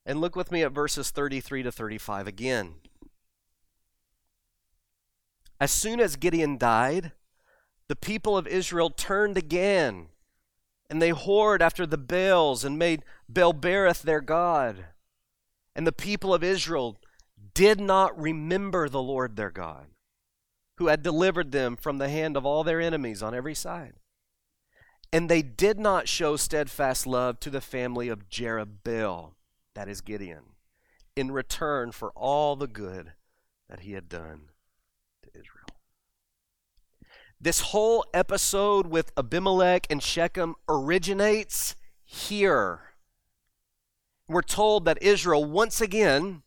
And 0.05 0.19
look 0.19 0.35
with 0.35 0.51
me 0.51 0.63
at 0.63 0.71
verses 0.71 1.11
33 1.11 1.63
to 1.63 1.71
35 1.71 2.27
again. 2.27 2.75
As 5.59 5.71
soon 5.71 5.99
as 5.99 6.15
Gideon 6.15 6.57
died, 6.57 7.11
the 7.87 7.95
people 7.95 8.37
of 8.37 8.47
Israel 8.47 8.89
turned 8.89 9.37
again, 9.37 10.07
and 10.89 11.01
they 11.01 11.11
whored 11.11 11.61
after 11.61 11.85
the 11.85 11.97
Baals 11.97 12.63
and 12.63 12.79
made 12.79 13.03
Baal-berith 13.27 14.01
their 14.03 14.21
god. 14.21 14.85
And 15.75 15.85
the 15.87 15.91
people 15.91 16.33
of 16.33 16.43
Israel 16.43 16.97
did 17.53 17.79
not 17.79 18.19
remember 18.19 18.89
the 18.89 19.01
Lord 19.01 19.35
their 19.35 19.51
God, 19.51 19.87
who 20.77 20.87
had 20.87 21.03
delivered 21.03 21.51
them 21.51 21.75
from 21.75 21.97
the 21.97 22.09
hand 22.09 22.35
of 22.35 22.45
all 22.45 22.63
their 22.63 22.81
enemies 22.81 23.23
on 23.23 23.33
every 23.33 23.55
side. 23.55 23.93
And 25.11 25.29
they 25.29 25.41
did 25.41 25.79
not 25.79 26.07
show 26.07 26.35
steadfast 26.35 27.07
love 27.07 27.39
to 27.39 27.49
the 27.49 27.61
family 27.61 28.09
of 28.09 28.29
Jerubbaal 28.29 29.33
that 29.75 29.87
is 29.87 30.01
Gideon, 30.01 30.43
in 31.15 31.31
return 31.31 31.91
for 31.91 32.11
all 32.11 32.55
the 32.55 32.67
good 32.67 33.13
that 33.69 33.81
he 33.81 33.93
had 33.93 34.09
done 34.09 34.49
to 35.23 35.29
Israel. 35.29 35.67
This 37.39 37.61
whole 37.61 38.05
episode 38.13 38.87
with 38.87 39.13
Abimelech 39.15 39.87
and 39.89 40.03
Shechem 40.03 40.55
originates 40.67 41.75
here. 42.03 42.88
We're 44.29 44.43
told 44.43 44.85
that 44.85 45.01
Israel 45.01 45.43
once 45.43 45.81
again 45.81 46.43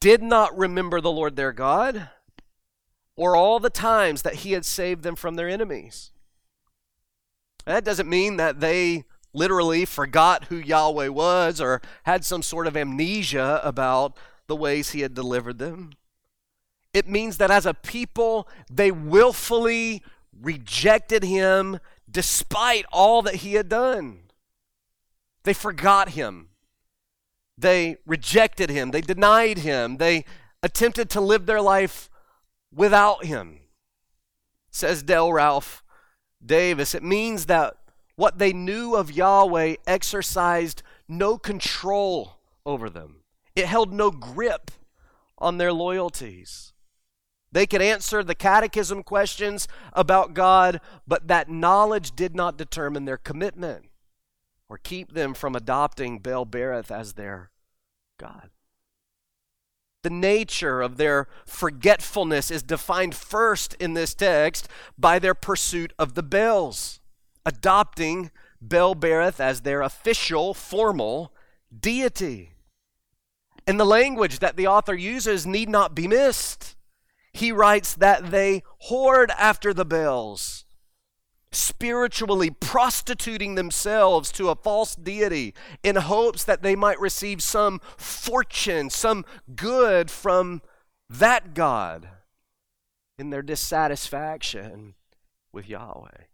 did 0.00 0.22
not 0.22 0.56
remember 0.56 1.02
the 1.02 1.12
Lord 1.12 1.36
their 1.36 1.52
God 1.52 2.08
or 3.14 3.36
all 3.36 3.60
the 3.60 3.70
times 3.70 4.22
that 4.22 4.36
he 4.36 4.52
had 4.52 4.64
saved 4.64 5.02
them 5.02 5.14
from 5.14 5.34
their 5.34 5.48
enemies. 5.48 6.12
That 7.66 7.84
doesn't 7.84 8.08
mean 8.08 8.38
that 8.38 8.60
they 8.60 9.04
literally 9.34 9.84
forgot 9.84 10.44
who 10.44 10.56
Yahweh 10.56 11.08
was 11.08 11.60
or 11.60 11.82
had 12.04 12.24
some 12.24 12.42
sort 12.42 12.66
of 12.66 12.76
amnesia 12.76 13.60
about 13.62 14.16
the 14.46 14.56
ways 14.56 14.90
he 14.90 15.00
had 15.00 15.14
delivered 15.14 15.58
them. 15.58 15.92
It 16.94 17.08
means 17.08 17.36
that 17.36 17.50
as 17.50 17.66
a 17.66 17.74
people, 17.74 18.48
they 18.70 18.90
willfully 18.90 20.02
rejected 20.40 21.22
him 21.22 21.80
despite 22.10 22.86
all 22.92 23.20
that 23.22 23.36
he 23.36 23.54
had 23.54 23.68
done. 23.68 24.20
They 25.42 25.52
forgot 25.52 26.10
him. 26.10 26.48
They 27.56 27.98
rejected 28.06 28.70
him. 28.70 28.90
They 28.90 29.00
denied 29.00 29.58
him. 29.58 29.98
They 29.98 30.24
attempted 30.62 31.10
to 31.10 31.20
live 31.20 31.46
their 31.46 31.60
life 31.60 32.10
without 32.72 33.24
him. 33.24 33.60
Says 34.70 35.02
Dale 35.02 35.32
Ralph 35.32 35.84
Davis. 36.44 36.94
It 36.94 37.02
means 37.02 37.46
that 37.46 37.76
what 38.16 38.38
they 38.38 38.52
knew 38.52 38.94
of 38.94 39.12
Yahweh 39.12 39.76
exercised 39.86 40.82
no 41.08 41.38
control 41.38 42.38
over 42.66 42.88
them, 42.88 43.16
it 43.54 43.66
held 43.66 43.92
no 43.92 44.10
grip 44.10 44.70
on 45.38 45.58
their 45.58 45.72
loyalties. 45.72 46.72
They 47.52 47.66
could 47.66 47.82
answer 47.82 48.24
the 48.24 48.34
catechism 48.34 49.02
questions 49.04 49.68
about 49.92 50.34
God, 50.34 50.80
but 51.06 51.28
that 51.28 51.48
knowledge 51.48 52.16
did 52.16 52.34
not 52.34 52.56
determine 52.56 53.04
their 53.04 53.16
commitment 53.16 53.86
or 54.74 54.78
keep 54.82 55.12
them 55.12 55.34
from 55.34 55.54
adopting 55.54 56.18
Baal-berith 56.18 56.90
as 56.90 57.12
their 57.12 57.52
God. 58.18 58.50
The 60.02 60.10
nature 60.10 60.82
of 60.82 60.96
their 60.96 61.28
forgetfulness 61.46 62.50
is 62.50 62.64
defined 62.64 63.14
first 63.14 63.74
in 63.74 63.94
this 63.94 64.14
text 64.14 64.66
by 64.98 65.20
their 65.20 65.32
pursuit 65.32 65.92
of 65.96 66.14
the 66.14 66.24
Baals 66.24 66.98
adopting 67.46 68.32
Baal-berith 68.60 69.38
as 69.38 69.60
their 69.60 69.80
official, 69.80 70.54
formal 70.54 71.32
deity. 71.78 72.54
And 73.68 73.78
the 73.78 73.86
language 73.86 74.40
that 74.40 74.56
the 74.56 74.66
author 74.66 74.94
uses 74.94 75.46
need 75.46 75.68
not 75.68 75.94
be 75.94 76.08
missed. 76.08 76.74
He 77.32 77.52
writes 77.52 77.94
that 77.94 78.32
they 78.32 78.64
whored 78.90 79.30
after 79.38 79.72
the 79.72 79.84
Baals. 79.84 80.63
Spiritually 81.54 82.50
prostituting 82.50 83.54
themselves 83.54 84.30
to 84.32 84.48
a 84.48 84.54
false 84.54 84.94
deity 84.94 85.54
in 85.82 85.96
hopes 85.96 86.44
that 86.44 86.62
they 86.62 86.76
might 86.76 87.00
receive 87.00 87.42
some 87.42 87.80
fortune, 87.96 88.90
some 88.90 89.24
good 89.54 90.10
from 90.10 90.62
that 91.08 91.54
God 91.54 92.08
in 93.18 93.30
their 93.30 93.42
dissatisfaction 93.42 94.94
with 95.52 95.68
Yahweh. 95.68 96.24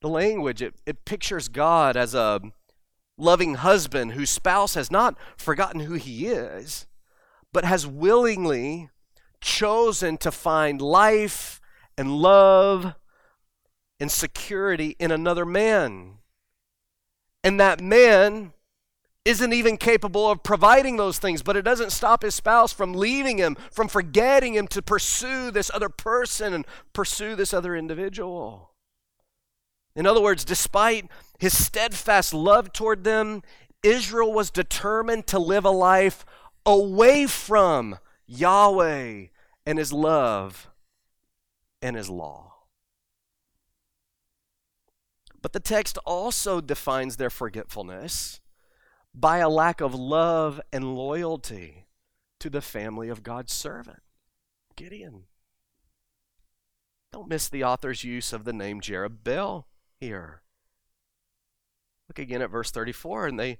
The 0.00 0.08
language, 0.08 0.62
it, 0.62 0.74
it 0.86 1.04
pictures 1.04 1.48
God 1.48 1.96
as 1.96 2.14
a 2.14 2.40
loving 3.16 3.54
husband 3.54 4.12
whose 4.12 4.30
spouse 4.30 4.74
has 4.74 4.90
not 4.90 5.16
forgotten 5.36 5.80
who 5.80 5.94
he 5.94 6.26
is, 6.26 6.86
but 7.52 7.64
has 7.64 7.86
willingly 7.86 8.90
chosen 9.40 10.16
to 10.18 10.30
find 10.30 10.80
life 10.80 11.60
and 11.96 12.16
love 12.18 12.94
and 14.00 14.10
security 14.10 14.96
in 14.98 15.10
another 15.10 15.44
man. 15.44 16.18
And 17.42 17.60
that 17.60 17.80
man 17.80 18.52
isn't 19.24 19.52
even 19.52 19.76
capable 19.76 20.30
of 20.30 20.42
providing 20.42 20.96
those 20.96 21.18
things, 21.18 21.42
but 21.42 21.56
it 21.56 21.62
doesn't 21.62 21.92
stop 21.92 22.22
his 22.22 22.34
spouse 22.34 22.72
from 22.72 22.92
leaving 22.92 23.38
him, 23.38 23.56
from 23.70 23.88
forgetting 23.88 24.54
him 24.54 24.68
to 24.68 24.82
pursue 24.82 25.50
this 25.50 25.70
other 25.72 25.88
person 25.88 26.52
and 26.52 26.66
pursue 26.92 27.34
this 27.34 27.54
other 27.54 27.74
individual. 27.74 28.72
In 29.96 30.06
other 30.06 30.20
words, 30.20 30.44
despite 30.44 31.08
his 31.38 31.56
steadfast 31.56 32.34
love 32.34 32.72
toward 32.72 33.04
them, 33.04 33.42
Israel 33.82 34.32
was 34.32 34.50
determined 34.50 35.26
to 35.28 35.38
live 35.38 35.64
a 35.64 35.70
life 35.70 36.26
away 36.66 37.26
from 37.26 37.98
Yahweh 38.26 39.26
and 39.66 39.78
his 39.78 39.92
love 39.92 40.70
and 41.80 41.96
his 41.96 42.10
law. 42.10 42.53
But 45.44 45.52
the 45.52 45.60
text 45.60 45.98
also 46.06 46.62
defines 46.62 47.18
their 47.18 47.28
forgetfulness 47.28 48.40
by 49.14 49.38
a 49.38 49.48
lack 49.50 49.82
of 49.82 49.94
love 49.94 50.58
and 50.72 50.96
loyalty 50.96 51.84
to 52.40 52.48
the 52.48 52.62
family 52.62 53.10
of 53.10 53.22
God's 53.22 53.52
servant, 53.52 54.00
Gideon. 54.74 55.24
Don't 57.12 57.28
miss 57.28 57.50
the 57.50 57.62
author's 57.62 58.04
use 58.04 58.32
of 58.32 58.44
the 58.44 58.54
name 58.54 58.80
Jerubbaal 58.80 59.64
here. 60.00 60.40
Look 62.08 62.18
again 62.18 62.40
at 62.40 62.50
verse 62.50 62.70
34, 62.70 63.26
and 63.26 63.38
they, 63.38 63.58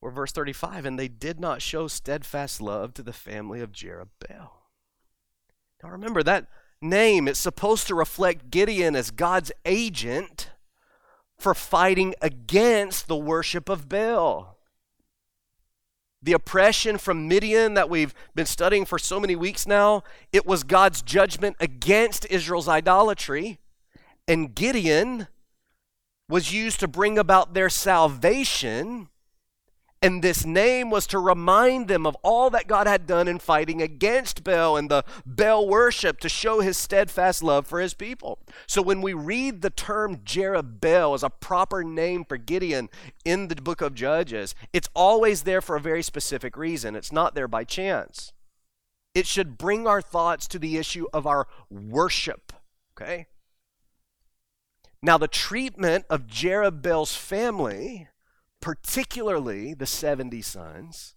or 0.00 0.10
verse 0.10 0.32
35, 0.32 0.86
and 0.86 0.98
they 0.98 1.08
did 1.08 1.38
not 1.38 1.60
show 1.60 1.86
steadfast 1.86 2.62
love 2.62 2.94
to 2.94 3.02
the 3.02 3.12
family 3.12 3.60
of 3.60 3.72
Jerubbaal. 3.72 4.52
Now 5.82 5.90
remember 5.90 6.22
that 6.22 6.46
name, 6.80 7.28
it's 7.28 7.38
supposed 7.38 7.88
to 7.88 7.94
reflect 7.94 8.50
Gideon 8.50 8.96
as 8.96 9.10
God's 9.10 9.52
agent 9.66 10.48
for 11.38 11.54
fighting 11.54 12.14
against 12.20 13.08
the 13.08 13.16
worship 13.16 13.68
of 13.68 13.88
Baal. 13.88 14.56
The 16.22 16.32
oppression 16.32 16.96
from 16.96 17.28
Midian 17.28 17.74
that 17.74 17.90
we've 17.90 18.14
been 18.34 18.46
studying 18.46 18.86
for 18.86 18.98
so 18.98 19.20
many 19.20 19.36
weeks 19.36 19.66
now, 19.66 20.02
it 20.32 20.46
was 20.46 20.62
God's 20.64 21.02
judgment 21.02 21.56
against 21.60 22.24
Israel's 22.26 22.68
idolatry. 22.68 23.58
And 24.26 24.54
Gideon 24.54 25.28
was 26.28 26.52
used 26.52 26.80
to 26.80 26.88
bring 26.88 27.18
about 27.18 27.52
their 27.52 27.68
salvation. 27.68 29.08
And 30.04 30.22
this 30.22 30.44
name 30.44 30.90
was 30.90 31.06
to 31.06 31.18
remind 31.18 31.88
them 31.88 32.06
of 32.06 32.14
all 32.22 32.50
that 32.50 32.66
God 32.66 32.86
had 32.86 33.06
done 33.06 33.26
in 33.26 33.38
fighting 33.38 33.80
against 33.80 34.44
Baal 34.44 34.76
and 34.76 34.90
the 34.90 35.02
Baal 35.24 35.66
worship 35.66 36.20
to 36.20 36.28
show 36.28 36.60
his 36.60 36.76
steadfast 36.76 37.42
love 37.42 37.66
for 37.66 37.80
his 37.80 37.94
people. 37.94 38.38
So 38.66 38.82
when 38.82 39.00
we 39.00 39.14
read 39.14 39.62
the 39.62 39.70
term 39.70 40.18
Jerubbaal 40.18 41.14
as 41.14 41.22
a 41.22 41.30
proper 41.30 41.82
name 41.82 42.26
for 42.26 42.36
Gideon 42.36 42.90
in 43.24 43.48
the 43.48 43.54
book 43.56 43.80
of 43.80 43.94
Judges, 43.94 44.54
it's 44.74 44.90
always 44.94 45.44
there 45.44 45.62
for 45.62 45.74
a 45.74 45.80
very 45.80 46.02
specific 46.02 46.54
reason. 46.58 46.94
It's 46.94 47.10
not 47.10 47.34
there 47.34 47.48
by 47.48 47.64
chance. 47.64 48.34
It 49.14 49.26
should 49.26 49.56
bring 49.56 49.86
our 49.86 50.02
thoughts 50.02 50.46
to 50.48 50.58
the 50.58 50.76
issue 50.76 51.06
of 51.14 51.26
our 51.26 51.48
worship, 51.70 52.52
okay? 52.94 53.28
Now, 55.00 55.16
the 55.16 55.28
treatment 55.28 56.04
of 56.10 56.26
Jerubbaal's 56.26 57.16
family, 57.16 58.08
particularly 58.64 59.74
the 59.74 59.84
70 59.84 60.40
sons, 60.40 61.16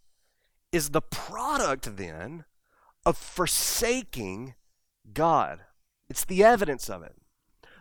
is 0.74 0.90
the 0.90 1.02
product 1.02 1.96
then 1.96 2.44
of 3.06 3.16
forsaking 3.16 4.54
God. 5.14 5.62
It's 6.10 6.26
the 6.26 6.44
evidence 6.44 6.90
of 6.90 7.04
it. 7.04 7.16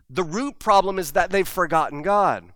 The 0.08 0.22
root 0.22 0.60
problem 0.60 1.00
is 1.00 1.12
that 1.12 1.30
they've 1.30 1.48
forgotten 1.48 2.02
God. 2.02 2.52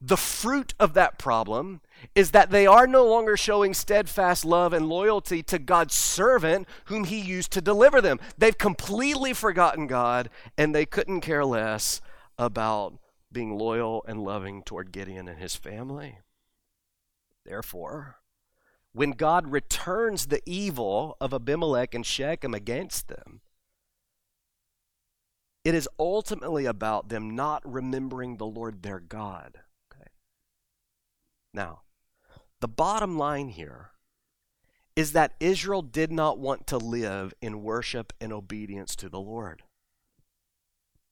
The 0.00 0.16
fruit 0.16 0.72
of 0.80 0.94
that 0.94 1.18
problem 1.18 1.82
is 2.14 2.30
that 2.30 2.50
they 2.50 2.66
are 2.66 2.86
no 2.86 3.04
longer 3.04 3.36
showing 3.36 3.74
steadfast 3.74 4.46
love 4.46 4.72
and 4.72 4.88
loyalty 4.88 5.42
to 5.42 5.58
God's 5.58 5.92
servant 5.92 6.66
whom 6.86 7.04
he 7.04 7.20
used 7.20 7.52
to 7.52 7.60
deliver 7.60 8.00
them. 8.00 8.18
They've 8.38 8.56
completely 8.56 9.34
forgotten 9.34 9.86
God 9.86 10.30
and 10.56 10.74
they 10.74 10.86
couldn't 10.86 11.20
care 11.20 11.44
less 11.44 12.00
about 12.38 12.94
being 13.30 13.58
loyal 13.58 14.02
and 14.08 14.24
loving 14.24 14.62
toward 14.62 14.92
Gideon 14.92 15.28
and 15.28 15.38
his 15.38 15.56
family. 15.56 16.20
Therefore, 17.44 18.16
when 18.92 19.10
God 19.10 19.50
returns 19.50 20.26
the 20.26 20.42
evil 20.46 21.16
of 21.20 21.34
Abimelech 21.34 21.94
and 21.94 22.06
Shechem 22.06 22.54
against 22.54 23.08
them, 23.08 23.40
it 25.64 25.74
is 25.74 25.88
ultimately 25.98 26.66
about 26.66 27.08
them 27.08 27.34
not 27.34 27.62
remembering 27.64 28.36
the 28.36 28.46
Lord 28.46 28.82
their 28.82 29.00
God. 29.00 29.60
Okay. 29.92 30.08
Now, 31.52 31.80
the 32.60 32.68
bottom 32.68 33.18
line 33.18 33.48
here 33.48 33.90
is 34.94 35.12
that 35.12 35.34
Israel 35.40 35.82
did 35.82 36.12
not 36.12 36.38
want 36.38 36.66
to 36.68 36.78
live 36.78 37.34
in 37.40 37.62
worship 37.62 38.12
and 38.20 38.32
obedience 38.32 38.94
to 38.96 39.08
the 39.08 39.20
Lord. 39.20 39.62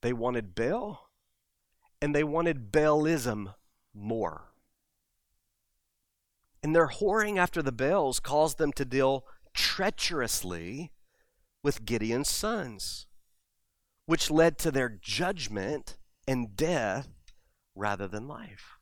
They 0.02 0.12
wanted 0.12 0.54
Baal 0.54 1.10
and 2.00 2.14
they 2.14 2.24
wanted 2.24 2.70
Baalism 2.70 3.54
more. 3.92 4.51
And 6.62 6.75
their 6.75 6.88
whoring 6.88 7.38
after 7.38 7.62
the 7.62 7.72
Baals 7.72 8.20
caused 8.20 8.59
them 8.59 8.72
to 8.75 8.85
deal 8.85 9.25
treacherously 9.53 10.92
with 11.62 11.85
Gideon's 11.85 12.31
sons, 12.31 13.07
which 14.07 14.31
led 14.31 14.59
to 14.59 14.70
their 14.70 14.88
judgment 14.88 15.98
and 16.27 16.57
death 16.57 17.09
rather 17.75 18.07
than 18.07 18.29
life. 18.29 18.79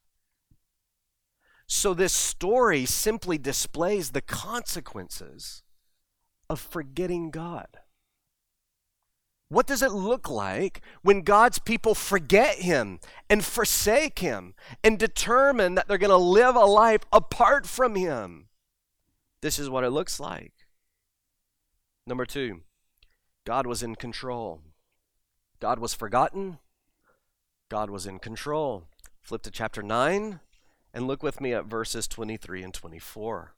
So, 1.66 1.94
this 1.94 2.12
story 2.12 2.84
simply 2.84 3.38
displays 3.38 4.10
the 4.10 4.20
consequences 4.20 5.62
of 6.48 6.58
forgetting 6.58 7.30
God. 7.30 7.68
What 9.50 9.66
does 9.66 9.82
it 9.82 9.90
look 9.90 10.30
like 10.30 10.80
when 11.02 11.22
God's 11.22 11.58
people 11.58 11.96
forget 11.96 12.58
Him 12.58 13.00
and 13.28 13.44
forsake 13.44 14.20
Him 14.20 14.54
and 14.84 14.96
determine 14.96 15.74
that 15.74 15.88
they're 15.88 15.98
going 15.98 16.10
to 16.10 16.16
live 16.16 16.54
a 16.54 16.60
life 16.60 17.02
apart 17.12 17.66
from 17.66 17.96
Him? 17.96 18.46
This 19.42 19.58
is 19.58 19.68
what 19.68 19.82
it 19.82 19.90
looks 19.90 20.20
like. 20.20 20.52
Number 22.06 22.24
two, 22.24 22.60
God 23.44 23.66
was 23.66 23.82
in 23.82 23.96
control. 23.96 24.60
God 25.58 25.80
was 25.80 25.94
forgotten. 25.94 26.58
God 27.68 27.90
was 27.90 28.06
in 28.06 28.20
control. 28.20 28.84
Flip 29.20 29.42
to 29.42 29.50
chapter 29.50 29.82
9 29.82 30.38
and 30.94 31.06
look 31.08 31.24
with 31.24 31.40
me 31.40 31.52
at 31.52 31.64
verses 31.64 32.06
23 32.06 32.62
and 32.62 32.72
24. 32.72 33.54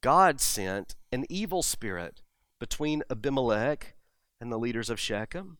God 0.00 0.40
sent 0.40 0.96
an 1.12 1.24
evil 1.28 1.62
spirit 1.62 2.20
between 2.62 3.02
Abimelech 3.10 3.96
and 4.40 4.52
the 4.52 4.56
leaders 4.56 4.88
of 4.88 5.00
Shechem. 5.00 5.58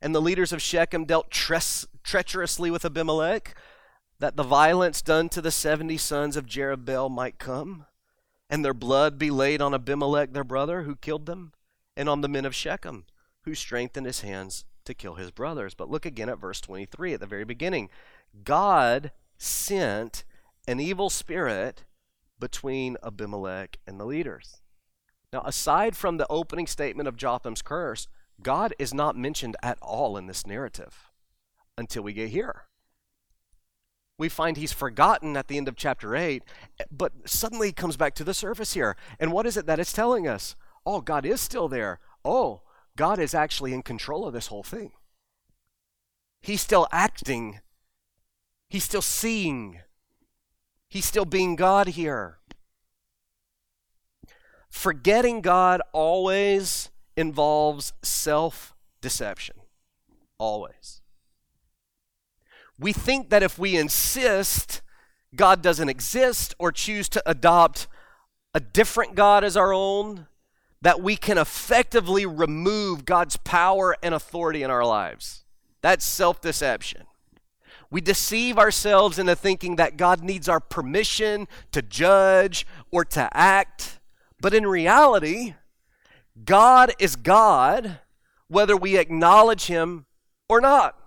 And 0.00 0.14
the 0.14 0.22
leaders 0.22 0.54
of 0.54 0.62
Shechem 0.62 1.04
dealt 1.04 1.30
tre- 1.30 1.60
treacherously 2.02 2.70
with 2.70 2.86
Abimelech, 2.86 3.54
that 4.20 4.34
the 4.34 4.42
violence 4.42 5.02
done 5.02 5.28
to 5.28 5.42
the 5.42 5.50
70 5.50 5.98
sons 5.98 6.38
of 6.38 6.46
Jerubbaal 6.46 7.10
might 7.10 7.38
come, 7.38 7.84
and 8.48 8.64
their 8.64 8.72
blood 8.72 9.18
be 9.18 9.30
laid 9.30 9.60
on 9.60 9.74
Abimelech 9.74 10.32
their 10.32 10.44
brother, 10.44 10.84
who 10.84 10.96
killed 10.96 11.26
them, 11.26 11.52
and 11.94 12.08
on 12.08 12.22
the 12.22 12.28
men 12.28 12.46
of 12.46 12.54
Shechem, 12.54 13.04
who 13.42 13.54
strengthened 13.54 14.06
his 14.06 14.22
hands 14.22 14.64
to 14.86 14.94
kill 14.94 15.16
his 15.16 15.30
brothers. 15.30 15.74
But 15.74 15.90
look 15.90 16.06
again 16.06 16.30
at 16.30 16.38
verse 16.40 16.62
23 16.62 17.12
at 17.12 17.20
the 17.20 17.26
very 17.26 17.44
beginning. 17.44 17.90
God 18.44 19.12
sent 19.36 20.24
an 20.66 20.80
evil 20.80 21.10
spirit 21.10 21.84
between 22.40 22.96
Abimelech 23.02 23.76
and 23.86 24.00
the 24.00 24.06
leaders. 24.06 24.62
Now, 25.34 25.42
aside 25.44 25.96
from 25.96 26.16
the 26.16 26.28
opening 26.30 26.68
statement 26.68 27.08
of 27.08 27.16
Jotham's 27.16 27.60
curse, 27.60 28.06
God 28.40 28.72
is 28.78 28.94
not 28.94 29.16
mentioned 29.16 29.56
at 29.64 29.78
all 29.82 30.16
in 30.16 30.28
this 30.28 30.46
narrative 30.46 31.10
until 31.76 32.04
we 32.04 32.12
get 32.12 32.28
here. 32.28 32.66
We 34.16 34.28
find 34.28 34.56
he's 34.56 34.72
forgotten 34.72 35.36
at 35.36 35.48
the 35.48 35.56
end 35.56 35.66
of 35.66 35.74
chapter 35.74 36.14
8, 36.14 36.44
but 36.88 37.28
suddenly 37.28 37.72
comes 37.72 37.96
back 37.96 38.14
to 38.14 38.22
the 38.22 38.32
surface 38.32 38.74
here. 38.74 38.96
And 39.18 39.32
what 39.32 39.44
is 39.44 39.56
it 39.56 39.66
that 39.66 39.80
it's 39.80 39.92
telling 39.92 40.28
us? 40.28 40.54
Oh, 40.86 41.00
God 41.00 41.26
is 41.26 41.40
still 41.40 41.66
there. 41.66 41.98
Oh, 42.24 42.62
God 42.94 43.18
is 43.18 43.34
actually 43.34 43.74
in 43.74 43.82
control 43.82 44.28
of 44.28 44.34
this 44.34 44.46
whole 44.46 44.62
thing. 44.62 44.92
He's 46.42 46.60
still 46.60 46.86
acting, 46.92 47.58
he's 48.68 48.84
still 48.84 49.02
seeing, 49.02 49.80
he's 50.88 51.06
still 51.06 51.24
being 51.24 51.56
God 51.56 51.88
here. 51.88 52.38
Forgetting 54.74 55.40
God 55.40 55.80
always 55.92 56.90
involves 57.16 57.92
self 58.02 58.74
deception. 59.00 59.54
Always. 60.36 61.00
We 62.76 62.92
think 62.92 63.30
that 63.30 63.44
if 63.44 63.56
we 63.56 63.76
insist 63.76 64.82
God 65.36 65.62
doesn't 65.62 65.88
exist 65.88 66.56
or 66.58 66.72
choose 66.72 67.08
to 67.10 67.22
adopt 67.24 67.86
a 68.52 68.58
different 68.58 69.14
God 69.14 69.44
as 69.44 69.56
our 69.56 69.72
own, 69.72 70.26
that 70.82 71.00
we 71.00 71.14
can 71.16 71.38
effectively 71.38 72.26
remove 72.26 73.04
God's 73.04 73.36
power 73.38 73.96
and 74.02 74.12
authority 74.12 74.64
in 74.64 74.72
our 74.72 74.84
lives. 74.84 75.44
That's 75.82 76.04
self 76.04 76.40
deception. 76.40 77.04
We 77.92 78.00
deceive 78.00 78.58
ourselves 78.58 79.20
into 79.20 79.36
thinking 79.36 79.76
that 79.76 79.96
God 79.96 80.24
needs 80.24 80.48
our 80.48 80.60
permission 80.60 81.46
to 81.70 81.80
judge 81.80 82.66
or 82.90 83.04
to 83.04 83.28
act. 83.32 84.00
But 84.40 84.54
in 84.54 84.66
reality, 84.66 85.54
God 86.44 86.92
is 86.98 87.16
God 87.16 88.00
whether 88.48 88.76
we 88.76 88.98
acknowledge 88.98 89.66
Him 89.66 90.06
or 90.48 90.60
not. 90.60 90.98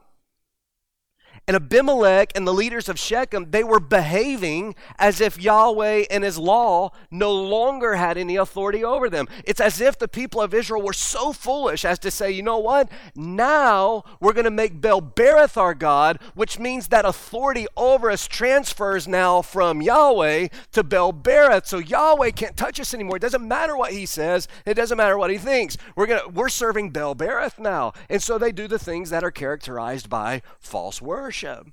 And 1.47 1.55
Abimelech 1.55 2.33
and 2.36 2.45
the 2.45 2.53
leaders 2.53 2.89
of 2.89 2.99
Shechem, 2.99 3.51
they 3.51 3.63
were 3.63 3.79
behaving 3.79 4.75
as 4.99 5.21
if 5.21 5.41
Yahweh 5.41 6.03
and 6.12 6.25
his 6.25 6.38
law 6.38 6.91
no 7.10 7.31
longer 7.31 7.95
had 7.95 8.17
any 8.17 8.36
authority 8.36 8.83
over 8.83 9.10
them. 9.10 9.29
It's 9.45 9.62
as 9.62 9.79
if 9.79 9.97
the 9.97 10.10
people 10.10 10.41
of 10.41 10.53
Israel 10.53 10.81
were 10.81 10.91
so 10.91 11.31
foolish 11.31 11.86
as 11.86 11.99
to 11.99 12.12
say, 12.12 12.31
you 12.31 12.43
know 12.43 12.57
what? 12.57 12.91
Now 13.15 14.03
we're 14.19 14.33
going 14.33 14.43
to 14.43 14.51
make 14.51 14.81
Baal-berith 14.81 15.55
our 15.55 15.73
God, 15.73 16.19
which 16.36 16.60
means 16.60 16.89
that 16.89 17.05
authority 17.05 17.65
over 17.77 18.12
us 18.12 18.27
transfers 18.27 19.07
now 19.07 19.41
from 19.41 19.81
Yahweh 19.81 20.49
to 20.73 20.83
Baal-berith. 20.83 21.65
So 21.65 21.77
Yahweh 21.77 22.31
can't 22.31 22.57
touch 22.57 22.77
us 22.77 22.93
anymore. 22.93 23.15
It 23.15 23.21
doesn't 23.21 23.47
matter 23.47 23.77
what 23.77 23.93
he 23.93 24.05
says, 24.05 24.49
it 24.65 24.73
doesn't 24.73 24.97
matter 24.97 25.17
what 25.17 25.31
he 25.31 25.38
thinks. 25.38 25.77
We're 25.95 26.07
to 26.07 26.23
we're 26.27 26.49
serving 26.49 26.89
Baal-berith 26.89 27.57
now. 27.57 27.93
And 28.10 28.21
so 28.21 28.38
they 28.38 28.51
do 28.51 28.67
the 28.67 28.77
things 28.77 29.12
that 29.12 29.23
are 29.23 29.31
characterized 29.31 30.10
by 30.10 30.41
false 30.60 31.01
worship 31.01 31.37
worship. 31.43 31.67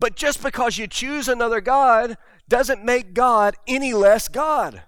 But 0.00 0.16
just 0.16 0.42
because 0.42 0.78
you 0.78 0.86
choose 0.86 1.28
another 1.28 1.60
God 1.60 2.16
doesn't 2.48 2.84
make 2.84 3.14
God 3.14 3.56
any 3.66 3.92
less 3.92 4.28
God. 4.28 4.82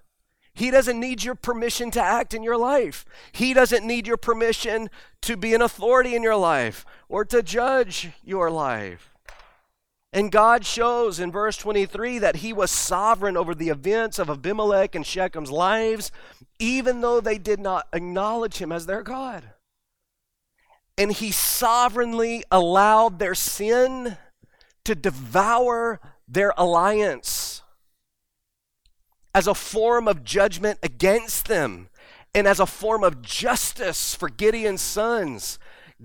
He 0.54 0.70
doesn't 0.70 1.00
need 1.00 1.24
your 1.24 1.34
permission 1.34 1.90
to 1.92 2.02
act 2.02 2.34
in 2.34 2.42
your 2.42 2.56
life. 2.56 3.04
He 3.32 3.54
doesn't 3.54 3.86
need 3.86 4.06
your 4.06 4.16
permission 4.16 4.88
to 5.22 5.36
be 5.36 5.54
an 5.54 5.62
authority 5.62 6.14
in 6.14 6.22
your 6.22 6.36
life 6.36 6.84
or 7.08 7.24
to 7.26 7.42
judge 7.42 8.10
your 8.22 8.50
life. 8.50 9.14
And 10.12 10.32
God 10.32 10.66
shows 10.66 11.20
in 11.20 11.30
verse 11.30 11.56
23 11.56 12.18
that 12.18 12.36
He 12.36 12.52
was 12.52 12.70
sovereign 12.70 13.36
over 13.36 13.54
the 13.54 13.68
events 13.68 14.18
of 14.18 14.28
Abimelech 14.28 14.94
and 14.96 15.04
Shechem's 15.04 15.52
lives, 15.52 16.10
even 16.58 17.00
though 17.00 17.20
they 17.20 17.38
did 17.38 17.60
not 17.60 17.86
acknowledge 17.92 18.58
Him 18.58 18.72
as 18.72 18.86
their 18.86 19.02
God 19.02 19.44
and 21.00 21.12
he 21.12 21.30
sovereignly 21.32 22.44
allowed 22.50 23.18
their 23.18 23.34
sin 23.34 24.18
to 24.84 24.94
devour 24.94 25.98
their 26.28 26.52
alliance 26.58 27.62
as 29.34 29.46
a 29.46 29.54
form 29.54 30.06
of 30.06 30.24
judgment 30.24 30.78
against 30.82 31.48
them 31.48 31.88
and 32.34 32.46
as 32.46 32.60
a 32.60 32.66
form 32.66 33.02
of 33.02 33.22
justice 33.22 34.14
for 34.14 34.28
Gideon's 34.28 34.82
sons. 34.82 35.58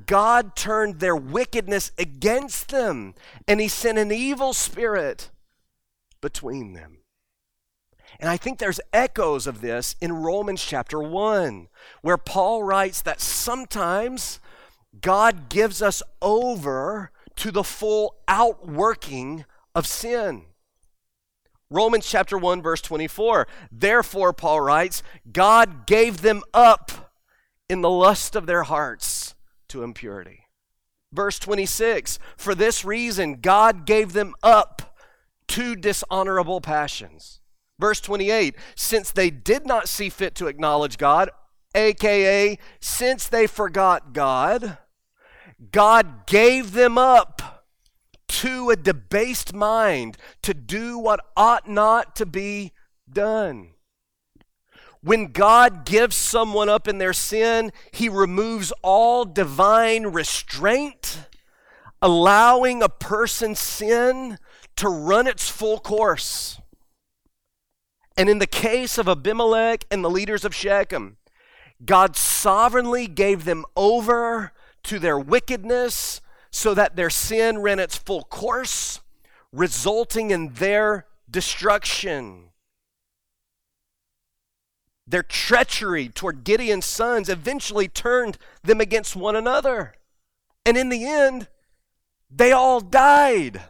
God 0.05 0.55
turned 0.55 1.01
their 1.01 1.15
wickedness 1.15 1.91
against 1.97 2.69
them 2.69 3.15
and 3.49 3.59
he 3.59 3.67
sent 3.67 3.97
an 3.97 4.13
evil 4.13 4.53
spirit 4.53 5.29
between 6.21 6.71
them. 6.71 6.99
And 8.17 8.29
I 8.29 8.37
think 8.37 8.59
there's 8.59 8.79
echoes 8.93 9.45
of 9.45 9.59
this 9.59 9.97
in 9.99 10.13
Romans 10.13 10.63
chapter 10.63 11.01
1, 11.01 11.67
where 12.01 12.17
Paul 12.17 12.63
writes 12.63 13.01
that 13.01 13.19
sometimes 13.19 14.39
God 15.01 15.49
gives 15.49 15.81
us 15.81 16.01
over 16.21 17.11
to 17.37 17.51
the 17.51 17.63
full 17.63 18.15
outworking 18.27 19.45
of 19.73 19.85
sin. 19.85 20.43
Romans 21.69 22.07
chapter 22.07 22.37
1 22.37 22.61
verse 22.61 22.81
24. 22.81 23.47
Therefore 23.71 24.33
Paul 24.33 24.61
writes, 24.61 25.03
God 25.31 25.87
gave 25.87 26.21
them 26.21 26.43
up 26.53 27.11
in 27.67 27.81
the 27.81 27.89
lust 27.89 28.35
of 28.35 28.45
their 28.45 28.63
hearts 28.63 29.35
to 29.69 29.83
impurity. 29.83 30.47
Verse 31.11 31.39
26. 31.39 32.19
For 32.37 32.53
this 32.53 32.85
reason 32.85 33.39
God 33.41 33.85
gave 33.85 34.13
them 34.13 34.35
up 34.43 34.95
to 35.49 35.75
dishonorable 35.75 36.61
passions. 36.61 37.41
Verse 37.79 37.99
28. 37.99 38.55
Since 38.75 39.11
they 39.11 39.29
did 39.29 39.65
not 39.65 39.89
see 39.89 40.09
fit 40.09 40.35
to 40.35 40.47
acknowledge 40.47 40.97
God, 40.97 41.29
aka 41.73 42.57
since 42.79 43.27
they 43.27 43.47
forgot 43.47 44.13
God, 44.13 44.77
God 45.71 46.27
gave 46.27 46.73
them 46.73 46.97
up 46.97 47.41
to 48.27 48.69
a 48.69 48.75
debased 48.75 49.53
mind 49.53 50.17
to 50.41 50.53
do 50.53 50.97
what 50.97 51.19
ought 51.37 51.69
not 51.69 52.15
to 52.17 52.25
be 52.25 52.71
done. 53.11 53.69
When 55.01 55.31
God 55.31 55.85
gives 55.85 56.15
someone 56.15 56.67
up 56.67 56.87
in 56.87 56.97
their 56.97 57.13
sin, 57.13 57.71
he 57.91 58.09
removes 58.09 58.73
all 58.81 59.23
divine 59.23 60.07
restraint, 60.07 61.29
allowing 62.01 62.81
a 62.81 62.89
person's 62.89 63.59
sin 63.59 64.39
to 64.77 64.89
run 64.89 65.27
its 65.27 65.47
full 65.47 65.79
course. 65.79 66.59
And 68.17 68.29
in 68.29 68.39
the 68.39 68.47
case 68.47 68.97
of 68.97 69.07
Abimelech 69.07 69.85
and 69.91 70.03
the 70.03 70.09
leaders 70.09 70.43
of 70.43 70.55
Shechem, 70.55 71.17
God 71.85 72.15
sovereignly 72.15 73.07
gave 73.07 73.45
them 73.45 73.63
over 73.75 74.53
to 74.85 74.99
their 74.99 75.19
wickedness 75.19 76.21
so 76.51 76.73
that 76.73 76.95
their 76.95 77.09
sin 77.09 77.59
ran 77.59 77.79
its 77.79 77.97
full 77.97 78.23
course, 78.23 79.01
resulting 79.51 80.31
in 80.31 80.53
their 80.53 81.05
destruction. 81.29 82.49
Their 85.07 85.23
treachery 85.23 86.09
toward 86.09 86.43
Gideon's 86.43 86.85
sons 86.85 87.29
eventually 87.29 87.87
turned 87.87 88.37
them 88.63 88.81
against 88.81 89.15
one 89.15 89.35
another. 89.35 89.95
And 90.65 90.77
in 90.77 90.89
the 90.89 91.05
end, 91.05 91.47
they 92.31 92.51
all 92.51 92.79
died. 92.79 93.61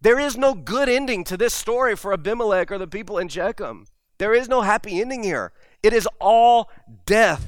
There 0.00 0.18
is 0.18 0.36
no 0.36 0.54
good 0.54 0.88
ending 0.88 1.24
to 1.24 1.36
this 1.36 1.54
story 1.54 1.96
for 1.96 2.12
Abimelech 2.12 2.70
or 2.70 2.78
the 2.78 2.86
people 2.86 3.18
in 3.18 3.28
Shechem. 3.28 3.86
There 4.18 4.32
is 4.32 4.48
no 4.48 4.62
happy 4.62 5.00
ending 5.00 5.22
here. 5.22 5.52
It 5.82 5.92
is 5.92 6.08
all 6.20 6.70
death. 7.04 7.47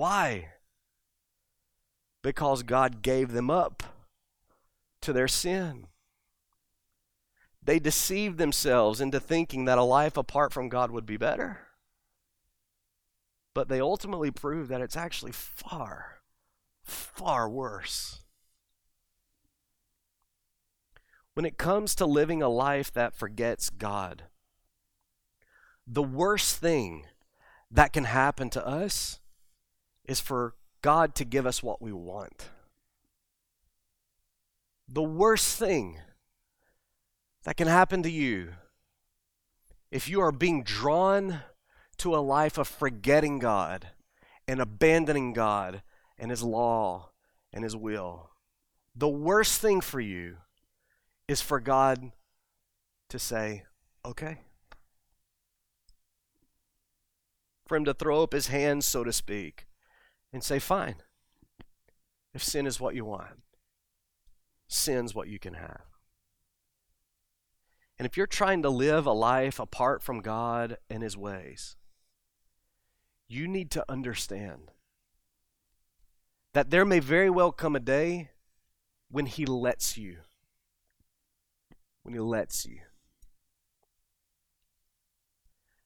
Why? 0.00 0.52
Because 2.22 2.62
God 2.62 3.02
gave 3.02 3.32
them 3.32 3.50
up 3.50 3.82
to 5.02 5.12
their 5.12 5.28
sin. 5.28 5.88
They 7.62 7.78
deceived 7.78 8.38
themselves 8.38 9.02
into 9.02 9.20
thinking 9.20 9.66
that 9.66 9.76
a 9.76 9.82
life 9.82 10.16
apart 10.16 10.54
from 10.54 10.70
God 10.70 10.90
would 10.90 11.04
be 11.04 11.18
better. 11.18 11.66
But 13.52 13.68
they 13.68 13.78
ultimately 13.78 14.30
proved 14.30 14.70
that 14.70 14.80
it's 14.80 14.96
actually 14.96 15.32
far, 15.32 16.22
far 16.82 17.46
worse. 17.46 18.22
When 21.34 21.44
it 21.44 21.58
comes 21.58 21.94
to 21.96 22.06
living 22.06 22.40
a 22.40 22.48
life 22.48 22.90
that 22.94 23.14
forgets 23.14 23.68
God, 23.68 24.22
the 25.86 26.02
worst 26.02 26.56
thing 26.56 27.04
that 27.70 27.92
can 27.92 28.04
happen 28.04 28.48
to 28.48 28.66
us 28.66 29.19
is 30.10 30.18
for 30.18 30.56
God 30.82 31.14
to 31.14 31.24
give 31.24 31.46
us 31.46 31.62
what 31.62 31.80
we 31.80 31.92
want. 31.92 32.50
The 34.88 35.04
worst 35.04 35.56
thing 35.56 36.00
that 37.44 37.56
can 37.56 37.68
happen 37.68 38.02
to 38.02 38.10
you 38.10 38.54
if 39.92 40.08
you 40.08 40.20
are 40.20 40.32
being 40.32 40.64
drawn 40.64 41.42
to 41.98 42.16
a 42.16 42.18
life 42.18 42.58
of 42.58 42.66
forgetting 42.66 43.38
God 43.38 43.90
and 44.48 44.60
abandoning 44.60 45.32
God 45.32 45.80
and 46.18 46.32
His 46.32 46.42
law 46.42 47.10
and 47.52 47.62
His 47.62 47.76
will, 47.76 48.30
the 48.96 49.08
worst 49.08 49.60
thing 49.60 49.80
for 49.80 50.00
you 50.00 50.38
is 51.28 51.40
for 51.40 51.60
God 51.60 52.10
to 53.10 53.18
say, 53.20 53.62
okay. 54.04 54.38
For 57.64 57.76
Him 57.76 57.84
to 57.84 57.94
throw 57.94 58.24
up 58.24 58.32
His 58.32 58.48
hands, 58.48 58.86
so 58.86 59.04
to 59.04 59.12
speak, 59.12 59.66
and 60.32 60.42
say, 60.42 60.58
fine, 60.58 60.96
if 62.32 62.42
sin 62.42 62.66
is 62.66 62.80
what 62.80 62.94
you 62.94 63.04
want, 63.04 63.42
sin's 64.68 65.14
what 65.14 65.28
you 65.28 65.38
can 65.38 65.54
have. 65.54 65.82
And 67.98 68.06
if 68.06 68.16
you're 68.16 68.26
trying 68.26 68.62
to 68.62 68.70
live 68.70 69.04
a 69.04 69.12
life 69.12 69.58
apart 69.58 70.02
from 70.02 70.20
God 70.20 70.78
and 70.88 71.02
His 71.02 71.16
ways, 71.16 71.76
you 73.28 73.46
need 73.46 73.70
to 73.72 73.84
understand 73.90 74.70
that 76.54 76.70
there 76.70 76.84
may 76.84 76.98
very 76.98 77.28
well 77.28 77.52
come 77.52 77.76
a 77.76 77.80
day 77.80 78.30
when 79.10 79.26
He 79.26 79.44
lets 79.44 79.98
you. 79.98 80.18
When 82.02 82.14
He 82.14 82.20
lets 82.20 82.64
you. 82.64 82.80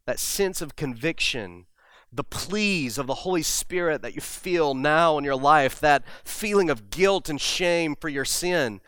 That 0.06 0.20
sense 0.20 0.60
of 0.62 0.76
conviction, 0.76 1.66
the 2.14 2.24
pleas 2.24 2.96
of 2.96 3.06
the 3.06 3.14
Holy 3.14 3.42
Spirit 3.42 4.02
that 4.02 4.14
you 4.14 4.20
feel 4.20 4.74
now 4.74 5.18
in 5.18 5.24
your 5.24 5.36
life, 5.36 5.80
that 5.80 6.04
feeling 6.22 6.70
of 6.70 6.90
guilt 6.90 7.28
and 7.28 7.40
shame 7.40 7.96
for 8.00 8.08
your 8.08 8.24
sin, 8.24 8.80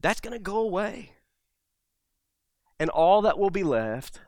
that's 0.00 0.20
going 0.20 0.32
to 0.32 0.42
go 0.42 0.58
away. 0.58 1.12
And 2.78 2.88
all 2.88 3.22
that 3.22 3.38
will 3.38 3.50
be 3.50 3.64
left 3.64 4.20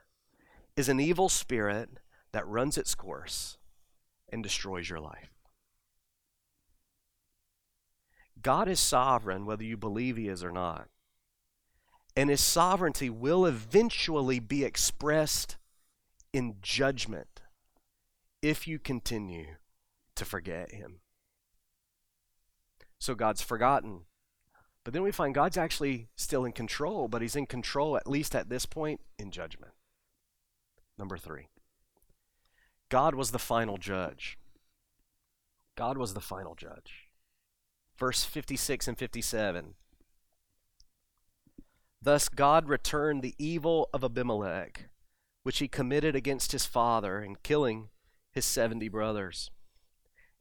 is 0.75 0.89
an 0.89 0.99
evil 0.99 1.29
spirit 1.29 1.89
that 2.33 2.47
runs 2.47 2.77
its 2.77 2.95
course 2.95 3.57
and 4.29 4.43
destroys 4.43 4.89
your 4.89 4.99
life. 4.99 5.29
God 8.41 8.67
is 8.67 8.79
sovereign 8.79 9.45
whether 9.45 9.63
you 9.63 9.77
believe 9.77 10.17
He 10.17 10.27
is 10.27 10.43
or 10.43 10.51
not. 10.51 10.89
And 12.15 12.29
His 12.29 12.41
sovereignty 12.41 13.09
will 13.09 13.45
eventually 13.45 14.39
be 14.39 14.65
expressed 14.65 15.55
in 16.33 16.55
judgment 16.61 17.42
if 18.43 18.67
you 18.67 18.77
continue 18.77 19.55
to 20.15 20.25
forget 20.25 20.73
Him. 20.73 20.99
So 22.99 23.15
God's 23.15 23.41
forgotten. 23.41 24.01
But 24.83 24.93
then 24.93 25.01
we 25.01 25.11
find 25.11 25.33
God's 25.33 25.57
actually 25.57 26.09
still 26.17 26.43
in 26.43 26.51
control, 26.51 27.07
but 27.07 27.21
He's 27.21 27.37
in 27.37 27.47
control, 27.47 27.95
at 27.97 28.07
least 28.07 28.35
at 28.35 28.49
this 28.49 28.65
point, 28.65 28.99
in 29.17 29.31
judgment. 29.31 29.71
Number 30.97 31.17
three 31.17 31.47
God 32.89 33.15
was 33.15 33.31
the 33.31 33.39
final 33.39 33.77
judge. 33.77 34.37
God 35.75 35.97
was 35.97 36.13
the 36.13 36.21
final 36.21 36.53
judge. 36.53 37.09
Verse 37.97 38.23
56 38.25 38.87
and 38.87 38.97
57. 38.97 39.75
Thus 42.01 42.27
God 42.27 42.67
returned 42.67 43.21
the 43.21 43.35
evil 43.39 43.87
of 43.93 44.03
Abimelech, 44.03 44.89
which 45.43 45.59
he 45.59 45.67
committed 45.69 46.15
against 46.15 46.51
his 46.51 46.65
father 46.65 47.23
in 47.23 47.37
killing 47.37 47.89
his 48.33 48.45
70 48.45 48.89
brothers. 48.89 49.51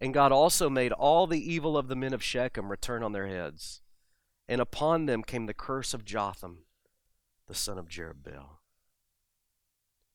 And 0.01 0.13
God 0.13 0.33
also 0.33 0.69
made 0.69 0.93
all 0.93 1.27
the 1.27 1.53
evil 1.53 1.77
of 1.79 1.89
the 1.89 1.95
men 1.95 2.13
of 2.13 2.23
Shechem 2.23 2.71
return 2.71 3.03
on 3.03 3.13
their 3.13 3.29
heads. 3.29 3.83
And 4.49 4.61
upon 4.61 5.07
them 5.07 5.23
came 5.23 5.47
the 5.47 5.55
curse 5.55 5.95
of 5.95 6.05
Jotham, 6.05 6.65
the 7.47 7.55
son 7.55 7.79
of 7.79 7.89
Jerubbaal. 7.89 8.59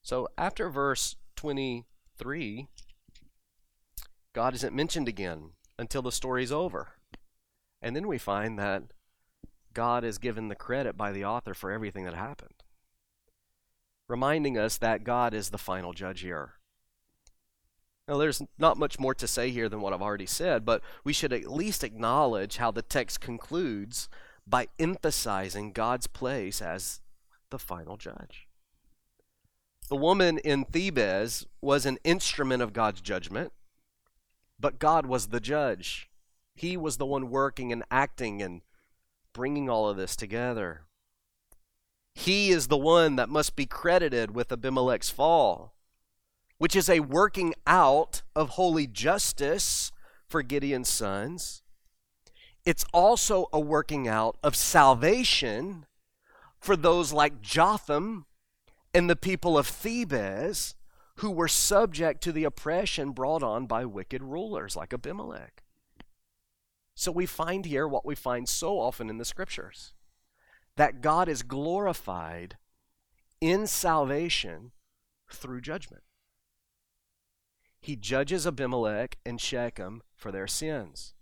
So 0.01 0.27
after 0.37 0.69
verse 0.69 1.15
23, 1.37 2.67
God 4.33 4.53
isn't 4.55 4.75
mentioned 4.75 5.07
again 5.07 5.51
until 5.79 6.01
the 6.01 6.11
story's 6.11 6.51
over. 6.51 6.89
And 7.81 7.95
then 7.95 8.07
we 8.07 8.17
find 8.17 8.57
that 8.59 8.83
God 9.73 10.03
is 10.03 10.17
given 10.17 10.47
the 10.47 10.55
credit 10.55 10.97
by 10.97 11.11
the 11.11 11.23
author 11.23 11.53
for 11.53 11.71
everything 11.71 12.05
that 12.05 12.15
happened, 12.15 12.63
reminding 14.07 14.57
us 14.57 14.77
that 14.77 15.03
God 15.03 15.33
is 15.33 15.49
the 15.49 15.57
final 15.57 15.93
judge 15.93 16.21
here. 16.21 16.53
Now, 18.07 18.17
there's 18.17 18.41
not 18.57 18.77
much 18.77 18.99
more 18.99 19.13
to 19.15 19.27
say 19.27 19.51
here 19.51 19.67
than 19.67 19.81
what 19.81 19.91
I've 19.91 20.01
already 20.01 20.25
said, 20.25 20.63
but 20.63 20.81
we 21.03 21.11
should 21.11 21.33
at 21.33 21.51
least 21.51 21.83
acknowledge 21.83 22.57
how 22.57 22.71
the 22.71 22.81
text 22.81 23.19
concludes 23.19 24.07
by 24.45 24.69
emphasizing 24.79 25.73
God's 25.73 26.07
place 26.07 26.61
as 26.61 27.01
the 27.49 27.59
final 27.59 27.97
judge. 27.97 28.47
The 29.89 29.97
woman 29.97 30.37
in 30.37 30.65
Thebez 30.65 31.45
was 31.61 31.85
an 31.85 31.97
instrument 32.05 32.61
of 32.61 32.73
God's 32.73 33.01
judgment, 33.01 33.51
but 34.59 34.79
God 34.79 35.05
was 35.05 35.27
the 35.27 35.39
judge. 35.41 36.09
He 36.55 36.77
was 36.77 36.97
the 36.97 37.05
one 37.05 37.29
working 37.29 37.71
and 37.73 37.83
acting 37.91 38.41
and 38.41 38.61
bringing 39.33 39.69
all 39.69 39.87
of 39.87 39.97
this 39.97 40.15
together. 40.15 40.81
He 42.15 42.49
is 42.49 42.67
the 42.67 42.77
one 42.77 43.17
that 43.17 43.29
must 43.29 43.55
be 43.55 43.65
credited 43.65 44.31
with 44.31 44.51
Abimelech's 44.51 45.09
fall, 45.09 45.73
which 46.57 46.75
is 46.75 46.89
a 46.89 46.99
working 46.99 47.53
out 47.65 48.21
of 48.35 48.51
holy 48.51 48.87
justice 48.87 49.91
for 50.27 50.41
Gideon's 50.41 50.89
sons. 50.89 51.61
It's 52.65 52.85
also 52.93 53.47
a 53.53 53.59
working 53.59 54.07
out 54.07 54.37
of 54.43 54.55
salvation 54.55 55.85
for 56.59 56.75
those 56.75 57.13
like 57.13 57.41
Jotham 57.41 58.25
and 58.93 59.09
the 59.09 59.15
people 59.15 59.57
of 59.57 59.67
Thebez 59.67 60.73
who 61.17 61.31
were 61.31 61.47
subject 61.47 62.21
to 62.23 62.31
the 62.31 62.43
oppression 62.43 63.11
brought 63.11 63.43
on 63.43 63.65
by 63.67 63.85
wicked 63.85 64.21
rulers 64.21 64.75
like 64.75 64.93
Abimelech. 64.93 65.63
So 66.93 67.11
we 67.11 67.25
find 67.25 67.65
here 67.65 67.87
what 67.87 68.05
we 68.05 68.15
find 68.15 68.49
so 68.49 68.79
often 68.79 69.09
in 69.09 69.17
the 69.17 69.25
scriptures 69.25 69.93
that 70.75 71.01
God 71.01 71.29
is 71.29 71.43
glorified 71.43 72.57
in 73.39 73.67
salvation 73.67 74.71
through 75.31 75.61
judgment. 75.61 76.03
He 77.81 77.95
judges 77.95 78.45
Abimelech 78.45 79.17
and 79.25 79.39
Shechem 79.39 80.01
for 80.15 80.31
their 80.31 80.47
sins. 80.47 81.13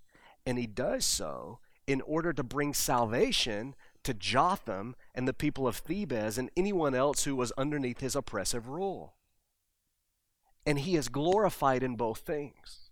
And 0.45 0.57
he 0.57 0.67
does 0.67 1.05
so 1.05 1.59
in 1.87 2.01
order 2.01 2.33
to 2.33 2.43
bring 2.43 2.73
salvation 2.73 3.75
to 4.03 4.13
Jotham 4.13 4.95
and 5.13 5.27
the 5.27 5.33
people 5.33 5.67
of 5.67 5.83
Thebez 5.83 6.37
and 6.37 6.49
anyone 6.55 6.95
else 6.95 7.23
who 7.23 7.35
was 7.35 7.51
underneath 7.57 7.99
his 7.99 8.15
oppressive 8.15 8.67
rule. 8.67 9.15
And 10.65 10.79
he 10.79 10.95
is 10.95 11.09
glorified 11.09 11.83
in 11.83 11.95
both 11.95 12.19
things. 12.19 12.89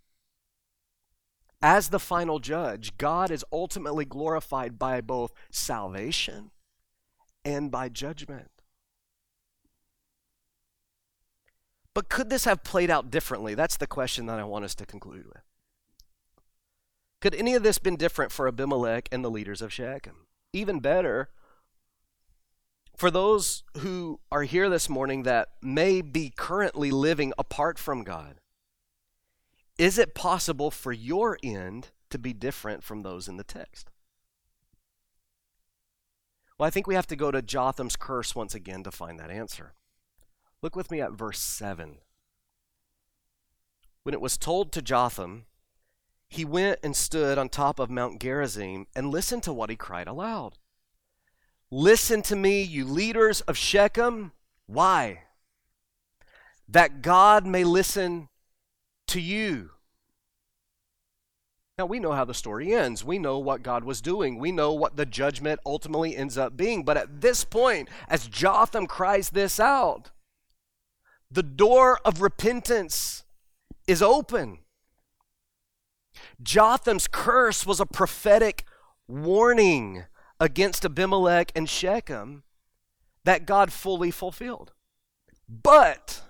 As 1.62 1.88
the 1.88 1.98
final 1.98 2.40
judge, 2.40 2.98
God 2.98 3.30
is 3.30 3.44
ultimately 3.50 4.04
glorified 4.04 4.78
by 4.78 5.00
both 5.00 5.32
salvation 5.50 6.50
and 7.44 7.70
by 7.70 7.88
judgment. 7.88 8.50
But 11.94 12.08
could 12.08 12.28
this 12.28 12.44
have 12.44 12.64
played 12.64 12.90
out 12.90 13.10
differently? 13.10 13.54
That's 13.54 13.76
the 13.76 13.86
question 13.86 14.26
that 14.26 14.40
I 14.40 14.44
want 14.44 14.64
us 14.64 14.74
to 14.76 14.86
conclude 14.86 15.26
with. 15.26 15.42
Could 17.20 17.34
any 17.34 17.54
of 17.54 17.62
this 17.62 17.78
been 17.78 17.96
different 17.96 18.32
for 18.32 18.48
Abimelech 18.48 19.08
and 19.12 19.24
the 19.24 19.30
leaders 19.30 19.62
of 19.62 19.72
Shechem? 19.72 20.26
Even 20.52 20.80
better, 20.80 21.30
for 22.96 23.10
those 23.10 23.62
who 23.78 24.20
are 24.30 24.42
here 24.42 24.68
this 24.68 24.88
morning 24.88 25.22
that 25.22 25.48
may 25.62 26.02
be 26.02 26.32
currently 26.36 26.90
living 26.90 27.32
apart 27.38 27.78
from 27.78 28.04
God, 28.04 28.40
is 29.78 29.98
it 29.98 30.14
possible 30.14 30.70
for 30.70 30.92
your 30.92 31.38
end 31.42 31.88
to 32.10 32.18
be 32.18 32.32
different 32.32 32.84
from 32.84 33.02
those 33.02 33.26
in 33.26 33.36
the 33.36 33.44
text? 33.44 33.90
Well, 36.58 36.66
I 36.66 36.70
think 36.70 36.86
we 36.86 36.94
have 36.94 37.08
to 37.08 37.16
go 37.16 37.30
to 37.30 37.42
Jotham's 37.42 37.96
curse 37.96 38.34
once 38.34 38.54
again 38.54 38.84
to 38.84 38.92
find 38.92 39.18
that 39.18 39.30
answer. 39.30 39.72
Look 40.64 40.76
with 40.76 40.90
me 40.90 41.02
at 41.02 41.12
verse 41.12 41.40
7. 41.40 41.96
When 44.02 44.14
it 44.14 44.20
was 44.22 44.38
told 44.38 44.72
to 44.72 44.80
Jotham, 44.80 45.44
he 46.26 46.46
went 46.46 46.78
and 46.82 46.96
stood 46.96 47.36
on 47.36 47.50
top 47.50 47.78
of 47.78 47.90
Mount 47.90 48.18
Gerizim 48.18 48.86
and 48.96 49.10
listened 49.10 49.42
to 49.42 49.52
what 49.52 49.68
he 49.68 49.76
cried 49.76 50.08
aloud. 50.08 50.56
Listen 51.70 52.22
to 52.22 52.34
me, 52.34 52.62
you 52.62 52.86
leaders 52.86 53.42
of 53.42 53.58
Shechem. 53.58 54.32
Why? 54.64 55.24
That 56.66 57.02
God 57.02 57.44
may 57.44 57.62
listen 57.62 58.30
to 59.08 59.20
you. 59.20 59.68
Now, 61.76 61.84
we 61.84 62.00
know 62.00 62.12
how 62.12 62.24
the 62.24 62.32
story 62.32 62.72
ends. 62.72 63.04
We 63.04 63.18
know 63.18 63.38
what 63.38 63.62
God 63.62 63.84
was 63.84 64.00
doing. 64.00 64.38
We 64.38 64.50
know 64.50 64.72
what 64.72 64.96
the 64.96 65.04
judgment 65.04 65.60
ultimately 65.66 66.16
ends 66.16 66.38
up 66.38 66.56
being. 66.56 66.84
But 66.84 66.96
at 66.96 67.20
this 67.20 67.44
point, 67.44 67.90
as 68.08 68.28
Jotham 68.28 68.86
cries 68.86 69.28
this 69.28 69.60
out, 69.60 70.10
the 71.34 71.42
door 71.42 71.98
of 72.04 72.20
repentance 72.20 73.24
is 73.88 74.00
open. 74.00 74.58
Jotham's 76.40 77.08
curse 77.08 77.66
was 77.66 77.80
a 77.80 77.86
prophetic 77.86 78.64
warning 79.08 80.04
against 80.38 80.84
Abimelech 80.84 81.50
and 81.56 81.68
Shechem 81.68 82.44
that 83.24 83.46
God 83.46 83.72
fully 83.72 84.12
fulfilled. 84.12 84.72
But 85.48 86.22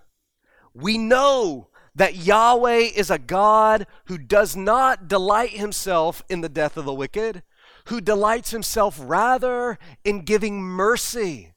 we 0.72 0.96
know 0.96 1.68
that 1.94 2.16
Yahweh 2.16 2.88
is 2.96 3.10
a 3.10 3.18
God 3.18 3.86
who 4.06 4.16
does 4.16 4.56
not 4.56 5.06
delight 5.06 5.50
himself 5.50 6.22
in 6.30 6.40
the 6.40 6.48
death 6.48 6.78
of 6.78 6.86
the 6.86 6.94
wicked, 6.94 7.42
who 7.86 8.00
delights 8.00 8.52
himself 8.52 8.98
rather 8.98 9.78
in 10.02 10.22
giving 10.22 10.62
mercy. 10.62 11.53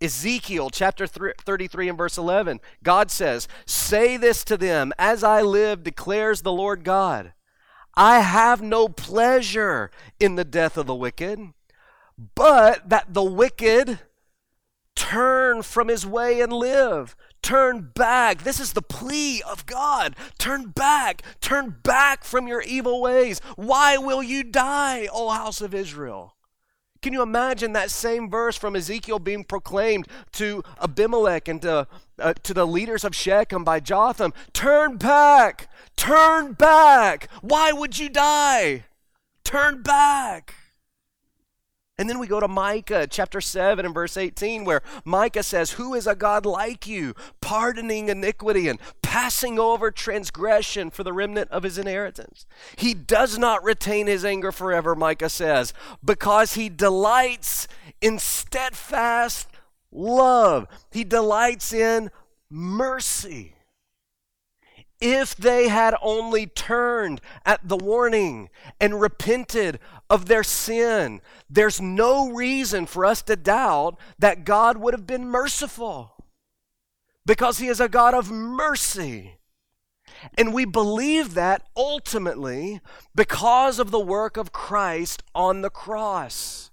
Ezekiel 0.00 0.70
chapter 0.70 1.06
33 1.06 1.88
and 1.90 1.98
verse 1.98 2.16
11, 2.16 2.60
God 2.82 3.10
says, 3.10 3.48
Say 3.66 4.16
this 4.16 4.44
to 4.44 4.56
them, 4.56 4.92
as 4.98 5.22
I 5.22 5.42
live, 5.42 5.82
declares 5.82 6.42
the 6.42 6.52
Lord 6.52 6.84
God. 6.84 7.32
I 7.94 8.20
have 8.20 8.62
no 8.62 8.88
pleasure 8.88 9.90
in 10.18 10.36
the 10.36 10.44
death 10.44 10.76
of 10.76 10.86
the 10.86 10.94
wicked, 10.94 11.38
but 12.34 12.88
that 12.88 13.12
the 13.12 13.22
wicked 13.22 13.98
turn 14.94 15.62
from 15.62 15.88
his 15.88 16.06
way 16.06 16.40
and 16.40 16.52
live. 16.52 17.16
Turn 17.42 17.90
back. 17.94 18.42
This 18.42 18.60
is 18.60 18.74
the 18.74 18.82
plea 18.82 19.42
of 19.42 19.66
God. 19.66 20.14
Turn 20.38 20.66
back. 20.70 21.22
Turn 21.40 21.76
back 21.82 22.22
from 22.22 22.46
your 22.46 22.60
evil 22.62 23.00
ways. 23.00 23.40
Why 23.56 23.96
will 23.96 24.22
you 24.22 24.44
die, 24.44 25.08
O 25.10 25.30
house 25.30 25.60
of 25.60 25.74
Israel? 25.74 26.36
Can 27.02 27.14
you 27.14 27.22
imagine 27.22 27.72
that 27.72 27.90
same 27.90 28.28
verse 28.28 28.56
from 28.56 28.76
Ezekiel 28.76 29.18
being 29.18 29.44
proclaimed 29.44 30.06
to 30.32 30.62
Abimelech 30.82 31.48
and 31.48 31.62
to, 31.62 31.86
uh, 32.18 32.34
to 32.42 32.52
the 32.52 32.66
leaders 32.66 33.04
of 33.04 33.14
Shechem 33.14 33.64
by 33.64 33.80
Jotham? 33.80 34.34
Turn 34.52 34.98
back! 34.98 35.68
Turn 35.96 36.52
back! 36.52 37.28
Why 37.40 37.72
would 37.72 37.98
you 37.98 38.10
die? 38.10 38.84
Turn 39.44 39.82
back! 39.82 40.54
And 42.00 42.08
then 42.08 42.18
we 42.18 42.26
go 42.26 42.40
to 42.40 42.48
Micah 42.48 43.06
chapter 43.06 43.42
7 43.42 43.84
and 43.84 43.92
verse 43.92 44.16
18, 44.16 44.64
where 44.64 44.80
Micah 45.04 45.42
says, 45.42 45.72
Who 45.72 45.92
is 45.92 46.06
a 46.06 46.14
God 46.14 46.46
like 46.46 46.86
you, 46.86 47.14
pardoning 47.42 48.08
iniquity 48.08 48.68
and 48.68 48.78
passing 49.02 49.58
over 49.58 49.90
transgression 49.90 50.88
for 50.88 51.04
the 51.04 51.12
remnant 51.12 51.50
of 51.50 51.62
his 51.62 51.76
inheritance? 51.76 52.46
He 52.76 52.94
does 52.94 53.36
not 53.36 53.62
retain 53.62 54.06
his 54.06 54.24
anger 54.24 54.50
forever, 54.50 54.94
Micah 54.94 55.28
says, 55.28 55.74
because 56.02 56.54
he 56.54 56.70
delights 56.70 57.68
in 58.00 58.18
steadfast 58.18 59.46
love. 59.92 60.68
He 60.90 61.04
delights 61.04 61.70
in 61.70 62.10
mercy 62.48 63.56
if 65.00 65.34
they 65.34 65.68
had 65.68 65.94
only 66.02 66.46
turned 66.46 67.20
at 67.46 67.66
the 67.66 67.76
warning 67.76 68.50
and 68.78 69.00
repented 69.00 69.78
of 70.08 70.26
their 70.26 70.42
sin, 70.42 71.20
there's 71.48 71.80
no 71.80 72.30
reason 72.30 72.86
for 72.86 73.06
us 73.06 73.22
to 73.22 73.36
doubt 73.36 73.98
that 74.18 74.44
God 74.44 74.76
would 74.76 74.92
have 74.94 75.06
been 75.06 75.26
merciful 75.26 76.24
because 77.24 77.58
He 77.58 77.68
is 77.68 77.80
a 77.80 77.88
God 77.88 78.14
of 78.14 78.30
mercy. 78.30 79.36
And 80.36 80.52
we 80.52 80.64
believe 80.64 81.34
that 81.34 81.62
ultimately 81.76 82.80
because 83.14 83.78
of 83.78 83.90
the 83.90 84.00
work 84.00 84.36
of 84.36 84.52
Christ 84.52 85.22
on 85.34 85.62
the 85.62 85.70
cross. 85.70 86.70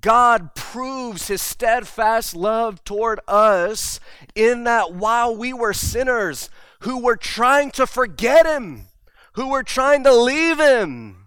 God 0.00 0.54
proves 0.54 1.28
his 1.28 1.40
steadfast 1.40 2.34
love 2.34 2.82
toward 2.84 3.20
us 3.28 4.00
in 4.34 4.64
that 4.64 4.92
while 4.92 5.34
we 5.34 5.52
were 5.52 5.72
sinners, 5.72 6.50
who 6.86 7.00
were 7.00 7.16
trying 7.16 7.72
to 7.72 7.84
forget 7.84 8.46
him, 8.46 8.86
who 9.32 9.48
were 9.48 9.64
trying 9.64 10.04
to 10.04 10.14
leave 10.14 10.60
him. 10.60 11.26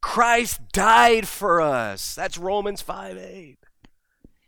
Christ 0.00 0.60
died 0.72 1.26
for 1.26 1.60
us. 1.60 2.14
That's 2.14 2.38
Romans 2.38 2.82
5 2.82 3.18
8. 3.18 3.58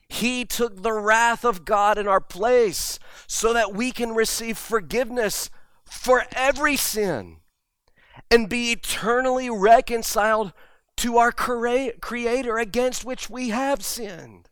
He 0.09 0.45
took 0.45 0.81
the 0.81 0.93
wrath 0.93 1.45
of 1.45 1.65
God 1.65 1.99
in 1.99 2.07
our 2.07 2.21
place 2.21 3.01
so 3.27 3.53
that 3.53 3.75
we 3.75 3.91
can 3.91 4.15
receive 4.15 4.57
forgiveness 4.57 5.51
for 5.85 6.25
every 6.31 6.77
sin 6.77 7.39
and 8.31 8.49
be 8.49 8.71
eternally 8.71 9.51
reconciled 9.51 10.53
to 10.99 11.19
our 11.19 11.33
Creator 11.33 12.59
against 12.59 13.05
which 13.05 13.29
we 13.29 13.49
have 13.49 13.85
sinned. 13.85 14.49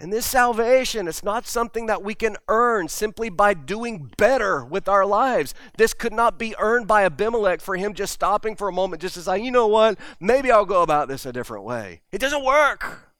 And 0.00 0.10
this 0.10 0.24
salvation, 0.24 1.06
it's 1.06 1.22
not 1.22 1.46
something 1.46 1.84
that 1.84 2.02
we 2.02 2.14
can 2.14 2.38
earn 2.48 2.88
simply 2.88 3.28
by 3.28 3.52
doing 3.52 4.10
better 4.16 4.64
with 4.64 4.88
our 4.88 5.04
lives. 5.04 5.52
This 5.76 5.92
could 5.92 6.14
not 6.14 6.38
be 6.38 6.54
earned 6.58 6.86
by 6.86 7.04
Abimelech 7.04 7.60
for 7.60 7.76
him 7.76 7.92
just 7.92 8.14
stopping 8.14 8.56
for 8.56 8.66
a 8.66 8.72
moment 8.72 9.02
just 9.02 9.14
to 9.16 9.20
say, 9.20 9.38
you 9.40 9.50
know 9.50 9.66
what, 9.66 9.98
maybe 10.18 10.50
I'll 10.50 10.64
go 10.64 10.80
about 10.80 11.08
this 11.08 11.26
a 11.26 11.34
different 11.34 11.64
way. 11.64 12.00
It 12.12 12.18
doesn't 12.18 12.42
work. 12.42 13.12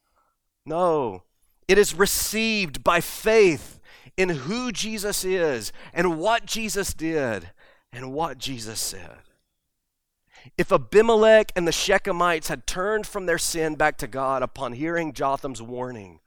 No, 0.64 1.24
it 1.68 1.76
is 1.76 1.94
received 1.94 2.82
by 2.82 3.02
faith 3.02 3.78
in 4.16 4.30
who 4.30 4.72
Jesus 4.72 5.22
is 5.22 5.74
and 5.92 6.18
what 6.18 6.46
Jesus 6.46 6.94
did 6.94 7.50
and 7.92 8.10
what 8.10 8.38
Jesus 8.38 8.80
said. 8.80 9.18
If 10.56 10.72
Abimelech 10.72 11.52
and 11.54 11.66
the 11.66 11.72
Shechemites 11.72 12.48
had 12.48 12.66
turned 12.66 13.06
from 13.06 13.26
their 13.26 13.36
sin 13.36 13.74
back 13.74 13.98
to 13.98 14.06
God 14.06 14.42
upon 14.42 14.72
hearing 14.72 15.12
Jotham's 15.12 15.60
warning, 15.60 16.20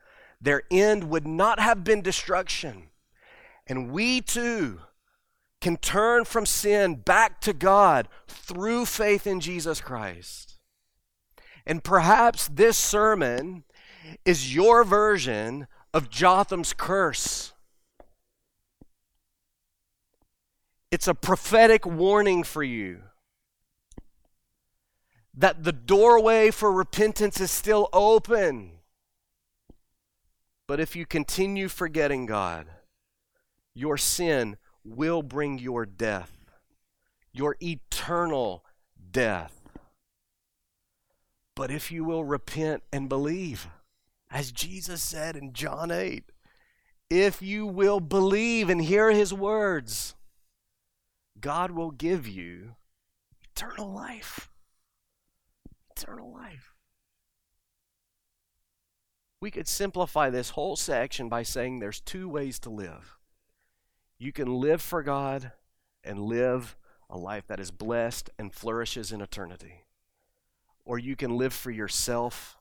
their 0.43 0.63
end 0.69 1.05
would 1.05 1.25
not 1.25 1.59
have 1.59 1.83
been 1.83 2.01
destruction. 2.01 2.89
And 3.65 3.91
we 3.91 4.21
too 4.21 4.81
can 5.61 5.77
turn 5.77 6.25
from 6.25 6.45
sin 6.45 6.95
back 6.95 7.39
to 7.41 7.53
God 7.53 8.09
through 8.27 8.85
faith 8.85 9.25
in 9.25 9.39
Jesus 9.39 9.79
Christ. 9.79 10.59
And 11.65 11.81
perhaps 11.81 12.49
this 12.49 12.77
sermon 12.77 13.63
is 14.25 14.53
your 14.53 14.83
version 14.83 15.67
of 15.93 16.09
Jotham's 16.09 16.73
curse. 16.73 17.53
It's 20.91 21.07
a 21.07 21.15
prophetic 21.15 21.85
warning 21.85 22.43
for 22.43 22.63
you 22.63 22.99
that 25.33 25.63
the 25.63 25.71
doorway 25.71 26.51
for 26.51 26.71
repentance 26.71 27.39
is 27.39 27.49
still 27.49 27.87
open. 27.93 28.73
But 30.68 30.80
if 30.80 30.95
you 30.95 31.05
continue 31.05 31.68
forgetting 31.68 32.26
God, 32.26 32.68
your 33.74 33.97
sin 33.97 34.57
will 34.84 35.22
bring 35.22 35.59
your 35.59 35.86
death, 35.86 36.32
your 37.32 37.55
eternal 37.61 38.64
death. 39.11 39.61
But 41.55 41.70
if 41.70 41.91
you 41.91 42.03
will 42.03 42.24
repent 42.24 42.84
and 42.91 43.09
believe, 43.09 43.68
as 44.32 44.51
Jesus 44.51 45.01
said 45.01 45.36
in 45.36 45.53
John 45.53 45.91
8, 45.91 46.24
if 47.09 47.41
you 47.41 47.68
will 47.68 47.99
believe 47.99 48.70
and 48.70 48.82
hear 48.82 49.11
his 49.11 49.34
words, 49.34 50.16
God 51.39 51.72
will 51.72 51.91
give 51.91 52.28
you 52.28 52.76
eternal 53.51 53.93
life. 53.93 54.49
Eternal 55.95 56.34
life. 56.34 56.72
We 59.43 59.51
could 59.51 59.67
simplify 59.67 60.29
this 60.29 60.51
whole 60.51 60.77
section 60.77 61.27
by 61.27 61.43
saying 61.43 61.79
there's 61.79 61.99
two 61.99 62.29
ways 62.29 62.59
to 62.59 62.69
live. 62.69 63.17
You 64.17 64.31
can 64.31 64.47
live 64.47 64.81
for 64.81 65.03
God 65.03 65.51
and 66.01 66.17
live 66.17 66.77
a 67.09 67.17
life 67.17 67.45
that 67.47 67.59
is 67.59 67.69
blessed 67.69 68.29
and 68.39 68.53
flourishes 68.53 69.11
in 69.11 69.19
eternity. 69.19 69.83
Or 70.85 70.97
you 70.97 71.17
can 71.17 71.35
live 71.35 71.51
for 71.51 71.71
yourself 71.71 72.55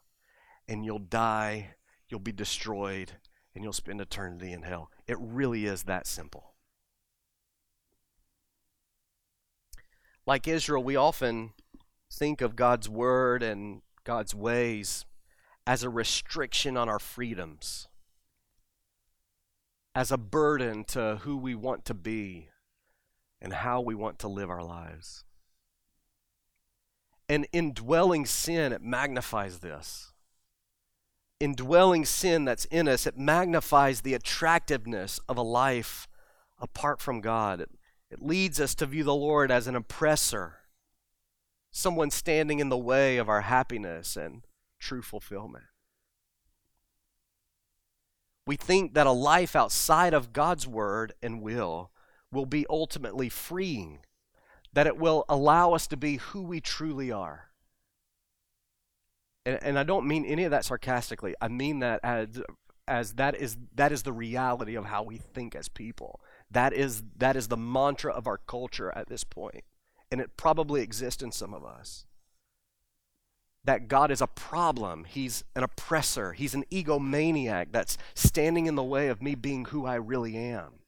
and 0.67 0.85
you'll 0.85 0.99
die, 0.99 1.77
you'll 2.09 2.19
be 2.19 2.33
destroyed, 2.33 3.13
and 3.55 3.63
you'll 3.63 3.73
spend 3.73 4.01
eternity 4.01 4.51
in 4.51 4.63
hell. 4.63 4.91
It 5.07 5.19
really 5.21 5.67
is 5.67 5.85
that 5.85 6.09
simple. 6.09 6.55
Like 10.27 10.49
Israel, 10.49 10.83
we 10.83 10.97
often 10.97 11.53
think 12.11 12.41
of 12.41 12.57
God's 12.57 12.89
word 12.89 13.45
and 13.45 13.83
God's 14.03 14.35
ways 14.35 15.05
as 15.67 15.83
a 15.83 15.91
restriction 15.91 16.77
on 16.77 16.89
our 16.89 16.99
freedoms, 16.99 17.89
as 19.95 20.11
a 20.11 20.19
burden 20.19 20.85
to 20.85 21.21
who 21.23 21.37
we 21.37 21.55
want 21.55 21.85
to 21.85 21.95
be 21.95 22.49
and 23.41 23.53
how 23.53 23.81
we 23.81 23.95
want 23.95 24.19
to 24.21 24.29
live 24.29 24.51
our 24.51 24.63
lives. 24.63 25.25
And 27.29 27.47
indwelling 27.53 28.27
sin, 28.27 28.73
it 28.73 28.83
magnifies 28.83 29.59
this. 29.59 30.13
Indwelling 31.41 32.05
sin 32.05 32.45
that's 32.45 32.67
in 32.67 32.87
us, 32.87 33.07
it 33.07 33.19
magnifies 33.19 34.01
the 34.01 34.15
attractiveness 34.15 35.19
of 35.29 35.37
a 35.37 35.43
life 35.43 36.07
apart 36.61 37.01
from 37.01 37.21
God. 37.21 37.61
It, 37.61 37.71
leads 38.19 38.61
us 38.61 38.75
to 38.75 38.85
view 38.85 39.05
the 39.05 39.15
Lord 39.15 39.51
as 39.51 39.67
an 39.67 39.75
oppressor, 39.75 40.57
someone 41.71 42.11
standing 42.11 42.59
in 42.59 42.69
the 42.69 42.77
way 42.77 43.17
of 43.17 43.31
our 43.31 43.41
happiness 43.41 44.19
and 44.19 44.43
true 44.83 45.01
fulfillment. 45.01 45.65
We 48.47 48.57
think 48.57 48.95
that 48.95 49.07
a 49.07 49.13
life 49.13 49.55
outside 49.55 50.13
of 50.13 50.33
God's 50.33 50.67
word 50.67 51.15
and 51.23 51.41
will 51.41 51.91
will 52.33 52.47
be 52.47 52.67
ultimately 52.69 53.29
freeing, 53.29 54.01
that 54.73 54.87
it 54.87 54.97
will 54.97 55.25
allow 55.29 55.75
us 55.75 55.87
to 55.87 55.97
be 55.97 56.17
who 56.17 56.43
we 56.43 56.61
truly 56.61 57.13
are. 57.13 57.51
And, 59.47 59.63
and 59.63 59.79
I 59.79 59.85
don't 59.85 60.09
mean 60.09 60.25
any 60.25 60.45
of 60.45 60.51
that 60.51 60.65
sarcastically. 60.65 61.35
I 61.41 61.49
mean 61.49 61.81
that 61.81 62.01
as, 62.03 62.43
as 62.89 63.13
that 63.15 63.37
is 63.37 63.57
that 63.75 63.93
is 63.93 64.03
the 64.03 64.13
reality 64.13 64.75
of 64.75 64.87
how 64.87 65.05
we 65.05 65.19
think 65.19 65.55
as 65.55 65.69
people. 65.69 66.21
That 66.51 66.73
is 66.73 67.05
that 67.19 67.37
is 67.37 67.49
the 67.49 67.57
mantra 67.57 68.13
of 68.13 68.27
our 68.27 68.39
culture 68.39 68.93
at 68.97 69.09
this 69.09 69.23
point, 69.23 69.63
and 70.11 70.21
it 70.21 70.37
probably 70.37 70.83
exists 70.83 71.23
in 71.23 71.31
some 71.31 71.55
of 71.55 71.65
us 71.65 72.07
that 73.65 73.89
God 73.89 74.11
is 74.11 74.21
a 74.21 74.27
problem. 74.27 75.05
He's 75.05 75.45
an 75.55 75.63
oppressor. 75.63 76.33
He's 76.33 76.55
an 76.55 76.65
egomaniac 76.71 77.67
that's 77.71 77.97
standing 78.15 78.67
in 78.67 78.75
the 78.75 78.83
way 78.83 79.09
of 79.09 79.23
me 79.23 79.35
being 79.35 79.67
who 79.67 79.87
I 79.87 79.95
really 79.95 80.37
am. 80.37 80.81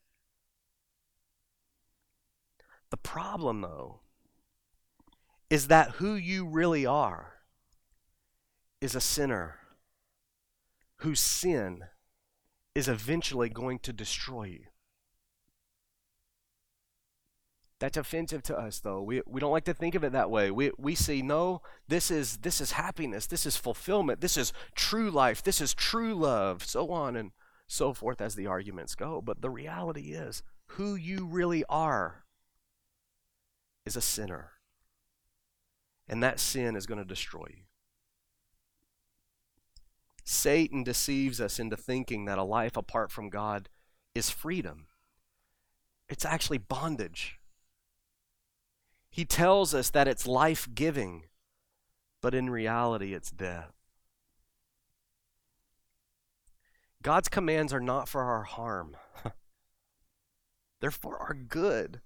The 2.90 2.96
problem, 2.96 3.60
though, 3.60 4.00
is 5.50 5.68
that 5.68 5.92
who 5.92 6.14
you 6.14 6.46
really 6.46 6.84
are 6.84 7.34
is 8.80 8.94
a 8.94 9.00
sinner 9.00 9.58
whose 10.98 11.20
sin 11.20 11.84
is 12.74 12.88
eventually 12.88 13.48
going 13.48 13.78
to 13.80 13.92
destroy 13.92 14.44
you. 14.44 14.64
That's 17.84 17.98
offensive 17.98 18.42
to 18.44 18.56
us 18.56 18.80
though. 18.80 19.02
We, 19.02 19.20
we 19.26 19.42
don't 19.42 19.52
like 19.52 19.66
to 19.66 19.74
think 19.74 19.94
of 19.94 20.02
it 20.04 20.12
that 20.12 20.30
way. 20.30 20.50
We, 20.50 20.70
we 20.78 20.94
see 20.94 21.20
no, 21.20 21.60
this 21.86 22.10
is 22.10 22.38
this 22.38 22.58
is 22.58 22.72
happiness, 22.72 23.26
this 23.26 23.44
is 23.44 23.58
fulfillment, 23.58 24.22
this 24.22 24.38
is 24.38 24.54
true 24.74 25.10
life, 25.10 25.42
this 25.42 25.60
is 25.60 25.74
true 25.74 26.14
love, 26.14 26.64
so 26.64 26.90
on 26.90 27.14
and 27.14 27.32
so 27.66 27.92
forth 27.92 28.22
as 28.22 28.36
the 28.36 28.46
arguments 28.46 28.94
go. 28.94 29.20
But 29.20 29.42
the 29.42 29.50
reality 29.50 30.12
is 30.12 30.42
who 30.68 30.94
you 30.94 31.26
really 31.26 31.62
are 31.68 32.24
is 33.84 33.96
a 33.96 34.00
sinner. 34.00 34.52
And 36.08 36.22
that 36.22 36.40
sin 36.40 36.76
is 36.76 36.86
going 36.86 37.00
to 37.00 37.04
destroy 37.04 37.48
you. 37.50 37.64
Satan 40.24 40.84
deceives 40.84 41.38
us 41.38 41.58
into 41.58 41.76
thinking 41.76 42.24
that 42.24 42.38
a 42.38 42.44
life 42.44 42.78
apart 42.78 43.10
from 43.10 43.28
God 43.28 43.68
is 44.14 44.30
freedom. 44.30 44.86
It's 46.08 46.24
actually 46.24 46.56
bondage. 46.56 47.40
He 49.14 49.24
tells 49.24 49.74
us 49.74 49.90
that 49.90 50.08
it's 50.08 50.26
life 50.26 50.66
giving, 50.74 51.26
but 52.20 52.34
in 52.34 52.50
reality, 52.50 53.14
it's 53.14 53.30
death. 53.30 53.70
God's 57.00 57.28
commands 57.28 57.72
are 57.72 57.78
not 57.78 58.08
for 58.08 58.24
our 58.24 58.42
harm, 58.42 58.96
they're 60.80 60.90
for 60.90 61.16
our 61.16 61.32
good. 61.32 62.00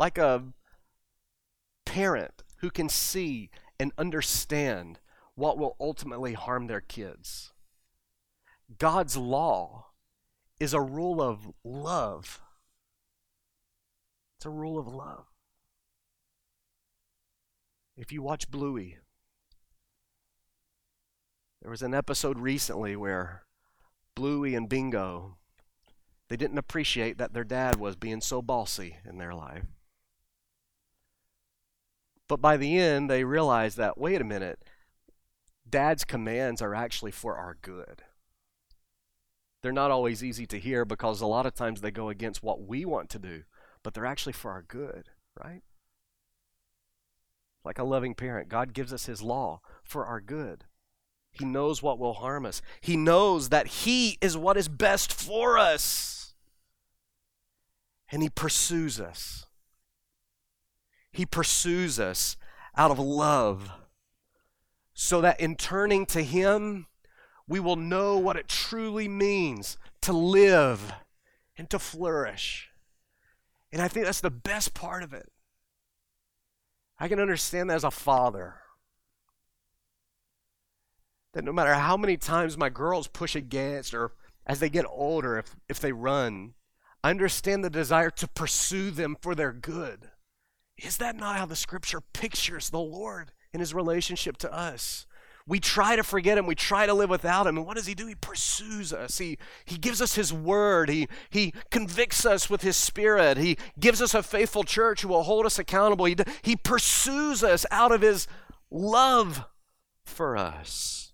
Like 0.00 0.18
a 0.18 0.46
parent 1.86 2.42
who 2.56 2.72
can 2.72 2.88
see 2.88 3.50
and 3.78 3.92
understand 3.96 4.98
what 5.36 5.58
will 5.58 5.76
ultimately 5.78 6.32
harm 6.32 6.66
their 6.66 6.80
kids. 6.80 7.52
God's 8.80 9.16
law 9.16 9.90
is 10.58 10.74
a 10.74 10.80
rule 10.80 11.22
of 11.22 11.52
love 11.62 12.40
it's 14.44 14.46
a 14.46 14.50
rule 14.50 14.78
of 14.78 14.86
love. 14.86 15.24
If 17.96 18.12
you 18.12 18.20
watch 18.20 18.50
Bluey, 18.50 18.98
there 21.62 21.70
was 21.70 21.80
an 21.80 21.94
episode 21.94 22.38
recently 22.38 22.94
where 22.94 23.44
Bluey 24.14 24.54
and 24.54 24.68
Bingo 24.68 25.38
they 26.28 26.36
didn't 26.36 26.58
appreciate 26.58 27.16
that 27.16 27.32
their 27.32 27.44
dad 27.44 27.76
was 27.76 27.96
being 27.96 28.20
so 28.20 28.42
bossy 28.42 28.98
in 29.08 29.16
their 29.16 29.32
life. 29.32 29.64
But 32.28 32.42
by 32.42 32.58
the 32.58 32.76
end, 32.76 33.08
they 33.08 33.24
realized 33.24 33.78
that 33.78 33.96
wait 33.96 34.20
a 34.20 34.24
minute, 34.24 34.62
dad's 35.66 36.04
commands 36.04 36.60
are 36.60 36.74
actually 36.74 37.12
for 37.12 37.36
our 37.36 37.56
good. 37.62 38.02
They're 39.62 39.72
not 39.72 39.90
always 39.90 40.22
easy 40.22 40.46
to 40.48 40.58
hear 40.58 40.84
because 40.84 41.22
a 41.22 41.26
lot 41.26 41.46
of 41.46 41.54
times 41.54 41.80
they 41.80 41.90
go 41.90 42.10
against 42.10 42.42
what 42.42 42.60
we 42.60 42.84
want 42.84 43.08
to 43.08 43.18
do 43.18 43.44
but 43.84 43.94
they're 43.94 44.06
actually 44.06 44.32
for 44.32 44.50
our 44.50 44.62
good, 44.62 45.10
right? 45.40 45.62
Like 47.64 47.78
a 47.78 47.84
loving 47.84 48.14
parent, 48.14 48.48
God 48.48 48.72
gives 48.72 48.92
us 48.92 49.06
His 49.06 49.22
law 49.22 49.60
for 49.84 50.06
our 50.06 50.20
good. 50.20 50.64
He 51.30 51.44
knows 51.44 51.82
what 51.82 51.98
will 51.98 52.14
harm 52.14 52.44
us, 52.44 52.60
He 52.80 52.96
knows 52.96 53.50
that 53.50 53.68
He 53.68 54.18
is 54.20 54.36
what 54.36 54.56
is 54.56 54.68
best 54.68 55.12
for 55.12 55.56
us. 55.56 56.34
And 58.10 58.22
He 58.22 58.28
pursues 58.28 58.98
us. 58.98 59.46
He 61.12 61.26
pursues 61.26 62.00
us 62.00 62.36
out 62.76 62.90
of 62.90 62.98
love 62.98 63.70
so 64.94 65.20
that 65.20 65.40
in 65.40 65.56
turning 65.56 66.06
to 66.06 66.22
Him, 66.22 66.86
we 67.46 67.60
will 67.60 67.76
know 67.76 68.16
what 68.16 68.36
it 68.36 68.48
truly 68.48 69.08
means 69.08 69.76
to 70.00 70.12
live 70.12 70.92
and 71.56 71.68
to 71.70 71.78
flourish. 71.78 72.70
And 73.74 73.82
I 73.82 73.88
think 73.88 74.06
that's 74.06 74.20
the 74.20 74.30
best 74.30 74.72
part 74.72 75.02
of 75.02 75.12
it. 75.12 75.28
I 77.00 77.08
can 77.08 77.18
understand 77.18 77.68
that 77.68 77.74
as 77.74 77.82
a 77.82 77.90
father. 77.90 78.54
That 81.32 81.42
no 81.42 81.52
matter 81.52 81.74
how 81.74 81.96
many 81.96 82.16
times 82.16 82.56
my 82.56 82.68
girls 82.68 83.08
push 83.08 83.34
against, 83.34 83.92
or 83.92 84.12
as 84.46 84.60
they 84.60 84.68
get 84.68 84.86
older, 84.88 85.38
if, 85.38 85.56
if 85.68 85.80
they 85.80 85.90
run, 85.90 86.54
I 87.02 87.10
understand 87.10 87.64
the 87.64 87.68
desire 87.68 88.10
to 88.10 88.28
pursue 88.28 88.92
them 88.92 89.16
for 89.20 89.34
their 89.34 89.52
good. 89.52 90.08
Is 90.78 90.98
that 90.98 91.16
not 91.16 91.36
how 91.36 91.46
the 91.46 91.56
scripture 91.56 92.00
pictures 92.00 92.70
the 92.70 92.78
Lord 92.78 93.32
in 93.52 93.58
his 93.58 93.74
relationship 93.74 94.36
to 94.36 94.52
us? 94.52 95.04
We 95.46 95.60
try 95.60 95.94
to 95.94 96.02
forget 96.02 96.38
him. 96.38 96.46
We 96.46 96.54
try 96.54 96.86
to 96.86 96.94
live 96.94 97.10
without 97.10 97.46
him. 97.46 97.58
And 97.58 97.66
what 97.66 97.76
does 97.76 97.86
he 97.86 97.94
do? 97.94 98.06
He 98.06 98.14
pursues 98.14 98.92
us. 98.92 99.18
He, 99.18 99.38
he 99.66 99.76
gives 99.76 100.00
us 100.00 100.14
his 100.14 100.32
word. 100.32 100.88
He, 100.88 101.06
he 101.28 101.52
convicts 101.70 102.24
us 102.24 102.48
with 102.48 102.62
his 102.62 102.76
spirit. 102.76 103.36
He 103.36 103.58
gives 103.78 104.00
us 104.00 104.14
a 104.14 104.22
faithful 104.22 104.64
church 104.64 105.02
who 105.02 105.08
will 105.08 105.24
hold 105.24 105.44
us 105.44 105.58
accountable. 105.58 106.06
He, 106.06 106.16
he 106.42 106.56
pursues 106.56 107.44
us 107.44 107.66
out 107.70 107.92
of 107.92 108.00
his 108.00 108.26
love 108.70 109.44
for 110.02 110.34
us. 110.36 111.12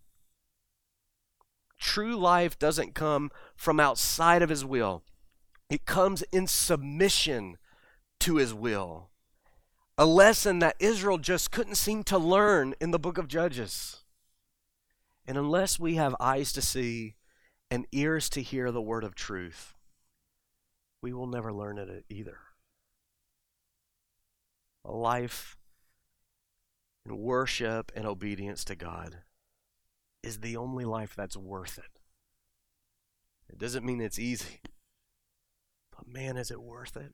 True 1.80 2.14
life 2.14 2.58
doesn't 2.58 2.94
come 2.94 3.30
from 3.56 3.80
outside 3.80 4.42
of 4.42 4.50
his 4.50 4.64
will. 4.64 5.02
It 5.68 5.86
comes 5.86 6.22
in 6.30 6.46
submission 6.46 7.58
to 8.20 8.36
his 8.36 8.54
will. 8.54 9.10
A 9.98 10.06
lesson 10.06 10.60
that 10.60 10.76
Israel 10.78 11.18
just 11.18 11.50
couldn't 11.50 11.74
seem 11.74 12.04
to 12.04 12.18
learn 12.18 12.74
in 12.80 12.90
the 12.90 12.98
book 12.98 13.18
of 13.18 13.26
Judges. 13.26 13.99
And 15.26 15.36
unless 15.36 15.78
we 15.78 15.94
have 15.94 16.16
eyes 16.18 16.52
to 16.52 16.62
see 16.62 17.16
and 17.70 17.86
ears 17.92 18.28
to 18.30 18.42
hear 18.42 18.70
the 18.70 18.82
word 18.82 19.04
of 19.04 19.14
truth, 19.14 19.74
we 21.02 21.12
will 21.12 21.26
never 21.26 21.52
learn 21.52 21.78
it 21.78 22.04
either. 22.08 22.38
A 24.84 24.92
life 24.92 25.56
in 27.06 27.16
worship 27.16 27.92
and 27.94 28.06
obedience 28.06 28.64
to 28.64 28.74
God 28.74 29.18
is 30.22 30.40
the 30.40 30.56
only 30.56 30.84
life 30.84 31.14
that's 31.16 31.36
worth 31.36 31.78
it. 31.78 32.00
It 33.48 33.58
doesn't 33.58 33.84
mean 33.84 34.00
it's 34.00 34.18
easy, 34.18 34.60
but 35.96 36.06
man, 36.06 36.36
is 36.36 36.50
it 36.50 36.62
worth 36.62 36.96
it? 36.96 37.12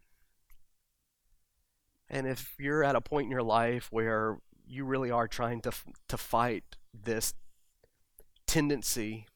And 2.08 2.26
if 2.26 2.54
you're 2.58 2.84
at 2.84 2.96
a 2.96 3.00
point 3.00 3.26
in 3.26 3.30
your 3.30 3.42
life 3.42 3.88
where 3.90 4.38
you 4.66 4.84
really 4.84 5.10
are 5.10 5.28
trying 5.28 5.60
to, 5.62 5.72
to 6.08 6.16
fight 6.16 6.76
this 6.92 7.34
tendency 8.46 9.26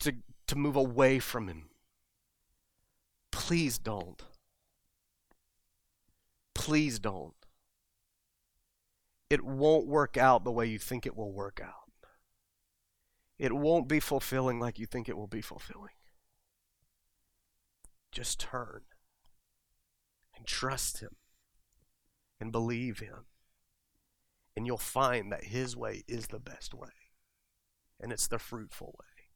to, 0.00 0.14
to 0.46 0.56
move 0.56 0.76
away 0.76 1.18
from 1.18 1.48
Him. 1.48 1.70
Please 3.30 3.78
don't. 3.78 4.22
Please 6.54 6.98
don't. 6.98 7.34
It 9.30 9.42
won't 9.44 9.86
work 9.86 10.16
out 10.16 10.44
the 10.44 10.52
way 10.52 10.66
you 10.66 10.78
think 10.78 11.06
it 11.06 11.16
will 11.16 11.32
work 11.32 11.60
out. 11.62 11.72
It 13.38 13.52
won't 13.52 13.88
be 13.88 13.98
fulfilling 13.98 14.60
like 14.60 14.78
you 14.78 14.86
think 14.86 15.08
it 15.08 15.16
will 15.16 15.26
be 15.26 15.40
fulfilling. 15.40 15.94
Just 18.12 18.38
turn 18.38 18.82
and 20.36 20.46
trust 20.46 21.00
Him 21.00 21.16
and 22.38 22.52
believe 22.52 23.00
Him. 23.00 23.24
And 24.56 24.66
you'll 24.66 24.78
find 24.78 25.32
that 25.32 25.44
His 25.44 25.76
way 25.76 26.04
is 26.06 26.28
the 26.28 26.38
best 26.38 26.72
way 26.72 27.03
and 28.00 28.12
it's 28.12 28.26
the 28.28 28.38
fruitful 28.38 28.94
way, 28.98 29.30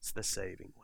it's 0.00 0.12
the 0.12 0.22
saving 0.22 0.72
way. 0.76 0.83